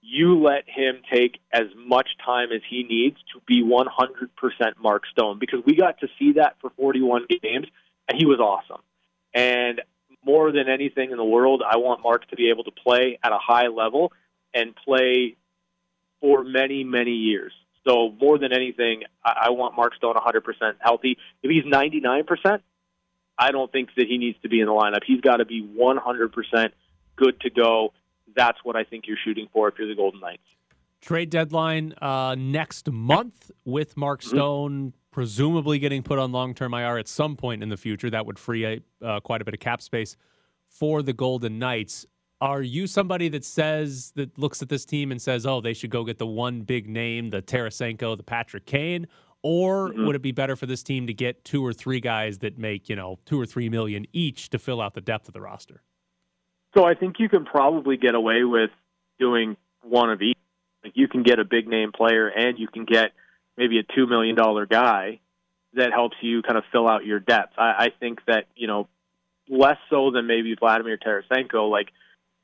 you 0.01 0.41
let 0.43 0.65
him 0.69 1.01
take 1.13 1.39
as 1.53 1.67
much 1.77 2.09
time 2.25 2.51
as 2.53 2.61
he 2.69 2.83
needs 2.83 3.17
to 3.33 3.41
be 3.47 3.63
100% 3.63 3.89
Mark 4.81 5.05
Stone 5.07 5.39
because 5.39 5.61
we 5.65 5.75
got 5.77 6.01
to 6.01 6.09
see 6.19 6.33
that 6.33 6.57
for 6.61 6.71
41 6.77 7.27
games 7.43 7.69
and 8.09 8.19
he 8.19 8.27
was 8.27 8.41
awesome. 8.41 8.83
And 9.33 9.81
more 10.25 10.53
than 10.53 10.69
anything 10.69 11.11
in 11.11 11.17
the 11.17 11.25
world, 11.25 11.63
I 11.69 11.77
want 11.79 12.03
Mark 12.03 12.29
to 12.29 12.37
be 12.37 12.51
able 12.51 12.65
to 12.65 12.71
play 12.71 13.19
at 13.23 13.33
a 13.33 13.39
high 13.39 13.69
level 13.69 14.13
and 14.53 14.75
play 14.75 15.37
for 16.23 16.43
many, 16.43 16.85
many 16.85 17.11
years. 17.11 17.53
So 17.87 18.15
more 18.19 18.39
than 18.39 18.53
anything, 18.55 19.03
I 19.23 19.49
I 19.49 19.51
want 19.51 19.77
Mark 19.77 19.95
Stone 19.97 20.15
100% 20.15 20.41
healthy. 20.79 21.19
If 21.43 21.51
he's 21.51 21.71
99%, 21.71 22.61
I 23.39 23.51
don't 23.51 23.71
think 23.71 23.91
that 23.97 24.07
he 24.07 24.17
needs 24.17 24.39
to 24.43 24.49
be 24.49 24.61
in 24.61 24.67
the 24.67 24.73
lineup. 24.73 25.01
He's 25.07 25.21
got 25.21 25.37
to 25.37 25.45
be 25.45 25.63
100% 25.63 26.69
good 27.17 27.41
to 27.41 27.51
go. 27.51 27.93
That's 28.35 28.59
what 28.63 28.77
I 28.77 28.85
think 28.85 29.05
you're 29.07 29.19
shooting 29.23 29.49
for 29.53 29.69
if 29.69 29.75
you're 29.79 29.89
the 29.89 29.97
Golden 29.97 30.21
Knights. 30.21 30.43
Trade 31.01 31.31
deadline 31.31 31.95
uh, 32.01 32.37
next 32.39 32.89
month 32.91 33.51
with 33.65 33.97
Mark 33.97 34.23
Stone 34.23 34.93
presumably 35.11 35.79
getting 35.79 36.03
put 36.03 36.19
on 36.19 36.31
long 36.31 36.55
term 36.55 36.73
IR 36.73 36.99
at 36.99 37.09
some 37.09 37.37
point 37.37 37.63
in 37.63 37.69
the 37.69 37.77
future. 37.77 38.09
That 38.09 38.27
would 38.27 38.39
free 38.39 38.83
uh, 39.03 39.21
quite 39.21 39.43
a 39.43 39.45
bit 39.45 39.55
of 39.55 39.61
cap 39.61 39.83
space 39.83 40.17
for 40.69 41.03
the 41.03 41.13
Golden 41.13 41.59
Knights. 41.59 42.07
Are 42.43 42.61
you 42.61 42.89
somebody 42.89 43.29
that 43.29 43.45
says 43.45 44.11
that 44.17 44.37
looks 44.37 44.63
at 44.63 44.69
this 44.69 44.85
team 44.85 45.13
and 45.13 45.23
says, 45.23 45.47
"Oh, 45.47 45.61
they 45.61 45.75
should 45.75 45.91
go 45.91 46.03
get 46.03 46.19
the 46.19 46.27
one 46.27 46.63
big 46.63 46.89
name, 46.89 47.31
the 47.31 47.41
Tarasenko, 47.41 48.17
the 48.17 48.25
Patrick 48.25 48.67
Kane," 48.67 49.07
or 49.43 49.91
mm-hmm. 49.91 50.07
would 50.07 50.17
it 50.17 50.23
be 50.23 50.33
better 50.33 50.57
for 50.57 50.67
this 50.67 50.83
team 50.83 51.07
to 51.07 51.15
get 51.15 51.45
two 51.45 51.65
or 51.65 51.73
three 51.73 52.01
guys 52.01 52.39
that 52.39 52.59
make 52.59 52.89
you 52.89 52.97
know 52.97 53.21
two 53.27 53.41
or 53.41 53.47
three 53.47 53.69
million 53.69 54.07
each 54.13 54.51
to 54.51 54.59
fill 54.59 54.81
out 54.81 54.95
the 54.95 55.01
depth 55.01 55.29
of 55.29 55.35
the 55.35 55.41
roster? 55.41 55.85
So 56.75 56.85
I 56.85 56.95
think 56.95 57.21
you 57.21 57.29
can 57.29 57.45
probably 57.45 57.97
get 57.97 58.17
away 58.17 58.43
with 58.43 58.71
doing 59.21 59.57
one 59.85 60.11
of 60.11 60.21
each. 60.21 60.37
Like 60.83 60.95
you 60.97 61.07
can 61.07 61.23
get 61.23 61.39
a 61.39 61.45
big 61.45 61.69
name 61.69 61.93
player 61.93 62.27
and 62.27 62.59
you 62.59 62.67
can 62.67 62.87
get 62.87 63.13
maybe 63.57 63.79
a 63.79 63.85
two 63.95 64.09
million 64.09 64.35
dollar 64.35 64.67
guy 64.67 65.21
that 65.75 65.93
helps 65.93 66.17
you 66.21 66.43
kind 66.43 66.59
of 66.59 66.65
fill 66.73 66.89
out 66.89 67.05
your 67.05 67.21
depth. 67.21 67.53
I, 67.57 67.85
I 67.85 67.89
think 68.01 68.19
that 68.27 68.47
you 68.57 68.67
know 68.67 68.89
less 69.49 69.79
so 69.91 70.11
than 70.11 70.27
maybe 70.27 70.57
Vladimir 70.59 70.99
Tarasenko. 70.99 71.71
Like 71.71 71.93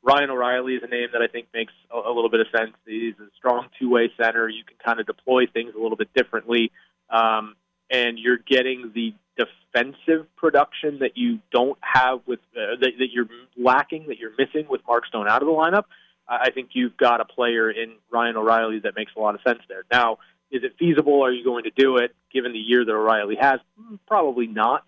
Ryan 0.08 0.30
O'Reilly 0.30 0.74
is 0.74 0.82
a 0.82 0.86
name 0.86 1.08
that 1.12 1.20
I 1.20 1.26
think 1.26 1.48
makes 1.52 1.72
a, 1.92 1.98
a 1.98 2.12
little 2.12 2.30
bit 2.30 2.40
of 2.40 2.46
sense. 2.56 2.72
He's 2.86 3.14
a 3.20 3.28
strong 3.36 3.66
two 3.78 3.90
way 3.90 4.10
center. 4.16 4.48
You 4.48 4.64
can 4.64 4.76
kind 4.82 5.00
of 5.00 5.06
deploy 5.06 5.46
things 5.46 5.74
a 5.76 5.80
little 5.80 5.98
bit 5.98 6.08
differently, 6.14 6.72
um, 7.10 7.56
and 7.90 8.18
you're 8.18 8.38
getting 8.38 8.92
the 8.94 9.12
defensive 9.36 10.26
production 10.36 11.00
that 11.00 11.16
you 11.16 11.40
don't 11.52 11.78
have 11.80 12.20
with 12.26 12.40
uh, 12.56 12.76
that, 12.80 12.92
that 12.98 13.08
you're 13.12 13.28
lacking, 13.56 14.06
that 14.08 14.18
you're 14.18 14.32
missing 14.38 14.66
with 14.68 14.80
Mark 14.88 15.06
Stone 15.06 15.28
out 15.28 15.42
of 15.42 15.46
the 15.46 15.52
lineup. 15.52 15.84
I 16.26 16.50
think 16.50 16.70
you've 16.72 16.96
got 16.96 17.20
a 17.22 17.24
player 17.24 17.70
in 17.70 17.92
Ryan 18.10 18.36
O'Reilly 18.36 18.80
that 18.80 18.94
makes 18.96 19.12
a 19.16 19.20
lot 19.20 19.34
of 19.34 19.40
sense 19.46 19.60
there. 19.68 19.84
Now, 19.90 20.18
is 20.50 20.62
it 20.62 20.74
feasible? 20.78 21.22
Are 21.24 21.32
you 21.32 21.42
going 21.42 21.64
to 21.64 21.70
do 21.70 21.96
it 21.96 22.14
given 22.32 22.52
the 22.52 22.58
year 22.58 22.84
that 22.84 22.92
O'Reilly 22.92 23.36
has? 23.40 23.60
Mm, 23.80 23.98
Probably 24.06 24.46
not. 24.46 24.84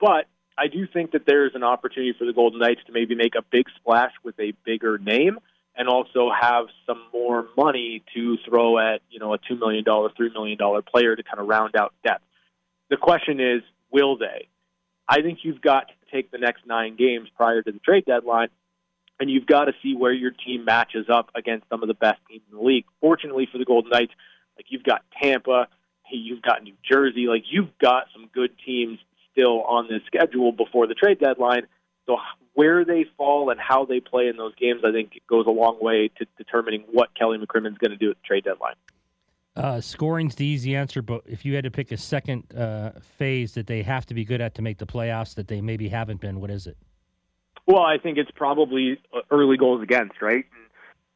But 0.00 0.26
I 0.58 0.68
do 0.68 0.86
think 0.86 1.12
that 1.12 1.26
there 1.26 1.46
is 1.46 1.54
an 1.54 1.62
opportunity 1.62 2.14
for 2.18 2.24
the 2.24 2.32
Golden 2.32 2.58
Knights 2.58 2.80
to 2.86 2.92
maybe 2.92 3.14
make 3.14 3.34
a 3.34 3.42
big 3.42 3.66
splash 3.76 4.12
with 4.24 4.38
a 4.40 4.52
bigger 4.64 4.98
name 4.98 5.38
and 5.76 5.88
also 5.88 6.30
have 6.30 6.66
some 6.86 7.02
more 7.12 7.46
money 7.56 8.02
to 8.14 8.38
throw 8.48 8.78
at, 8.78 9.02
you 9.10 9.18
know, 9.18 9.34
a 9.34 9.38
$2 9.38 9.58
million, 9.58 9.84
$3 9.84 10.32
million 10.32 10.58
player 10.82 11.14
to 11.14 11.22
kind 11.22 11.38
of 11.38 11.46
round 11.46 11.76
out 11.76 11.92
depth. 12.02 12.24
The 12.88 12.96
question 12.96 13.40
is, 13.40 13.62
will 13.90 14.16
they? 14.16 14.48
I 15.06 15.20
think 15.20 15.40
you've 15.42 15.60
got 15.60 15.88
to 15.88 15.94
take 16.10 16.30
the 16.30 16.38
next 16.38 16.66
nine 16.66 16.96
games 16.96 17.28
prior 17.36 17.62
to 17.62 17.72
the 17.72 17.78
trade 17.80 18.06
deadline, 18.06 18.48
and 19.20 19.30
you've 19.30 19.46
got 19.46 19.66
to 19.66 19.72
see 19.82 19.94
where 19.94 20.12
your 20.12 20.30
team 20.30 20.64
matches 20.64 21.06
up 21.10 21.30
against 21.34 21.68
some 21.68 21.82
of 21.82 21.88
the 21.88 21.94
best 21.94 22.20
teams 22.28 22.42
in 22.50 22.56
the 22.56 22.64
league. 22.64 22.86
Fortunately 23.00 23.46
for 23.50 23.58
the 23.58 23.64
Golden 23.66 23.90
Knights, 23.90 24.12
like 24.56 24.66
you've 24.68 24.82
got 24.84 25.02
Tampa, 25.22 25.68
you've 26.10 26.42
got 26.42 26.62
New 26.62 26.74
Jersey, 26.90 27.26
like 27.26 27.44
you've 27.50 27.76
got 27.78 28.04
some 28.14 28.30
good 28.32 28.52
teams 28.64 28.98
still 29.36 29.62
on 29.62 29.88
this 29.88 30.00
schedule 30.06 30.52
before 30.52 30.86
the 30.86 30.94
trade 30.94 31.18
deadline. 31.18 31.66
So 32.06 32.16
where 32.54 32.84
they 32.84 33.04
fall 33.16 33.50
and 33.50 33.60
how 33.60 33.84
they 33.84 34.00
play 34.00 34.28
in 34.28 34.36
those 34.36 34.54
games, 34.54 34.80
I 34.86 34.92
think 34.92 35.20
goes 35.28 35.46
a 35.46 35.50
long 35.50 35.78
way 35.80 36.10
to 36.18 36.26
determining 36.38 36.84
what 36.90 37.14
Kelly 37.14 37.38
McCrimmon's 37.38 37.78
going 37.78 37.90
to 37.90 37.96
do 37.96 38.10
at 38.10 38.16
the 38.16 38.26
trade 38.26 38.44
deadline. 38.44 38.76
Uh, 39.54 39.80
scoring's 39.80 40.34
the 40.34 40.44
easy 40.44 40.76
answer, 40.76 41.00
but 41.00 41.22
if 41.26 41.44
you 41.44 41.54
had 41.54 41.64
to 41.64 41.70
pick 41.70 41.90
a 41.90 41.96
second 41.96 42.44
uh, 42.54 42.90
phase 43.00 43.54
that 43.54 43.66
they 43.66 43.82
have 43.82 44.04
to 44.06 44.14
be 44.14 44.24
good 44.24 44.40
at 44.40 44.54
to 44.54 44.62
make 44.62 44.78
the 44.78 44.86
playoffs 44.86 45.34
that 45.34 45.48
they 45.48 45.60
maybe 45.60 45.88
haven't 45.88 46.20
been, 46.20 46.40
what 46.40 46.50
is 46.50 46.66
it? 46.66 46.76
Well, 47.66 47.82
I 47.82 47.98
think 47.98 48.18
it's 48.18 48.30
probably 48.30 48.98
uh, 49.14 49.20
early 49.30 49.56
goals 49.56 49.82
against, 49.82 50.20
right? 50.20 50.44
And, 50.44 50.64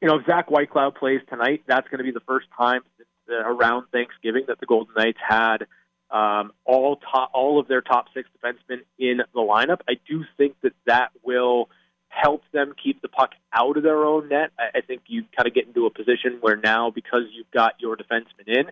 you 0.00 0.08
know, 0.08 0.18
if 0.18 0.26
Zach 0.26 0.48
Whitecloud 0.48 0.96
plays 0.96 1.20
tonight, 1.28 1.62
that's 1.66 1.86
going 1.88 1.98
to 1.98 2.04
be 2.04 2.12
the 2.12 2.24
first 2.26 2.46
time 2.56 2.80
since, 2.96 3.08
uh, 3.30 3.46
around 3.46 3.86
Thanksgiving 3.92 4.44
that 4.48 4.58
the 4.58 4.66
Golden 4.66 4.94
Knights 4.96 5.18
had 5.26 5.66
um, 6.10 6.52
all 6.64 6.96
top, 6.96 7.30
all 7.32 7.60
of 7.60 7.68
their 7.68 7.80
top 7.80 8.06
six 8.14 8.28
defensemen 8.36 8.82
in 8.98 9.18
the 9.32 9.40
lineup. 9.40 9.80
I 9.88 9.94
do 10.08 10.24
think 10.36 10.56
that 10.62 10.72
that 10.86 11.10
will 11.22 11.68
help 12.08 12.42
them 12.52 12.74
keep 12.82 13.00
the 13.00 13.08
puck 13.08 13.30
out 13.52 13.76
of 13.76 13.82
their 13.82 14.04
own 14.04 14.28
net. 14.28 14.50
I, 14.58 14.78
I 14.78 14.80
think 14.80 15.02
you 15.06 15.24
kind 15.36 15.46
of 15.46 15.54
get 15.54 15.66
into 15.66 15.86
a 15.86 15.90
position 15.90 16.38
where 16.40 16.56
now, 16.56 16.90
because 16.90 17.22
you've 17.32 17.50
got 17.52 17.74
your 17.78 17.96
defensemen 17.96 18.46
in, 18.48 18.66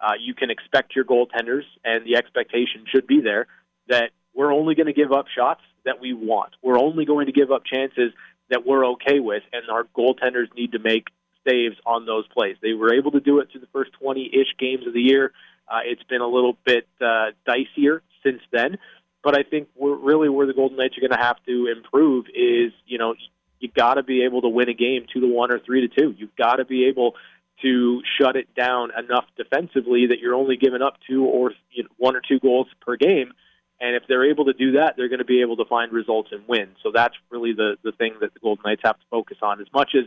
uh, 0.00 0.12
you 0.20 0.34
can 0.34 0.50
expect 0.50 0.94
your 0.94 1.04
goaltenders, 1.04 1.64
and 1.84 2.04
the 2.04 2.16
expectation 2.16 2.84
should 2.90 3.06
be 3.06 3.20
there 3.20 3.46
that 3.88 4.10
we're 4.34 4.52
only 4.52 4.74
going 4.74 4.86
to 4.86 4.92
give 4.92 5.12
up 5.12 5.26
shots 5.34 5.60
that 5.84 6.00
we 6.00 6.12
want. 6.12 6.52
We're 6.62 6.78
only 6.78 7.04
going 7.04 7.26
to 7.26 7.32
give 7.32 7.50
up 7.50 7.64
chances 7.64 8.12
that 8.50 8.66
we're 8.66 8.86
okay 8.92 9.20
with, 9.20 9.42
and 9.52 9.62
our 9.70 9.84
goaltenders 9.96 10.54
need 10.54 10.72
to 10.72 10.78
make 10.78 11.08
saves 11.46 11.76
on 11.84 12.06
those 12.06 12.26
plays. 12.28 12.56
They 12.62 12.72
were 12.72 12.94
able 12.94 13.12
to 13.12 13.20
do 13.20 13.40
it 13.40 13.50
through 13.50 13.60
the 13.60 13.68
first 13.72 13.92
20 14.00 14.30
ish 14.32 14.56
games 14.58 14.86
of 14.86 14.94
the 14.94 15.00
year. 15.00 15.32
Uh, 15.68 15.80
it's 15.84 16.02
been 16.04 16.20
a 16.20 16.26
little 16.26 16.56
bit 16.64 16.86
uh, 17.00 17.30
dicier 17.46 18.00
since 18.22 18.40
then, 18.52 18.78
but 19.22 19.36
I 19.38 19.42
think 19.42 19.68
we're 19.74 19.96
really 19.96 20.28
where 20.28 20.46
the 20.46 20.54
Golden 20.54 20.76
Knights 20.76 20.96
are 20.98 21.00
going 21.00 21.18
to 21.18 21.24
have 21.24 21.42
to 21.46 21.66
improve 21.74 22.26
is, 22.28 22.72
you 22.86 22.98
know, 22.98 23.14
you 23.58 23.70
got 23.74 23.94
to 23.94 24.02
be 24.02 24.24
able 24.24 24.42
to 24.42 24.48
win 24.48 24.68
a 24.68 24.74
game 24.74 25.06
two 25.12 25.20
to 25.20 25.26
one 25.26 25.50
or 25.50 25.58
three 25.58 25.88
to 25.88 25.88
two. 25.88 26.14
You've 26.16 26.36
got 26.36 26.56
to 26.56 26.64
be 26.64 26.86
able 26.88 27.14
to 27.62 28.02
shut 28.20 28.36
it 28.36 28.54
down 28.54 28.90
enough 28.98 29.24
defensively 29.36 30.06
that 30.08 30.18
you're 30.18 30.34
only 30.34 30.56
giving 30.56 30.82
up 30.82 30.98
two 31.08 31.24
or 31.24 31.52
you 31.70 31.84
know, 31.84 31.88
one 31.96 32.16
or 32.16 32.20
two 32.20 32.38
goals 32.38 32.66
per 32.80 32.96
game. 32.96 33.32
And 33.80 33.96
if 33.96 34.02
they're 34.08 34.30
able 34.30 34.46
to 34.46 34.52
do 34.52 34.72
that, 34.72 34.94
they're 34.96 35.08
going 35.08 35.18
to 35.18 35.24
be 35.24 35.40
able 35.40 35.56
to 35.56 35.64
find 35.64 35.92
results 35.92 36.30
and 36.32 36.46
win. 36.46 36.70
So 36.82 36.90
that's 36.94 37.14
really 37.30 37.52
the 37.54 37.76
the 37.82 37.92
thing 37.92 38.14
that 38.20 38.34
the 38.34 38.40
Golden 38.40 38.62
Knights 38.64 38.82
have 38.84 38.98
to 38.98 39.06
focus 39.10 39.38
on. 39.42 39.60
As 39.60 39.66
much 39.72 39.92
as 39.94 40.04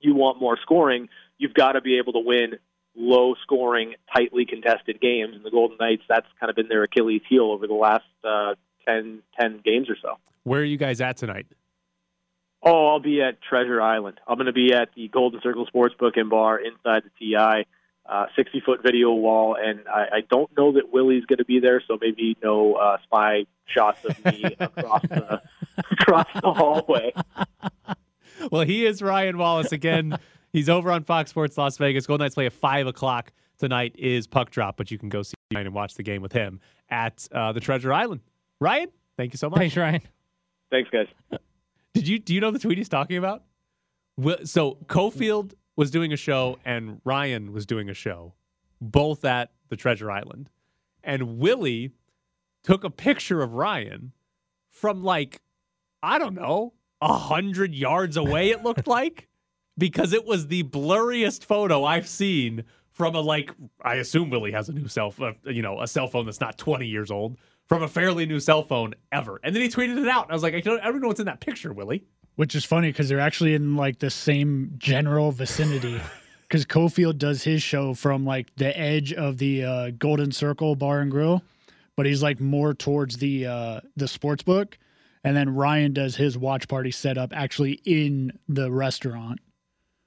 you 0.00 0.14
want 0.14 0.40
more 0.40 0.58
scoring, 0.60 1.08
you've 1.38 1.54
got 1.54 1.72
to 1.72 1.80
be 1.80 1.98
able 1.98 2.12
to 2.12 2.20
win 2.20 2.54
low 2.96 3.34
scoring, 3.42 3.94
tightly 4.14 4.46
contested 4.46 5.00
games. 5.00 5.34
And 5.34 5.44
the 5.44 5.50
Golden 5.50 5.76
Knights, 5.78 6.02
that's 6.08 6.26
kind 6.40 6.50
of 6.50 6.56
been 6.56 6.68
their 6.68 6.84
Achilles 6.84 7.22
heel 7.28 7.50
over 7.50 7.66
the 7.66 7.74
last 7.74 8.04
uh, 8.24 8.54
10, 8.86 9.22
10 9.38 9.60
games 9.64 9.88
or 9.88 9.96
so. 10.00 10.18
Where 10.44 10.60
are 10.60 10.64
you 10.64 10.76
guys 10.76 11.00
at 11.00 11.16
tonight? 11.16 11.46
Oh, 12.62 12.88
I'll 12.88 13.00
be 13.00 13.20
at 13.20 13.42
Treasure 13.42 13.80
Island. 13.80 14.20
I'm 14.26 14.36
going 14.36 14.46
to 14.46 14.52
be 14.52 14.72
at 14.72 14.94
the 14.94 15.08
Golden 15.08 15.40
Circle 15.42 15.66
Sportsbook 15.66 16.12
and 16.16 16.30
Bar 16.30 16.58
inside 16.58 17.02
the 17.04 17.10
TI, 17.18 17.66
uh, 18.06 18.26
60 18.36 18.60
foot 18.64 18.82
video 18.82 19.12
wall, 19.12 19.56
and 19.60 19.80
I, 19.86 20.16
I 20.16 20.20
don't 20.30 20.50
know 20.56 20.72
that 20.72 20.90
Willie's 20.90 21.26
going 21.26 21.38
to 21.38 21.44
be 21.44 21.60
there, 21.60 21.82
so 21.86 21.98
maybe 22.00 22.36
no 22.42 22.74
uh, 22.74 22.96
spy 23.02 23.44
shots 23.66 24.04
of 24.04 24.24
me 24.24 24.44
across 24.60 25.02
the 25.02 25.42
across 25.90 26.26
the 26.40 26.52
hallway. 26.52 27.12
Well, 28.50 28.62
he 28.62 28.86
is 28.86 29.02
Ryan 29.02 29.36
Wallace 29.38 29.72
again. 29.72 30.18
He's 30.54 30.68
over 30.68 30.92
on 30.92 31.02
Fox 31.02 31.30
Sports 31.30 31.58
Las 31.58 31.76
Vegas. 31.78 32.06
Golden 32.06 32.24
Knights 32.24 32.36
play 32.36 32.46
at 32.46 32.52
five 32.52 32.86
o'clock 32.86 33.32
tonight. 33.58 33.92
Is 33.98 34.28
puck 34.28 34.50
drop, 34.50 34.76
but 34.76 34.88
you 34.88 34.98
can 34.98 35.08
go 35.08 35.22
see 35.22 35.34
Ryan 35.52 35.66
and 35.66 35.74
watch 35.74 35.94
the 35.94 36.04
game 36.04 36.22
with 36.22 36.32
him 36.32 36.60
at 36.88 37.26
uh, 37.32 37.50
the 37.50 37.58
Treasure 37.58 37.92
Island. 37.92 38.20
Ryan, 38.60 38.88
thank 39.16 39.32
you 39.32 39.36
so 39.36 39.50
much. 39.50 39.58
Thanks, 39.58 39.76
Ryan. 39.76 40.00
Thanks, 40.70 40.90
guys. 40.90 41.08
Did 41.94 42.06
you 42.06 42.20
do 42.20 42.32
you 42.32 42.40
know 42.40 42.52
the 42.52 42.60
tweet 42.60 42.78
he's 42.78 42.88
talking 42.88 43.16
about? 43.16 43.42
So 44.44 44.78
Cofield 44.86 45.54
was 45.74 45.90
doing 45.90 46.12
a 46.12 46.16
show 46.16 46.60
and 46.64 47.00
Ryan 47.04 47.52
was 47.52 47.66
doing 47.66 47.90
a 47.90 47.94
show, 47.94 48.34
both 48.80 49.24
at 49.24 49.50
the 49.70 49.76
Treasure 49.76 50.08
Island, 50.08 50.50
and 51.02 51.40
Willie 51.40 51.90
took 52.62 52.84
a 52.84 52.90
picture 52.90 53.42
of 53.42 53.54
Ryan 53.54 54.12
from 54.70 55.02
like 55.02 55.42
I 56.00 56.20
don't 56.20 56.34
know 56.36 56.74
a 57.00 57.12
hundred 57.12 57.74
yards 57.74 58.16
away. 58.16 58.50
It 58.50 58.62
looked 58.62 58.86
like 58.86 59.26
because 59.76 60.12
it 60.12 60.24
was 60.24 60.46
the 60.48 60.62
blurriest 60.64 61.44
photo 61.44 61.84
I've 61.84 62.08
seen 62.08 62.64
from 62.92 63.14
a 63.14 63.20
like 63.20 63.50
I 63.82 63.94
assume 63.96 64.30
Willie 64.30 64.52
has 64.52 64.68
a 64.68 64.72
new 64.72 64.88
cell 64.88 65.10
phone, 65.10 65.36
you 65.44 65.62
know, 65.62 65.80
a 65.80 65.86
cell 65.86 66.06
phone 66.06 66.26
that's 66.26 66.40
not 66.40 66.58
20 66.58 66.86
years 66.86 67.10
old 67.10 67.36
from 67.66 67.82
a 67.82 67.88
fairly 67.88 68.26
new 68.26 68.40
cell 68.40 68.62
phone 68.62 68.94
ever. 69.10 69.40
And 69.42 69.54
then 69.54 69.62
he 69.62 69.68
tweeted 69.68 70.00
it 70.00 70.08
out. 70.08 70.24
And 70.24 70.32
I 70.32 70.34
was 70.34 70.42
like, 70.42 70.54
I 70.54 70.60
don't, 70.60 70.80
I 70.80 70.84
don't 70.86 71.00
know 71.00 71.08
what's 71.08 71.20
in 71.20 71.26
that 71.26 71.40
picture, 71.40 71.72
Willie. 71.72 72.04
which 72.36 72.54
is 72.54 72.64
funny 72.64 72.88
because 72.90 73.08
they're 73.08 73.20
actually 73.20 73.54
in 73.54 73.74
like 73.76 73.98
the 73.98 74.10
same 74.10 74.74
general 74.78 75.32
vicinity. 75.32 76.00
Because 76.46 76.66
Cofield 76.66 77.16
does 77.18 77.42
his 77.42 77.62
show 77.62 77.94
from 77.94 78.24
like 78.26 78.54
the 78.56 78.78
edge 78.78 79.12
of 79.14 79.38
the 79.38 79.64
uh, 79.64 79.90
Golden 79.98 80.30
Circle 80.30 80.76
Bar 80.76 81.00
and 81.00 81.10
Grill, 81.10 81.42
but 81.96 82.06
he's 82.06 82.22
like 82.22 82.38
more 82.38 82.74
towards 82.74 83.16
the 83.16 83.46
uh, 83.46 83.80
the 83.96 84.06
sports 84.06 84.42
book. 84.44 84.78
And 85.24 85.34
then 85.34 85.54
Ryan 85.54 85.94
does 85.94 86.14
his 86.16 86.36
watch 86.38 86.68
party 86.68 86.92
setup 86.92 87.32
actually 87.34 87.80
in 87.84 88.38
the 88.46 88.70
restaurant. 88.70 89.40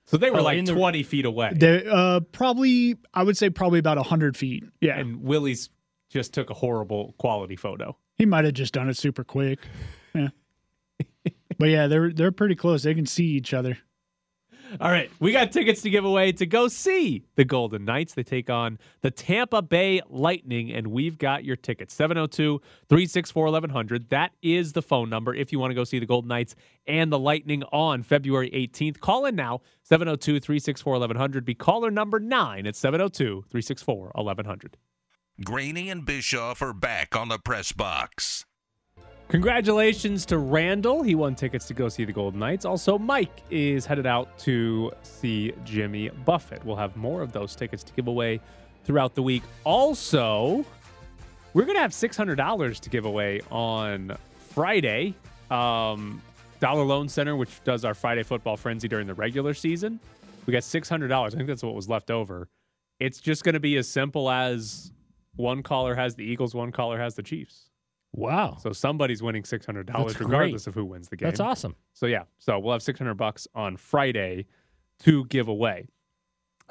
So 0.08 0.18
they 0.18 0.32
were 0.32 0.40
Oh, 0.40 0.44
like 0.44 0.66
the- 0.66 0.74
20 0.74 1.04
feet 1.04 1.26
away. 1.26 1.52
They 1.54 1.86
uh, 1.86 2.22
probably, 2.32 2.96
I 3.14 3.24
would 3.24 3.38
say, 3.38 3.50
probably 3.50 3.80
about 3.80 3.98
hundred 4.06 4.36
feet. 4.38 4.64
Yeah, 4.82 4.98
and 4.98 5.22
Willie's 5.22 5.70
just 6.10 6.34
took 6.34 6.50
a 6.50 6.54
horrible 6.54 7.14
quality 7.20 7.56
photo. 7.58 7.98
he 8.16 8.26
might 8.26 8.46
have 8.46 8.54
just 8.54 8.74
done 8.74 8.88
it 8.90 8.96
super 8.98 9.24
quick. 9.26 9.60
Yeah, 10.16 10.30
but 11.60 11.70
yeah, 11.70 11.88
they're 11.88 12.12
they're 12.12 12.32
pretty 12.32 12.56
close. 12.56 12.84
They 12.84 12.96
can 12.96 13.06
see 13.06 13.26
each 13.26 13.54
other. 13.54 13.78
All 14.82 14.92
right, 14.92 15.10
we 15.20 15.32
got 15.32 15.52
tickets 15.52 15.82
to 15.82 15.90
give 15.90 16.04
away 16.04 16.32
to 16.34 16.46
go 16.46 16.68
see 16.68 17.24
the 17.36 17.46
Golden 17.46 17.86
Knights. 17.86 18.14
They 18.14 18.24
take 18.24 18.50
on 18.50 18.80
the 19.02 19.12
Tampa 19.12 19.62
Bay 19.62 20.02
Lightning, 20.10 20.72
and 20.72 20.88
we've 20.88 21.18
got 21.18 21.44
your 21.44 21.56
tickets 21.56 21.94
702 21.94 22.62
364 22.90 23.46
1100. 23.46 24.10
That 24.10 24.32
is 24.42 24.74
the 24.74 24.82
phone 24.82 25.10
number 25.10 25.34
if 25.34 25.52
you 25.52 25.60
want 25.60 25.72
to 25.72 25.76
go 25.76 25.84
see 25.84 26.00
the 26.00 26.06
Golden 26.06 26.28
Knights 26.28 26.56
and 26.86 27.12
the 27.12 27.20
Lightning 27.20 27.64
on 27.72 28.04
February 28.04 28.50
18th. 28.52 29.00
Call 29.00 29.26
in 29.26 29.36
now 29.36 29.62
702 29.84 30.40
364 30.40 30.94
1100. 30.94 31.46
Be 31.46 31.56
caller 31.56 31.92
number 31.92 32.20
nine 32.20 32.68
at 32.68 32.76
702 32.76 33.44
364 33.50 34.12
1100. 34.16 34.78
Graney 35.46 35.90
and 35.90 36.04
Bischoff 36.04 36.62
are 36.62 36.74
back 36.74 37.16
on 37.16 37.30
the 37.30 37.38
press 37.38 37.72
box. 37.72 38.47
Congratulations 39.30 40.26
to 40.28 40.38
Randall. 40.38 41.04
He 41.04 41.14
won 41.14 41.36
tickets 41.36 41.68
to 41.68 41.74
go 41.74 41.90
see 41.90 42.06
the 42.06 42.14
Golden 42.14 42.40
Knights. 42.40 42.64
Also, 42.64 42.98
Mike 42.98 43.44
is 43.50 43.86
headed 43.86 44.06
out 44.06 44.38
to 44.40 44.92
see 45.04 45.54
Jimmy 45.66 46.10
Buffett. 46.24 46.64
We'll 46.64 46.78
have 46.78 46.96
more 46.96 47.22
of 47.22 47.34
those 47.34 47.54
tickets 47.54 47.84
to 47.84 47.94
give 47.94 48.08
away 48.08 48.40
throughout 48.86 49.16
the 49.16 49.22
week. 49.22 49.44
Also, 49.66 50.66
we're 51.54 51.66
going 51.66 51.76
to 51.76 51.82
have 51.82 51.92
$600 51.92 52.80
to 52.80 52.90
give 52.90 53.04
away 53.04 53.42
on 53.52 54.16
Friday. 54.52 55.14
Um, 55.52 56.22
Dollar 56.62 56.86
Loan 56.86 57.10
Center, 57.10 57.36
which 57.36 57.62
does 57.66 57.84
our 57.84 57.94
Friday 57.94 58.24
football 58.24 58.56
frenzy 58.56 58.88
during 58.88 59.08
the 59.08 59.14
regular 59.14 59.54
season. 59.54 60.00
We 60.46 60.54
got 60.54 60.64
$600. 60.64 61.12
I 61.12 61.30
think 61.30 61.48
that's 61.48 61.64
what 61.64 61.76
was 61.76 61.90
left 61.90 62.10
over. 62.10 62.48
It's 63.02 63.20
just 63.20 63.44
going 63.44 63.54
to 63.54 63.60
be 63.60 63.76
as 63.76 63.90
simple 63.90 64.30
as 64.32 64.94
one 65.36 65.64
caller 65.64 65.96
has 65.96 66.16
the 66.16 66.24
Eagles, 66.24 66.56
one 66.56 66.72
caller 66.72 66.98
has 66.98 67.16
the 67.16 67.24
Chiefs. 67.24 67.70
Wow. 68.14 68.58
So 68.60 68.72
somebody's 68.74 69.22
winning 69.22 69.44
six 69.44 69.66
hundred 69.66 69.88
dollars 69.88 70.14
That's 70.14 70.26
regardless 70.26 70.64
great. 70.64 70.68
of 70.72 70.76
who 70.76 70.86
wins 70.86 71.08
the 71.10 71.16
game. 71.18 71.28
That's 71.28 71.40
awesome. 71.40 71.76
So 71.94 72.06
yeah, 72.08 72.24
so 72.40 72.58
we'll 72.58 72.74
have 72.74 72.82
six 72.82 72.98
hundred 73.00 73.16
bucks 73.16 73.48
on 73.54 73.78
Friday 73.78 74.46
to 75.04 75.26
give 75.26 75.48
away. 75.48 75.88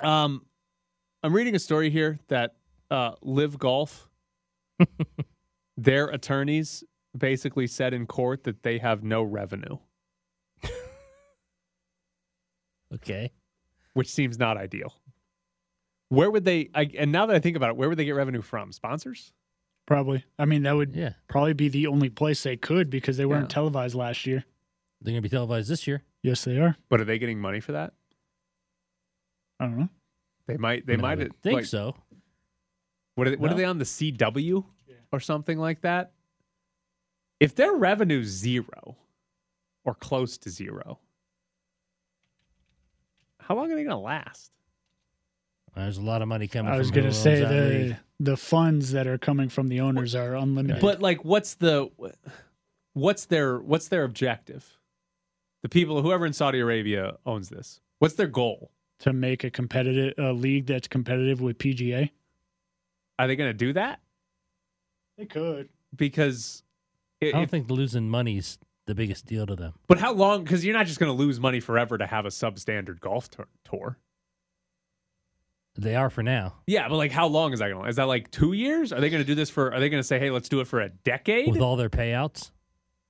Um, 0.03 0.45
I'm 1.23 1.33
reading 1.33 1.55
a 1.55 1.59
story 1.59 1.91
here 1.91 2.19
that 2.29 2.57
uh, 2.91 3.13
LIV 3.23 3.59
Golf, 3.59 4.09
their 5.77 6.07
attorneys 6.09 6.83
basically 7.17 7.67
said 7.67 7.95
in 7.95 8.07
court 8.07 8.45
that 8.45 8.63
they 8.63 8.79
have 8.79 9.03
no 9.05 9.23
revenue, 9.23 9.79
Okay. 12.95 13.31
which 13.95 14.09
seems 14.11 14.39
not 14.39 14.57
ideal. 14.57 14.95
Where 16.09 16.31
would 16.31 16.45
they? 16.45 16.71
I, 16.75 16.89
and 16.97 17.11
now 17.11 17.27
that 17.27 17.35
I 17.35 17.41
think 17.41 17.57
about 17.57 17.71
it, 17.71 17.77
where 17.77 17.89
would 17.89 17.99
they 17.99 18.05
get 18.05 18.13
revenue 18.15 18.43
from? 18.43 18.71
Sponsors? 18.73 19.33
Probably. 19.87 20.25
I 20.39 20.45
mean, 20.47 20.65
that 20.65 20.73
would 20.73 20.95
Yeah. 20.97 21.13
probably 21.29 21.53
be 21.53 21.69
the 21.69 21.87
only 21.87 22.11
place 22.11 22.43
they 22.43 22.57
could 22.57 22.91
because 22.91 23.17
they 23.17 23.25
weren't 23.27 23.45
Yeah. 23.45 23.55
televised 23.55 23.95
last 23.95 24.27
year. 24.27 24.45
They're 25.01 25.13
going 25.13 25.23
to 25.23 25.29
be 25.29 25.29
televised 25.29 25.69
this 25.71 25.87
year. 25.87 26.03
Yes, 26.23 26.45
they 26.45 26.59
are. 26.59 26.77
But 26.89 27.01
are 27.01 27.05
they 27.05 27.19
getting 27.19 27.41
money 27.41 27.61
for 27.61 27.73
that? 27.73 27.95
I 29.61 29.67
don't 29.67 29.79
know. 29.79 29.89
They 30.47 30.57
might. 30.57 30.87
They 30.87 30.95
I 30.95 30.97
mean, 30.97 31.05
I 31.05 31.09
might 31.15 31.19
would 31.19 31.41
think 31.43 31.55
like, 31.55 31.65
so. 31.67 31.97
What 33.15 33.27
are 33.27 33.31
they, 33.31 33.37
what 33.37 33.51
are 33.53 33.55
they 33.57 33.65
on 33.65 33.79
the 33.79 33.85
CW 33.85 34.65
or 35.13 35.21
something 35.21 35.59
like 35.59 35.83
that? 35.83 36.13
If 37.41 37.55
their 37.55 37.73
revenue's 37.75 38.29
zero 38.29 38.97
or 39.85 39.95
close 39.95 40.37
to 40.39 40.51
zero, 40.51 40.99
how 43.41 43.55
long 43.55 43.67
are 43.71 43.77
they 43.77 43.85
going 43.85 43.89
to 43.91 43.97
last? 43.97 44.51
There's 45.77 45.99
a 45.99 46.03
lot 46.03 46.23
of 46.23 46.29
money 46.29 46.49
coming 46.49 46.73
I 46.73 46.79
was 46.79 46.91
going 46.91 47.07
to 47.07 47.13
say 47.13 47.43
owns 47.45 47.51
league. 47.53 47.97
the 48.19 48.33
the 48.33 48.37
funds 48.37 48.93
that 48.93 49.07
are 49.07 49.19
coming 49.19 49.49
from 49.51 49.69
the 49.69 49.81
owners 49.81 50.15
are 50.15 50.35
unlimited. 50.35 50.81
But 50.81 51.01
like, 51.03 51.25
what's 51.25 51.55
the 51.55 51.91
what's 52.95 53.27
their 53.27 53.59
what's 53.59 53.89
their 53.89 54.05
objective? 54.05 54.79
The 55.63 55.69
people, 55.69 56.01
whoever 56.03 56.25
in 56.27 56.33
Saudi 56.33 56.61
Arabia 56.61 57.17
owns 57.27 57.49
this, 57.51 57.81
what's 57.99 58.15
their 58.15 58.27
goal? 58.29 58.71
to 59.01 59.13
make 59.13 59.45
a 59.45 59.51
competitive 59.51 60.15
a 60.19 60.33
league 60.33 60.65
that's 60.65 60.89
competitive 60.89 61.43
with 61.43 61.59
PGA, 61.59 62.09
Are 63.19 63.27
they 63.27 63.37
going 63.37 63.51
to 63.51 63.55
do 63.55 63.75
that? 63.75 64.01
they 65.19 65.27
could. 65.27 65.69
Because, 65.95 66.63
I 67.23 67.31
don't 67.33 67.51
think 67.51 67.69
losing 67.71 68.09
money's 68.09 68.59
the 68.87 68.95
biggest 68.95 69.27
deal 69.27 69.45
to 69.47 69.55
them. 69.55 69.75
but 69.87 69.99
how 69.99 70.15
long? 70.15 70.45
Because 70.45 70.65
you're 70.65 70.73
not 70.75 70.87
just 70.87 70.99
going 70.99 71.15
to 71.15 71.17
lose 71.23 71.39
money 71.39 71.61
forever 71.61 71.99
to 71.99 72.07
have 72.07 72.25
a 72.25 72.31
substandard 72.31 73.01
golf 73.01 73.29
tour- 73.29 73.49
tour. 73.65 73.99
They 75.79 75.95
are 75.95 76.11
for 76.11 76.23
now. 76.23 76.55
Yeah, 76.67 76.89
but 76.89 76.97
like, 76.97 77.13
how 77.13 77.27
long 77.27 77.53
is 77.53 77.59
that 77.61 77.69
going 77.69 77.83
to? 77.85 77.89
Is 77.89 77.97
that 77.97 78.05
like 78.09 78.31
two 78.31 78.53
years? 78.53 78.93
Are 78.93 79.01
they 79.01 79.11
going 79.11 79.23
to 79.23 79.27
do 79.27 79.35
this 79.35 79.51
for? 79.51 79.73
Are 79.73 79.81
they 79.81 79.89
going 79.89 80.01
to 80.03 80.07
say, 80.07 80.19
"Hey, 80.19 80.31
let's 80.31 80.49
do 80.49 80.61
it 80.61 80.67
for 80.67 80.81
a 80.81 80.89
decade"? 80.89 81.51
With 81.51 81.61
all 81.61 81.77
their 81.77 81.91
payouts. 81.91 82.51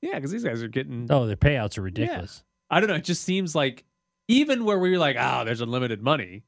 yeah, 0.03 0.15
because 0.15 0.31
these 0.31 0.45
guys 0.45 0.63
are 0.63 0.69
getting. 0.69 1.07
Oh, 1.11 1.27
their 1.27 1.37
payouts 1.37 1.79
are 1.79 1.83
ridiculous. 1.83 2.43
I 2.71 2.81
don't 2.81 2.89
know. 2.89 2.97
It 2.97 3.05
just 3.05 3.23
seems 3.23 3.55
like 3.55 3.85
even 4.29 4.65
where 4.65 4.79
we're 4.79 4.99
like, 4.99 5.17
"Oh, 5.19 5.45
there's 5.45 5.61
unlimited 5.61 6.03
money." 6.03 6.45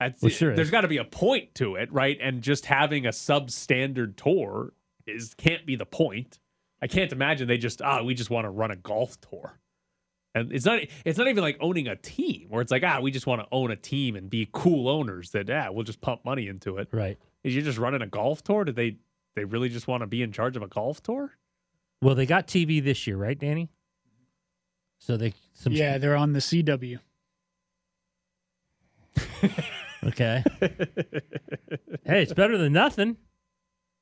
That's, 0.00 0.20
Well, 0.20 0.30
sure 0.30 0.54
there's 0.54 0.70
got 0.70 0.82
to 0.82 0.88
be 0.88 0.98
a 0.98 1.04
point 1.04 1.54
to 1.54 1.76
it, 1.76 1.90
right? 1.90 2.18
And 2.20 2.42
just 2.42 2.66
having 2.66 3.06
a 3.06 3.10
substandard 3.10 4.16
tour 4.16 4.74
is 5.06 5.32
can't 5.34 5.64
be 5.64 5.74
the 5.76 5.86
point. 5.86 6.38
I 6.82 6.86
can't 6.86 7.12
imagine 7.12 7.48
they 7.48 7.56
just 7.56 7.80
ah, 7.80 8.02
we 8.02 8.14
just 8.14 8.28
want 8.28 8.44
to 8.44 8.50
run 8.50 8.70
a 8.70 8.76
golf 8.76 9.18
tour. 9.20 9.58
And 10.36 10.52
it's 10.52 10.66
not 10.66 10.80
it's 11.06 11.16
not 11.16 11.28
even 11.28 11.42
like 11.42 11.56
owning 11.60 11.88
a 11.88 11.96
team 11.96 12.48
where 12.50 12.60
it's 12.60 12.70
like, 12.70 12.82
ah, 12.84 13.00
we 13.00 13.10
just 13.10 13.26
want 13.26 13.40
to 13.40 13.48
own 13.50 13.70
a 13.70 13.76
team 13.76 14.16
and 14.16 14.28
be 14.28 14.46
cool 14.52 14.86
owners 14.86 15.30
that 15.30 15.48
ah, 15.48 15.70
we'll 15.72 15.82
just 15.82 16.02
pump 16.02 16.26
money 16.26 16.46
into 16.46 16.76
it. 16.76 16.88
Right. 16.92 17.18
Is 17.42 17.54
you're 17.54 17.64
just 17.64 17.78
running 17.78 18.02
a 18.02 18.06
golf 18.06 18.44
tour? 18.44 18.64
Do 18.64 18.72
they 18.72 18.98
they 19.34 19.44
really 19.44 19.70
just 19.70 19.88
want 19.88 20.02
to 20.02 20.06
be 20.06 20.22
in 20.22 20.32
charge 20.32 20.54
of 20.54 20.62
a 20.62 20.68
golf 20.68 21.02
tour? 21.02 21.32
Well, 22.02 22.14
they 22.14 22.26
got 22.26 22.46
TV 22.46 22.84
this 22.84 23.06
year, 23.06 23.16
right, 23.16 23.38
Danny? 23.38 23.70
So 24.98 25.16
they 25.16 25.32
some 25.54 25.72
Yeah, 25.72 25.96
they're 25.96 26.16
on 26.16 26.34
the 26.34 26.40
CW. 26.40 26.98
okay. 30.04 30.44
hey, 32.04 32.22
it's 32.22 32.34
better 32.34 32.58
than 32.58 32.74
nothing, 32.74 33.16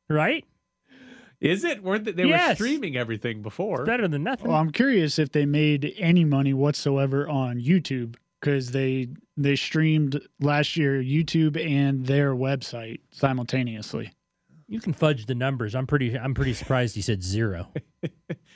right? 0.09 0.45
Is 1.45 1.63
it? 1.65 1.83
Weren't 1.83 2.05
they, 2.05 2.13
they 2.13 2.27
were 2.27 2.55
streaming 2.55 2.97
everything 2.97 3.43
before? 3.43 3.83
It's 3.83 3.87
better 3.87 4.09
than 4.09 4.23
nothing. 4.25 4.49
Well, 4.49 4.57
I'm 4.59 4.71
curious 4.73 5.19
if 5.19 5.31
they 5.33 5.45
made 5.47 5.95
any 5.99 6.25
money 6.25 6.55
whatsoever 6.55 7.29
on 7.29 7.61
YouTube 7.61 8.17
because 8.41 8.71
they 8.73 9.09
they 9.37 9.55
streamed 9.57 10.21
last 10.41 10.77
year 10.77 11.03
YouTube 11.03 11.57
and 11.63 12.07
their 12.07 12.35
website 12.35 13.01
simultaneously. 13.11 14.13
you 14.69 14.81
can 14.81 14.93
fudge 14.93 15.27
the 15.27 15.35
numbers. 15.35 15.75
I'm 15.75 15.87
pretty. 15.87 16.17
I'm 16.19 16.35
pretty 16.35 16.55
surprised 16.55 16.95
he 16.95 17.03
said 17.03 17.23
zero. 17.23 17.69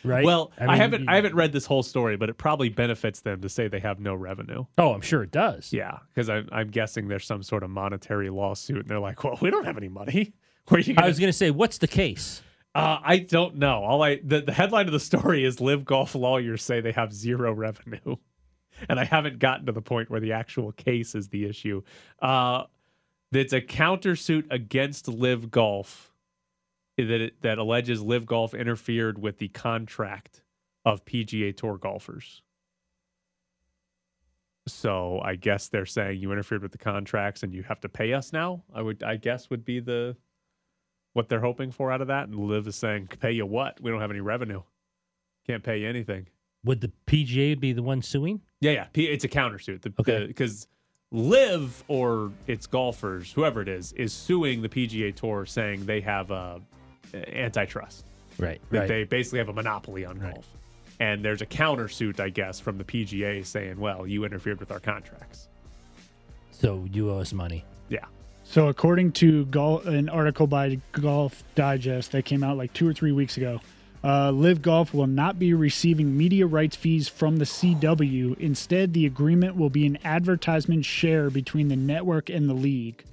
Right. 0.04 0.24
Well, 0.24 0.52
I, 0.56 0.66
mean, 0.68 0.76
haven't 0.76 1.00
you- 1.02 1.06
I 1.08 1.16
haven't 1.16 1.34
read 1.34 1.50
this 1.52 1.66
whole 1.66 1.82
story, 1.82 2.16
but 2.16 2.28
it 2.28 2.34
probably 2.38 2.68
benefits 2.68 3.20
them 3.20 3.40
to 3.40 3.48
say 3.48 3.66
they 3.66 3.80
have 3.80 3.98
no 3.98 4.14
revenue. 4.14 4.64
Oh, 4.78 4.92
I'm 4.94 5.00
sure 5.00 5.24
it 5.24 5.32
does. 5.32 5.72
Yeah, 5.72 5.98
because 6.14 6.28
I'm 6.30 6.48
I'm 6.52 6.68
guessing 6.68 7.08
there's 7.08 7.26
some 7.26 7.42
sort 7.42 7.64
of 7.64 7.70
monetary 7.70 8.30
lawsuit, 8.30 8.78
and 8.82 8.88
they're 8.88 9.00
like, 9.00 9.24
"Well, 9.24 9.36
we 9.40 9.50
don't 9.50 9.64
have 9.64 9.76
any 9.76 9.88
money. 9.88 10.34
Where 10.68 10.78
are 10.78 10.82
you?" 10.82 10.92
I 10.92 10.96
Gonna? 11.00 11.08
was 11.08 11.18
going 11.18 11.28
to 11.32 11.36
say, 11.36 11.50
what's 11.50 11.78
the 11.78 11.88
case? 11.88 12.42
Uh, 12.74 12.98
I 13.02 13.18
don't 13.18 13.56
know. 13.56 13.82
All 13.82 14.02
I 14.02 14.16
the, 14.22 14.40
the 14.40 14.52
headline 14.52 14.86
of 14.86 14.92
the 14.92 15.00
story 15.00 15.44
is 15.44 15.60
"LIV 15.60 15.84
Golf 15.84 16.14
lawyers 16.14 16.62
say 16.62 16.80
they 16.80 16.92
have 16.92 17.12
zero 17.12 17.52
revenue," 17.52 18.16
and 18.88 19.00
I 19.00 19.04
haven't 19.04 19.38
gotten 19.38 19.66
to 19.66 19.72
the 19.72 19.82
point 19.82 20.10
where 20.10 20.20
the 20.20 20.32
actual 20.32 20.72
case 20.72 21.14
is 21.14 21.28
the 21.28 21.44
issue. 21.44 21.82
Uh, 22.20 22.64
it's 23.32 23.52
a 23.52 23.60
countersuit 23.60 24.44
against 24.50 25.08
LIV 25.08 25.50
Golf 25.50 26.12
that 26.96 27.20
it, 27.20 27.42
that 27.42 27.58
alleges 27.58 28.02
LIV 28.02 28.26
Golf 28.26 28.54
interfered 28.54 29.18
with 29.18 29.38
the 29.38 29.48
contract 29.48 30.42
of 30.84 31.04
PGA 31.04 31.56
Tour 31.56 31.78
golfers. 31.78 32.42
So 34.66 35.20
I 35.22 35.36
guess 35.36 35.68
they're 35.68 35.86
saying 35.86 36.20
you 36.20 36.32
interfered 36.32 36.62
with 36.62 36.72
the 36.72 36.78
contracts 36.78 37.42
and 37.42 37.54
you 37.54 37.62
have 37.64 37.80
to 37.80 37.88
pay 37.88 38.12
us 38.12 38.32
now. 38.32 38.64
I 38.74 38.82
would, 38.82 39.02
I 39.02 39.16
guess, 39.16 39.48
would 39.50 39.64
be 39.64 39.80
the 39.80 40.16
what 41.18 41.28
they're 41.28 41.40
hoping 41.40 41.72
for 41.72 41.90
out 41.90 42.00
of 42.00 42.06
that. 42.06 42.28
And 42.28 42.36
Liv 42.38 42.68
is 42.68 42.76
saying, 42.76 43.08
pay 43.18 43.32
you 43.32 43.44
what? 43.44 43.80
We 43.82 43.90
don't 43.90 44.00
have 44.00 44.12
any 44.12 44.20
revenue. 44.20 44.62
Can't 45.48 45.64
pay 45.64 45.78
you 45.80 45.88
anything. 45.88 46.28
Would 46.64 46.80
the 46.80 46.92
PGA 47.08 47.58
be 47.58 47.72
the 47.72 47.82
one 47.82 48.02
suing? 48.02 48.40
Yeah, 48.60 48.70
yeah. 48.70 48.84
P- 48.92 49.06
It's 49.06 49.24
a 49.24 49.28
countersuit. 49.28 49.82
The, 49.82 49.92
Okay. 49.98 50.26
Because 50.28 50.68
LIV 51.10 51.82
or 51.88 52.30
its 52.46 52.68
golfers, 52.68 53.32
whoever 53.32 53.60
it 53.60 53.68
is, 53.68 53.92
is 53.94 54.12
suing 54.12 54.62
the 54.62 54.68
PGA 54.68 55.12
Tour, 55.12 55.44
saying 55.44 55.86
they 55.86 56.00
have 56.02 56.30
uh, 56.30 56.60
antitrust. 57.12 58.04
Right. 58.38 58.60
That 58.70 58.78
Right. 58.80 58.88
they 58.88 59.02
basically 59.04 59.40
have 59.40 59.48
a 59.48 59.52
monopoly 59.52 60.04
on 60.04 60.20
Right. 60.20 60.34
golf. 60.34 60.46
And 61.00 61.24
there's 61.24 61.42
a 61.42 61.46
countersuit, 61.46 62.20
I 62.20 62.28
guess, 62.28 62.60
from 62.60 62.78
the 62.78 62.84
PGA 62.84 63.42
saying, 63.44 63.78
"Well, 63.80 64.06
you 64.06 64.24
interfered 64.24 64.60
with 64.60 64.70
our 64.70 64.80
contracts." 64.80 65.48
So 66.52 66.86
you 66.92 67.10
owe 67.10 67.18
us 67.18 67.32
money. 67.32 67.64
Yeah. 67.88 68.04
So, 68.50 68.68
according 68.68 69.12
to 69.12 69.44
Gol- 69.46 69.80
an 69.80 70.08
article 70.08 70.46
by 70.46 70.78
Golf 70.92 71.44
Digest 71.54 72.12
that 72.12 72.24
came 72.24 72.42
out 72.42 72.56
like 72.56 72.72
two 72.72 72.88
or 72.88 72.94
three 72.94 73.12
weeks 73.12 73.36
ago, 73.36 73.60
uh, 74.02 74.30
LIV 74.30 74.62
Golf 74.62 74.94
will 74.94 75.06
not 75.06 75.38
be 75.38 75.52
receiving 75.52 76.16
media 76.16 76.46
rights 76.46 76.74
fees 76.74 77.08
from 77.08 77.36
the 77.36 77.44
CW. 77.44 78.38
Instead, 78.40 78.94
the 78.94 79.04
agreement 79.04 79.56
will 79.56 79.68
be 79.68 79.84
an 79.84 79.98
advertisement 80.02 80.86
share 80.86 81.28
between 81.28 81.68
the 81.68 81.76
network 81.76 82.30
and 82.30 82.48
the 82.48 82.54
league. 82.54 83.04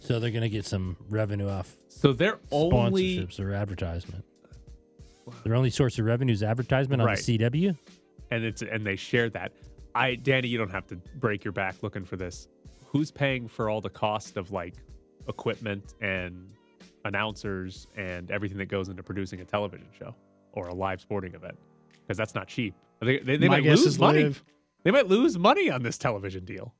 So 0.00 0.20
they're 0.20 0.30
going 0.30 0.42
to 0.42 0.50
get 0.50 0.66
some 0.66 0.98
revenue 1.08 1.48
off 1.48 1.74
So 1.88 2.12
they're 2.12 2.38
only 2.52 3.16
sponsorships 3.16 3.40
or 3.40 3.54
advertisement. 3.54 4.22
Their 5.44 5.54
only 5.54 5.70
source 5.70 5.98
of 5.98 6.04
revenue 6.04 6.34
is 6.34 6.42
advertisement 6.42 7.00
on 7.00 7.06
Right. 7.08 7.16
the 7.16 7.38
CW. 7.38 7.74
and 8.30 8.44
it's 8.44 8.60
and 8.60 8.84
they 8.84 8.96
share 8.96 9.30
that. 9.30 9.52
I 9.94 10.16
Danny, 10.16 10.48
you 10.48 10.58
don't 10.58 10.70
have 10.72 10.86
to 10.88 10.96
break 11.16 11.42
your 11.42 11.52
back 11.52 11.76
looking 11.82 12.04
for 12.04 12.16
this. 12.16 12.48
Who's 12.94 13.10
paying 13.10 13.48
for 13.48 13.68
all 13.68 13.80
the 13.80 13.90
cost 13.90 14.36
of 14.36 14.52
like 14.52 14.76
equipment 15.26 15.94
and 16.00 16.48
announcers 17.04 17.88
and 17.96 18.30
everything 18.30 18.56
that 18.58 18.66
goes 18.66 18.88
into 18.88 19.02
producing 19.02 19.40
a 19.40 19.44
television 19.44 19.88
show 19.98 20.14
or 20.52 20.68
a 20.68 20.74
live 20.74 21.00
sporting 21.00 21.34
event? 21.34 21.58
Because 21.90 22.16
that's 22.16 22.36
not 22.36 22.46
cheap. 22.46 22.72
They, 23.00 23.18
they, 23.18 23.36
they 23.36 23.48
might 23.48 23.64
lose 23.64 23.98
money. 23.98 24.22
LIV. 24.22 24.44
They 24.84 24.92
might 24.92 25.08
lose 25.08 25.36
money 25.36 25.70
on 25.70 25.82
this 25.82 25.98
television 25.98 26.44
deal. 26.44 26.72